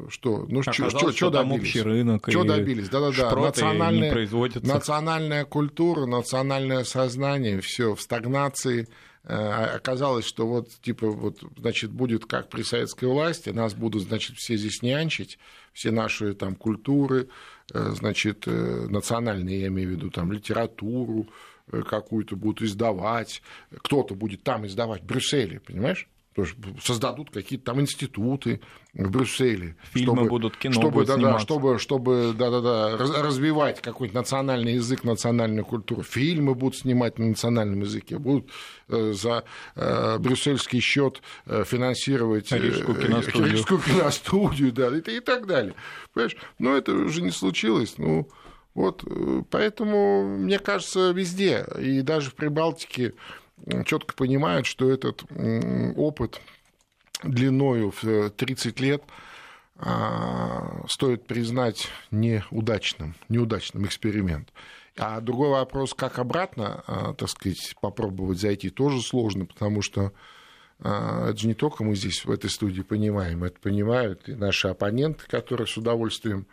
что? 0.08 0.46
Ну, 0.48 0.62
что, 0.62 0.72
что, 0.90 1.30
добились? 1.30 1.60
общий 1.60 1.82
рынок. 1.82 2.24
Что 2.28 2.44
добились? 2.44 2.88
Да-да-да. 2.88 3.34
Национальная, 3.34 4.28
национальная 4.62 5.44
культура, 5.44 6.06
национальное 6.06 6.84
сознание, 6.84 7.60
все 7.60 7.94
в 7.94 8.00
стагнации. 8.00 8.88
Э, 9.24 9.76
оказалось, 9.76 10.24
что 10.24 10.46
вот, 10.46 10.70
типа, 10.80 11.08
вот, 11.10 11.42
значит, 11.58 11.90
будет 11.90 12.24
как 12.26 12.48
при 12.48 12.62
советской 12.62 13.06
власти, 13.06 13.50
нас 13.50 13.74
будут, 13.74 14.04
значит, 14.04 14.36
все 14.36 14.56
здесь 14.56 14.82
нянчить, 14.82 15.38
все 15.72 15.90
наши 15.90 16.32
там 16.34 16.54
культуры, 16.54 17.28
э, 17.72 17.90
значит, 17.92 18.46
национальные, 18.46 19.62
я 19.62 19.66
имею 19.66 19.90
в 19.90 19.92
виду, 19.92 20.10
там, 20.10 20.32
литературу 20.32 21.28
какую-то 21.70 22.34
будут 22.34 22.62
издавать, 22.62 23.42
кто-то 23.70 24.14
будет 24.14 24.42
там 24.42 24.66
издавать 24.66 25.02
в 25.02 25.06
Брюсселе, 25.06 25.60
понимаешь? 25.60 26.08
Создадут 26.82 27.30
какие-то 27.30 27.66
там 27.66 27.80
институты 27.80 28.60
в 28.94 29.10
Брюсселе. 29.10 29.76
Фильмы 29.92 30.16
чтобы, 30.16 30.28
будут, 30.28 30.56
кино 30.56 30.72
чтобы, 30.72 30.90
будет 30.90 31.06
да, 31.08 31.16
да, 31.16 31.38
чтобы, 31.38 31.78
чтобы 31.78 32.34
да, 32.36 32.50
да, 32.50 32.60
да, 32.60 32.96
развивать 32.96 33.80
какой-то 33.80 34.14
национальный 34.14 34.74
язык, 34.74 35.04
национальную 35.04 35.64
культуру. 35.64 36.02
Фильмы 36.02 36.54
будут 36.54 36.78
снимать 36.78 37.18
на 37.18 37.26
национальном 37.26 37.80
языке, 37.80 38.18
будут 38.18 38.50
э, 38.88 39.12
за 39.12 39.44
э, 39.76 40.18
брюссельский 40.18 40.80
счет 40.80 41.22
э, 41.46 41.64
финансировать 41.64 42.50
Рижскую 42.50 42.98
киностудию, 43.00 43.52
Рижскую 43.52 43.80
киностудию 43.80 44.72
да, 44.72 44.96
и, 44.96 45.16
и 45.16 45.20
так 45.20 45.46
далее. 45.46 45.74
Понимаешь? 46.12 46.36
Но 46.58 46.76
это 46.76 46.92
уже 46.92 47.22
не 47.22 47.30
случилось. 47.30 47.94
Ну, 47.98 48.28
вот, 48.74 49.04
поэтому, 49.50 50.36
мне 50.38 50.58
кажется, 50.58 51.10
везде, 51.10 51.66
и 51.80 52.02
даже 52.02 52.30
в 52.30 52.34
Прибалтике, 52.34 53.14
четко 53.84 54.14
понимают, 54.14 54.66
что 54.66 54.90
этот 54.90 55.24
опыт 55.96 56.40
длиною 57.22 57.92
в 58.02 58.30
30 58.30 58.80
лет 58.80 59.02
а, 59.82 60.84
стоит 60.88 61.26
признать 61.26 61.88
неудачным, 62.10 63.14
неудачным 63.30 63.86
эксперимент. 63.86 64.52
А 64.98 65.20
другой 65.20 65.50
вопрос, 65.50 65.94
как 65.94 66.18
обратно, 66.18 66.84
а, 66.86 67.14
так 67.14 67.30
сказать, 67.30 67.74
попробовать 67.80 68.38
зайти, 68.38 68.68
тоже 68.68 69.00
сложно, 69.00 69.46
потому 69.46 69.80
что 69.80 70.12
а, 70.80 71.30
это 71.30 71.38
же 71.38 71.46
не 71.46 71.54
только 71.54 71.82
мы 71.82 71.94
здесь 71.96 72.26
в 72.26 72.30
этой 72.30 72.50
студии 72.50 72.82
понимаем, 72.82 73.42
это 73.42 73.58
понимают 73.58 74.28
и 74.28 74.34
наши 74.34 74.68
оппоненты, 74.68 75.26
которые 75.26 75.66
с 75.66 75.76
удовольствием 75.76 76.46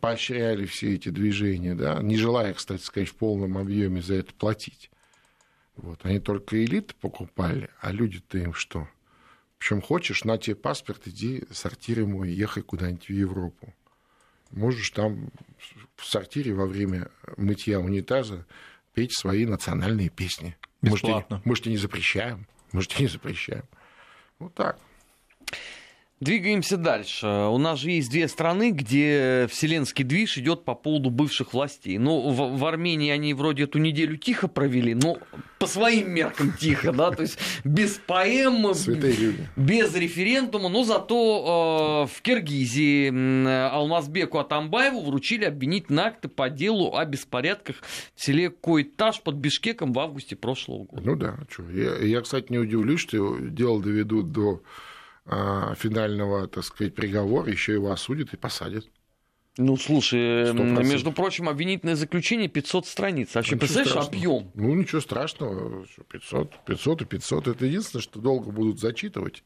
поощряли 0.00 0.64
все 0.64 0.94
эти 0.94 1.10
движения, 1.10 1.74
да, 1.74 2.00
не 2.00 2.16
желая, 2.16 2.54
кстати 2.54 2.80
сказать, 2.80 3.10
в 3.10 3.16
полном 3.16 3.58
объеме 3.58 4.00
за 4.00 4.14
это 4.14 4.32
платить. 4.32 4.90
Вот. 5.76 6.04
Они 6.04 6.20
только 6.20 6.62
элиты 6.62 6.94
покупали, 7.00 7.70
а 7.80 7.92
люди-то 7.92 8.38
им 8.38 8.54
что? 8.54 8.88
Причем 9.58 9.80
хочешь, 9.80 10.24
на 10.24 10.38
тебе 10.38 10.56
паспорт, 10.56 11.06
иди 11.06 11.44
сортир 11.50 12.00
ему 12.00 12.24
и 12.24 12.32
ехай 12.32 12.62
куда-нибудь 12.62 13.06
в 13.06 13.12
Европу. 13.12 13.72
Можешь 14.50 14.90
там 14.90 15.30
в 15.96 16.04
сортире 16.04 16.52
во 16.52 16.66
время 16.66 17.10
мытья 17.36 17.80
унитаза 17.80 18.44
петь 18.92 19.16
свои 19.16 19.46
национальные 19.46 20.10
песни. 20.10 20.56
Бесплатно. 20.82 21.40
Мы 21.44 21.56
же 21.56 21.62
тебе 21.62 21.72
не 21.72 21.78
запрещаем. 21.78 22.46
Мы 22.72 22.82
же 22.82 22.88
тебе 22.88 23.02
не 23.02 23.08
запрещаем. 23.08 23.64
Вот 24.38 24.54
так. 24.54 24.78
Двигаемся 26.22 26.76
дальше. 26.76 27.26
У 27.26 27.58
нас 27.58 27.80
же 27.80 27.90
есть 27.90 28.08
две 28.08 28.28
страны, 28.28 28.70
где 28.70 29.48
вселенский 29.50 30.04
движ 30.04 30.38
идет 30.38 30.64
по 30.64 30.76
поводу 30.76 31.10
бывших 31.10 31.52
властей. 31.52 31.98
Ну, 31.98 32.30
в, 32.30 32.58
в 32.58 32.64
Армении 32.64 33.10
они 33.10 33.34
вроде 33.34 33.64
эту 33.64 33.80
неделю 33.80 34.16
тихо 34.16 34.46
провели, 34.46 34.94
но 34.94 35.18
по 35.58 35.66
своим 35.66 36.14
меркам 36.14 36.52
тихо, 36.52 36.92
да, 36.92 37.10
то 37.10 37.22
есть 37.22 37.40
без 37.64 38.00
поэм, 38.06 38.68
без 39.56 39.94
референдума, 39.96 40.68
но 40.68 40.84
зато 40.84 42.06
э, 42.06 42.16
в 42.16 42.22
Киргизии 42.22 43.08
Алмазбеку 43.70 44.38
Атамбаеву 44.38 45.00
вручили 45.00 45.44
обвинительные 45.44 46.06
акты 46.06 46.28
по 46.28 46.48
делу 46.48 46.94
о 46.94 47.04
беспорядках 47.04 47.82
в 48.14 48.24
селе 48.24 48.48
Койташ 48.48 49.22
под 49.22 49.34
Бишкеком 49.34 49.92
в 49.92 49.98
августе 49.98 50.36
прошлого 50.36 50.84
года. 50.84 51.02
Ну 51.04 51.16
да, 51.16 51.36
что. 51.50 51.68
Я, 51.70 51.96
я, 51.96 52.20
кстати, 52.20 52.46
не 52.52 52.58
удивлюсь, 52.58 53.00
что 53.00 53.38
дело 53.38 53.82
доведут 53.82 54.30
до 54.30 54.62
финального, 55.26 56.48
так 56.48 56.64
сказать, 56.64 56.94
приговора, 56.94 57.50
еще 57.50 57.72
его 57.72 57.92
осудят 57.92 58.32
и 58.34 58.36
посадят. 58.36 58.86
Ну, 59.58 59.76
слушай, 59.76 60.50
100%. 60.50 60.82
между 60.82 61.12
прочим, 61.12 61.48
обвинительное 61.48 61.94
заключение 61.94 62.48
500 62.48 62.86
страниц. 62.86 63.34
Вообще, 63.34 63.54
ну, 63.54 63.58
представляешь, 63.58 64.08
объем? 64.08 64.50
Ну, 64.54 64.74
ничего 64.74 65.00
страшного. 65.02 65.84
500, 66.10 66.64
500 66.64 67.02
и 67.02 67.04
500. 67.04 67.48
Это 67.48 67.66
единственное, 67.66 68.02
что 68.02 68.18
долго 68.18 68.50
будут 68.50 68.80
зачитывать. 68.80 69.44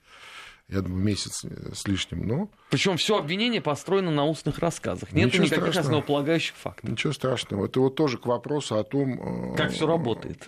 Я 0.68 0.81
думаю, 0.81 1.03
месяц 1.03 1.45
с 1.45 1.87
лишним, 1.89 2.27
но... 2.27 2.51
Причем 2.70 2.97
все 2.97 3.18
обвинение 3.18 3.61
построено 3.61 4.11
на 4.12 4.24
устных 4.27 4.61
рассказах. 4.61 5.12
Нет 5.12 5.27
никаких 5.33 5.49
страшного. 5.49 5.81
основополагающих 5.81 6.57
фактов. 6.57 6.91
Ничего 6.91 7.12
страшного. 7.12 7.66
Это 7.66 7.81
вот 7.81 7.97
тоже 7.97 8.18
к 8.18 8.27
вопросу 8.27 8.77
о 8.77 8.85
том... 8.85 9.55
Как 9.57 9.72
все 9.72 9.87
работает. 9.87 10.45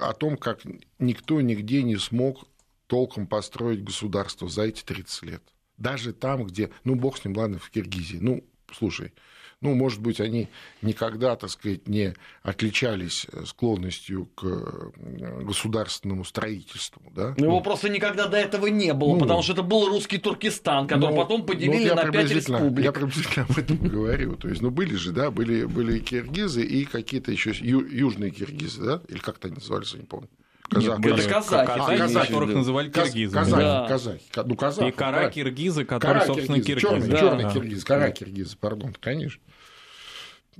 О 0.00 0.12
том, 0.12 0.36
как 0.36 0.60
никто 0.98 1.40
нигде 1.40 1.82
не 1.82 1.96
смог 1.96 2.46
толком 2.92 3.26
построить 3.26 3.82
государство 3.82 4.50
за 4.50 4.64
эти 4.64 4.82
30 4.82 5.22
лет. 5.22 5.42
Даже 5.78 6.12
там, 6.12 6.44
где, 6.44 6.68
ну, 6.84 6.94
бог 6.94 7.16
с 7.16 7.24
ним, 7.24 7.34
ладно, 7.34 7.58
в 7.58 7.70
Киргизии. 7.70 8.18
Ну, 8.20 8.44
слушай, 8.70 9.14
ну, 9.62 9.74
может 9.74 10.02
быть, 10.02 10.20
они 10.20 10.48
никогда, 10.82 11.36
так 11.36 11.48
сказать, 11.48 11.88
не 11.88 12.14
отличались 12.42 13.26
э, 13.32 13.46
склонностью 13.46 14.26
к 14.34 14.44
э, 14.44 15.42
государственному 15.42 16.22
строительству, 16.26 17.02
да? 17.16 17.34
Ну, 17.38 17.46
его 17.46 17.60
просто 17.62 17.88
никогда 17.88 18.26
до 18.26 18.36
этого 18.36 18.66
не 18.66 18.92
было, 18.92 19.14
ну, 19.14 19.20
потому 19.20 19.40
что 19.40 19.54
это 19.54 19.62
был 19.62 19.88
русский 19.88 20.18
Туркестан, 20.18 20.86
который 20.86 21.14
ну, 21.14 21.16
потом 21.16 21.46
поделили 21.46 21.88
ну, 21.88 21.94
на 21.94 22.12
пять 22.12 22.30
республик. 22.30 22.84
Я 22.84 22.92
приблизительно 22.92 23.46
об 23.48 23.56
этом 23.56 23.78
говорю. 23.78 24.36
То 24.36 24.48
есть, 24.48 24.60
ну, 24.60 24.70
были 24.70 24.96
же, 24.96 25.12
да, 25.12 25.30
были, 25.30 25.64
были 25.64 25.98
киргизы 25.98 26.62
и 26.62 26.84
какие-то 26.84 27.32
еще 27.32 27.52
ю, 27.52 27.86
южные 27.86 28.32
киргизы, 28.32 28.84
да? 28.84 29.00
Или 29.08 29.18
как-то 29.18 29.48
они 29.48 29.54
назывались, 29.54 29.94
я 29.94 30.00
не 30.00 30.04
помню. 30.04 30.28
Казах, 30.70 30.98
Нет, 30.98 31.00
были 31.00 31.28
казахи, 31.28 31.66
казахи, 31.66 31.98
казахи, 31.98 32.26
которых 32.28 32.54
называли 32.54 32.90
киргизами. 32.90 33.44
Казахи, 33.44 33.62
да. 33.62 33.86
казахи, 33.88 34.24
ну, 34.36 34.56
казахи. 34.56 34.88
И 34.88 34.92
кара 34.92 35.30
киргизы, 35.30 35.84
которые, 35.84 36.20
кара 36.20 36.26
собственно, 36.26 36.60
киргизы. 36.60 36.80
Черный, 36.80 37.08
да. 37.08 37.20
черный 37.20 37.44
да. 37.44 37.50
киргиз, 37.50 37.84
кара 37.84 38.10
киргизы, 38.10 38.56
пардон, 38.56 38.96
конечно. 38.98 39.42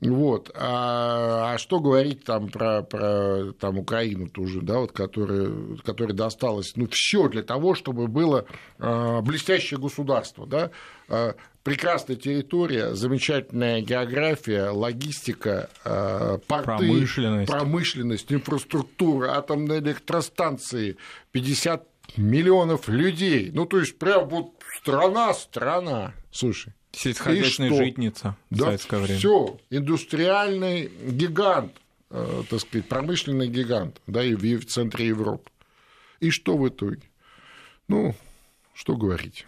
Вот. 0.00 0.50
А, 0.54 1.52
а 1.54 1.58
что 1.58 1.78
говорить 1.78 2.24
там 2.24 2.48
про, 2.48 2.82
про 2.82 3.52
там, 3.52 3.78
Украину 3.78 4.28
тоже, 4.28 4.60
да, 4.60 4.78
вот, 4.78 4.92
которая, 4.92 5.52
которая 5.84 6.14
досталась, 6.14 6.72
ну, 6.76 6.88
все 6.90 7.28
для 7.28 7.42
того, 7.42 7.74
чтобы 7.74 8.08
было 8.08 8.46
а, 8.78 9.20
блестящее 9.20 9.78
государство, 9.78 10.46
да, 10.46 10.70
а, 11.08 11.34
прекрасная 11.62 12.16
территория, 12.16 12.94
замечательная 12.94 13.80
география, 13.80 14.70
логистика, 14.70 15.70
а, 15.84 16.38
порты, 16.38 16.64
промышленность. 16.64 17.50
промышленность, 17.50 18.32
инфраструктура, 18.32 19.36
атомные 19.36 19.80
электростанции, 19.80 20.96
50 21.32 21.86
миллионов 22.16 22.88
людей. 22.88 23.50
Ну, 23.52 23.66
то 23.66 23.78
есть, 23.78 23.98
прям 23.98 24.28
вот 24.28 24.52
страна, 24.78 25.32
страна. 25.34 26.14
Слушай. 26.30 26.72
Сельскохозяйственная 26.92 27.72
житница 27.72 28.36
в 28.50 28.58
да, 28.58 28.64
советское 28.66 29.00
время. 29.00 29.18
Все, 29.18 29.58
индустриальный 29.70 30.90
гигант, 31.06 31.72
э, 32.10 32.42
так 32.50 32.60
сказать, 32.60 32.86
промышленный 32.86 33.48
гигант, 33.48 33.98
да, 34.06 34.22
и 34.22 34.34
в, 34.34 34.42
в 34.42 34.66
центре 34.66 35.06
Европы. 35.06 35.50
И 36.20 36.28
что 36.28 36.58
в 36.58 36.68
итоге? 36.68 37.00
Ну, 37.88 38.14
что 38.74 38.94
говорить? 38.94 39.46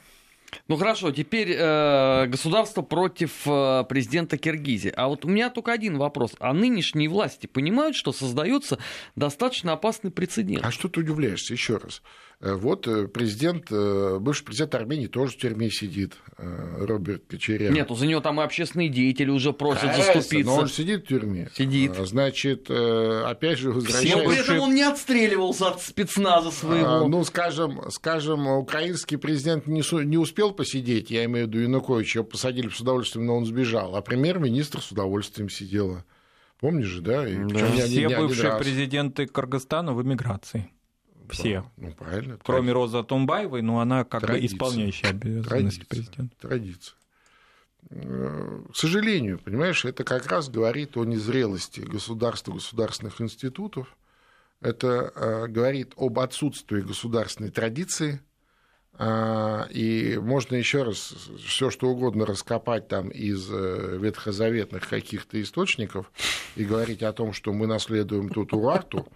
Ну 0.68 0.76
хорошо, 0.76 1.10
теперь 1.10 1.54
э, 1.56 2.26
государство 2.26 2.82
против 2.82 3.46
э, 3.46 3.84
президента 3.88 4.38
Киргизии. 4.38 4.92
А 4.94 5.08
вот 5.08 5.24
у 5.24 5.28
меня 5.28 5.50
только 5.50 5.72
один 5.72 5.98
вопрос. 5.98 6.32
А 6.38 6.52
нынешние 6.52 7.08
власти 7.08 7.46
понимают, 7.46 7.96
что 7.96 8.12
создается 8.12 8.78
достаточно 9.16 9.72
опасный 9.72 10.10
прецедент? 10.10 10.64
А 10.64 10.70
что 10.70 10.88
ты 10.88 11.00
удивляешься? 11.00 11.52
Еще 11.52 11.76
раз. 11.76 12.02
Э, 12.40 12.54
вот 12.54 12.86
э, 12.86 13.06
президент, 13.08 13.70
э, 13.70 14.18
бывший 14.20 14.44
президент 14.44 14.74
Армении 14.74 15.06
тоже 15.06 15.32
в 15.32 15.36
тюрьме 15.38 15.70
сидит, 15.70 16.14
Роберт 16.36 17.24
Кочерян. 17.28 17.72
Нет, 17.72 17.88
за 17.90 18.06
него 18.06 18.20
там 18.20 18.40
и 18.40 18.44
общественные 18.44 18.88
деятели 18.88 19.30
уже 19.30 19.52
просят 19.52 19.82
Конечно, 19.82 20.14
заступиться. 20.14 20.50
Но 20.50 20.56
он 20.56 20.68
сидит 20.68 21.04
в 21.04 21.06
тюрьме. 21.06 21.48
Сидит. 21.54 21.94
Значит, 21.96 22.70
опять 22.70 23.58
же, 23.58 23.70
возвращаясь... 23.70 24.14
Но 24.14 24.30
при 24.30 24.40
этом 24.40 24.60
он 24.60 24.74
не 24.74 24.82
отстреливался 24.82 25.68
от 25.68 25.82
спецназа 25.82 26.50
своего. 26.50 26.86
А, 26.86 27.08
ну, 27.08 27.24
скажем, 27.24 27.90
скажем, 27.90 28.46
украинский 28.46 29.16
президент 29.16 29.66
не, 29.66 29.82
не 30.04 30.18
успел 30.18 30.52
посидеть, 30.52 31.10
я 31.10 31.24
имею 31.24 31.46
в 31.46 31.48
виду 31.48 31.60
Януковича, 31.60 32.18
его 32.18 32.28
посадили 32.28 32.68
с 32.68 32.80
удовольствием, 32.80 33.26
но 33.26 33.36
он 33.36 33.46
сбежал, 33.46 33.96
а 33.96 34.02
премьер-министр 34.02 34.82
с 34.82 34.90
удовольствием 34.90 35.48
сидела. 35.48 36.04
Помнишь 36.60 36.86
же, 36.86 37.00
да? 37.00 37.28
И 37.28 37.36
да. 37.36 37.70
Все 37.72 38.06
не 38.06 38.16
бывшие 38.16 38.58
президенты 38.58 39.26
Кыргызстана 39.26 39.92
в 39.92 40.02
эмиграции. 40.02 40.70
Все. 41.30 41.64
Ну, 41.76 41.92
правильно. 41.92 42.38
Кроме 42.42 42.72
Традиция. 42.72 42.74
Розы 42.74 43.04
Тумбаевой, 43.04 43.62
но 43.62 43.80
она 43.80 44.04
как 44.04 44.22
Традиция. 44.22 44.58
бы 44.58 44.64
исполняющая 44.66 45.10
обязанности 45.10 45.84
президента. 45.84 46.36
Традиция. 46.40 46.94
Э, 47.90 48.62
к 48.72 48.76
сожалению, 48.76 49.38
понимаешь, 49.38 49.84
это 49.84 50.04
как 50.04 50.26
раз 50.26 50.48
говорит 50.48 50.96
о 50.96 51.04
незрелости 51.04 51.80
государства, 51.80 52.52
государственных 52.52 53.20
институтов. 53.20 53.96
Это 54.60 55.12
э, 55.14 55.46
говорит 55.48 55.92
об 55.96 56.18
отсутствии 56.18 56.80
государственной 56.80 57.50
традиции– 57.50 58.20
и 59.00 60.18
можно 60.22 60.54
еще 60.54 60.84
раз 60.84 61.14
все 61.44 61.70
что 61.70 61.88
угодно 61.88 62.26
раскопать 62.26 62.86
там 62.86 63.08
из 63.08 63.50
э, 63.50 63.98
ветхозаветных 64.00 64.88
каких-то 64.88 65.42
источников 65.42 66.12
и 66.54 66.64
говорить 66.64 67.02
о 67.02 67.12
том, 67.12 67.32
что 67.32 67.52
мы 67.52 67.66
наследуем 67.66 68.28
тут 68.28 68.52
Урарту, 68.52 69.08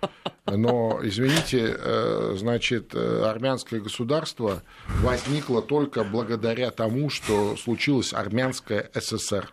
но, 0.47 0.99
извините, 1.03 1.77
э, 1.79 2.35
значит, 2.37 2.95
э, 2.95 3.23
армянское 3.25 3.81
государство 3.81 4.63
возникло 5.01 5.63
только 5.63 6.03
благодаря 6.03 6.71
тому, 6.73 7.09
что 7.09 7.57
случилось 7.57 8.13
армянское 8.13 8.91
СССР. 8.95 9.53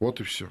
Вот 0.00 0.20
и 0.20 0.24
все. 0.24 0.48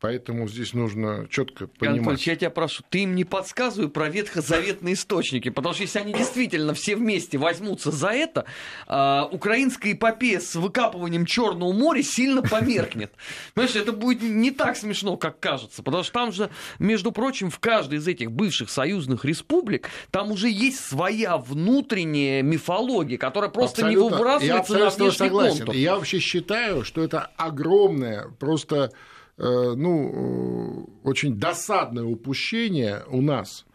Поэтому 0.00 0.46
здесь 0.48 0.74
нужно 0.74 1.26
четко 1.30 1.66
понимать. 1.66 1.98
Анатольевич, 1.98 2.26
я 2.26 2.36
тебя 2.36 2.50
прошу, 2.50 2.84
ты 2.88 3.00
им 3.00 3.14
не 3.14 3.24
подсказывай 3.24 3.88
про 3.88 4.08
ветхозаветные 4.08 4.94
источники, 4.94 5.48
потому 5.48 5.74
что 5.74 5.82
если 5.82 6.00
они 6.00 6.12
действительно 6.12 6.74
все 6.74 6.96
вместе 6.96 7.38
возьмутся 7.38 7.90
за 7.90 8.08
это, 8.08 8.44
э, 8.86 9.22
украинская 9.30 9.92
эпопея 9.92 10.40
с 10.40 10.54
выкапыванием 10.54 11.24
Черного 11.24 11.72
моря 11.72 12.02
сильно 12.02 12.42
померкнет. 12.42 13.12
Понимаешь, 13.54 13.76
это 13.76 13.92
будет 13.92 14.22
не 14.22 14.50
так 14.50 14.76
смешно, 14.76 15.16
как 15.16 15.40
кажется, 15.40 15.82
потому 15.82 16.02
что 16.02 16.12
там 16.12 16.32
же, 16.32 16.50
между 16.78 17.10
прочим, 17.10 17.50
в 17.50 17.58
каждой 17.58 17.98
из 17.98 18.06
этих 18.06 18.30
бывших 18.30 18.70
союзных 18.70 19.24
республик 19.24 19.88
там 20.10 20.30
уже 20.30 20.50
есть 20.50 20.80
своя 20.80 21.38
внутренняя 21.38 22.42
мифология, 22.42 23.18
которая 23.18 23.50
просто 23.50 23.86
абсолютно, 23.86 24.04
не 24.04 24.10
выбрасывается 24.10 24.72
на 24.72 24.90
внешний 24.90 25.10
согласен. 25.10 25.58
контур. 25.58 25.74
Я 25.74 25.96
вообще 25.96 26.18
считаю, 26.18 26.84
что 26.84 27.02
это 27.02 27.30
огромное 27.36 28.28
просто 28.38 28.92
ну, 29.38 30.88
очень 31.04 31.36
досадное 31.36 32.04
упущение 32.04 33.04
у 33.08 33.20
нас 33.20 33.66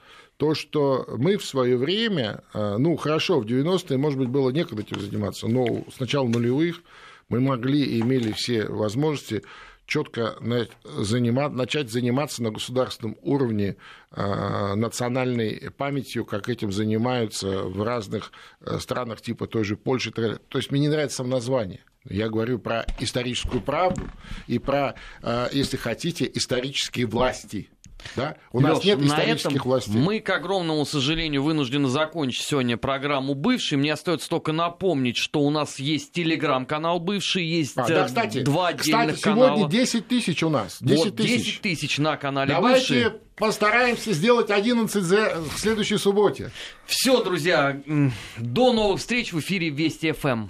то, 0.42 0.56
что 0.56 1.06
мы 1.20 1.38
в 1.38 1.46
свое 1.46 1.78
время, 1.78 2.44
э, 2.56 2.78
ну, 2.80 2.96
хорошо, 2.96 3.42
в 3.42 3.46
90-е, 3.46 3.96
может 4.00 4.18
быть, 4.18 4.30
было 4.30 4.50
некогда 4.50 4.82
этим 4.82 5.00
заниматься, 5.00 5.48
но 5.48 5.86
с 5.96 6.00
начала 6.00 6.28
нулевых 6.28 6.82
мы 7.30 7.42
могли 7.42 7.84
и 7.84 8.02
имели 8.02 8.32
все 8.32 8.66
возможности 8.66 9.44
четко 9.86 10.38
занимать, 10.84 11.52
начать 11.52 11.92
заниматься 11.92 12.42
на 12.42 12.50
государственном 12.50 13.18
уровне 13.22 13.76
э, 14.10 14.74
национальной 14.74 15.70
памятью, 15.78 16.26
как 16.26 16.50
этим 16.50 16.72
занимаются 16.72 17.62
в 17.62 17.84
разных 17.84 18.32
странах 18.80 19.22
типа 19.22 19.46
той 19.46 19.64
же 19.64 19.78
Польши. 19.78 20.10
То 20.10 20.58
есть 20.58 20.72
мне 20.72 20.82
не 20.82 20.88
нравится 20.88 21.18
сам 21.18 21.30
название. 21.30 21.82
Я 22.10 22.30
говорю 22.30 22.60
про 22.60 22.86
историческую 23.00 23.62
правду 23.62 24.10
и 24.48 24.58
про, 24.58 24.96
э, 25.22 25.50
если 25.52 25.78
хотите, 25.78 26.30
исторические 26.34 27.06
власти. 27.06 27.70
Да? 28.16 28.36
У 28.52 28.60
Леш, 28.60 28.70
нас 28.70 28.84
нет 28.84 29.00
исторических 29.00 29.52
на 29.52 29.52
этом 29.52 29.64
властей. 29.64 29.94
Мы, 29.96 30.20
к 30.20 30.30
огромному 30.30 30.86
сожалению, 30.86 31.44
вынуждены 31.44 31.88
закончить 31.88 32.44
сегодня 32.44 32.78
программу 32.78 33.36
«Бывший». 33.36 33.78
Мне 33.78 33.94
остается 33.94 34.30
только 34.30 34.52
напомнить, 34.52 35.18
что 35.18 35.42
у 35.42 35.50
нас 35.50 35.80
есть 35.80 36.12
телеграм-канал 36.12 37.00
«Бывший», 37.00 37.46
есть 37.46 37.78
а, 37.78 37.88
да, 37.88 38.04
э, 38.04 38.08
кстати, 38.08 38.42
два 38.42 38.70
отдельных 38.70 39.16
кстати, 39.16 39.22
канала. 39.22 39.58
сегодня 39.58 39.70
10 39.70 40.08
тысяч 40.08 40.44
у 40.44 40.50
нас. 40.50 40.78
10 40.82 41.06
вот, 41.06 41.16
тысяч. 41.18 41.46
10 41.46 41.62
тысяч 41.62 41.98
на 42.00 42.18
канале 42.18 42.54
Давайте 42.54 43.04
«Бывший». 43.04 43.20
постараемся 43.36 44.14
сделать 44.14 44.50
11 44.50 45.04
в 45.04 45.60
следующей 45.60 45.98
субботе. 45.98 46.52
Все, 46.86 47.24
друзья, 47.24 47.80
до 48.38 48.74
новых 48.74 49.00
встреч 49.00 49.32
в 49.34 49.40
эфире 49.40 49.70
Вести 49.70 50.12
ФМ. 50.12 50.48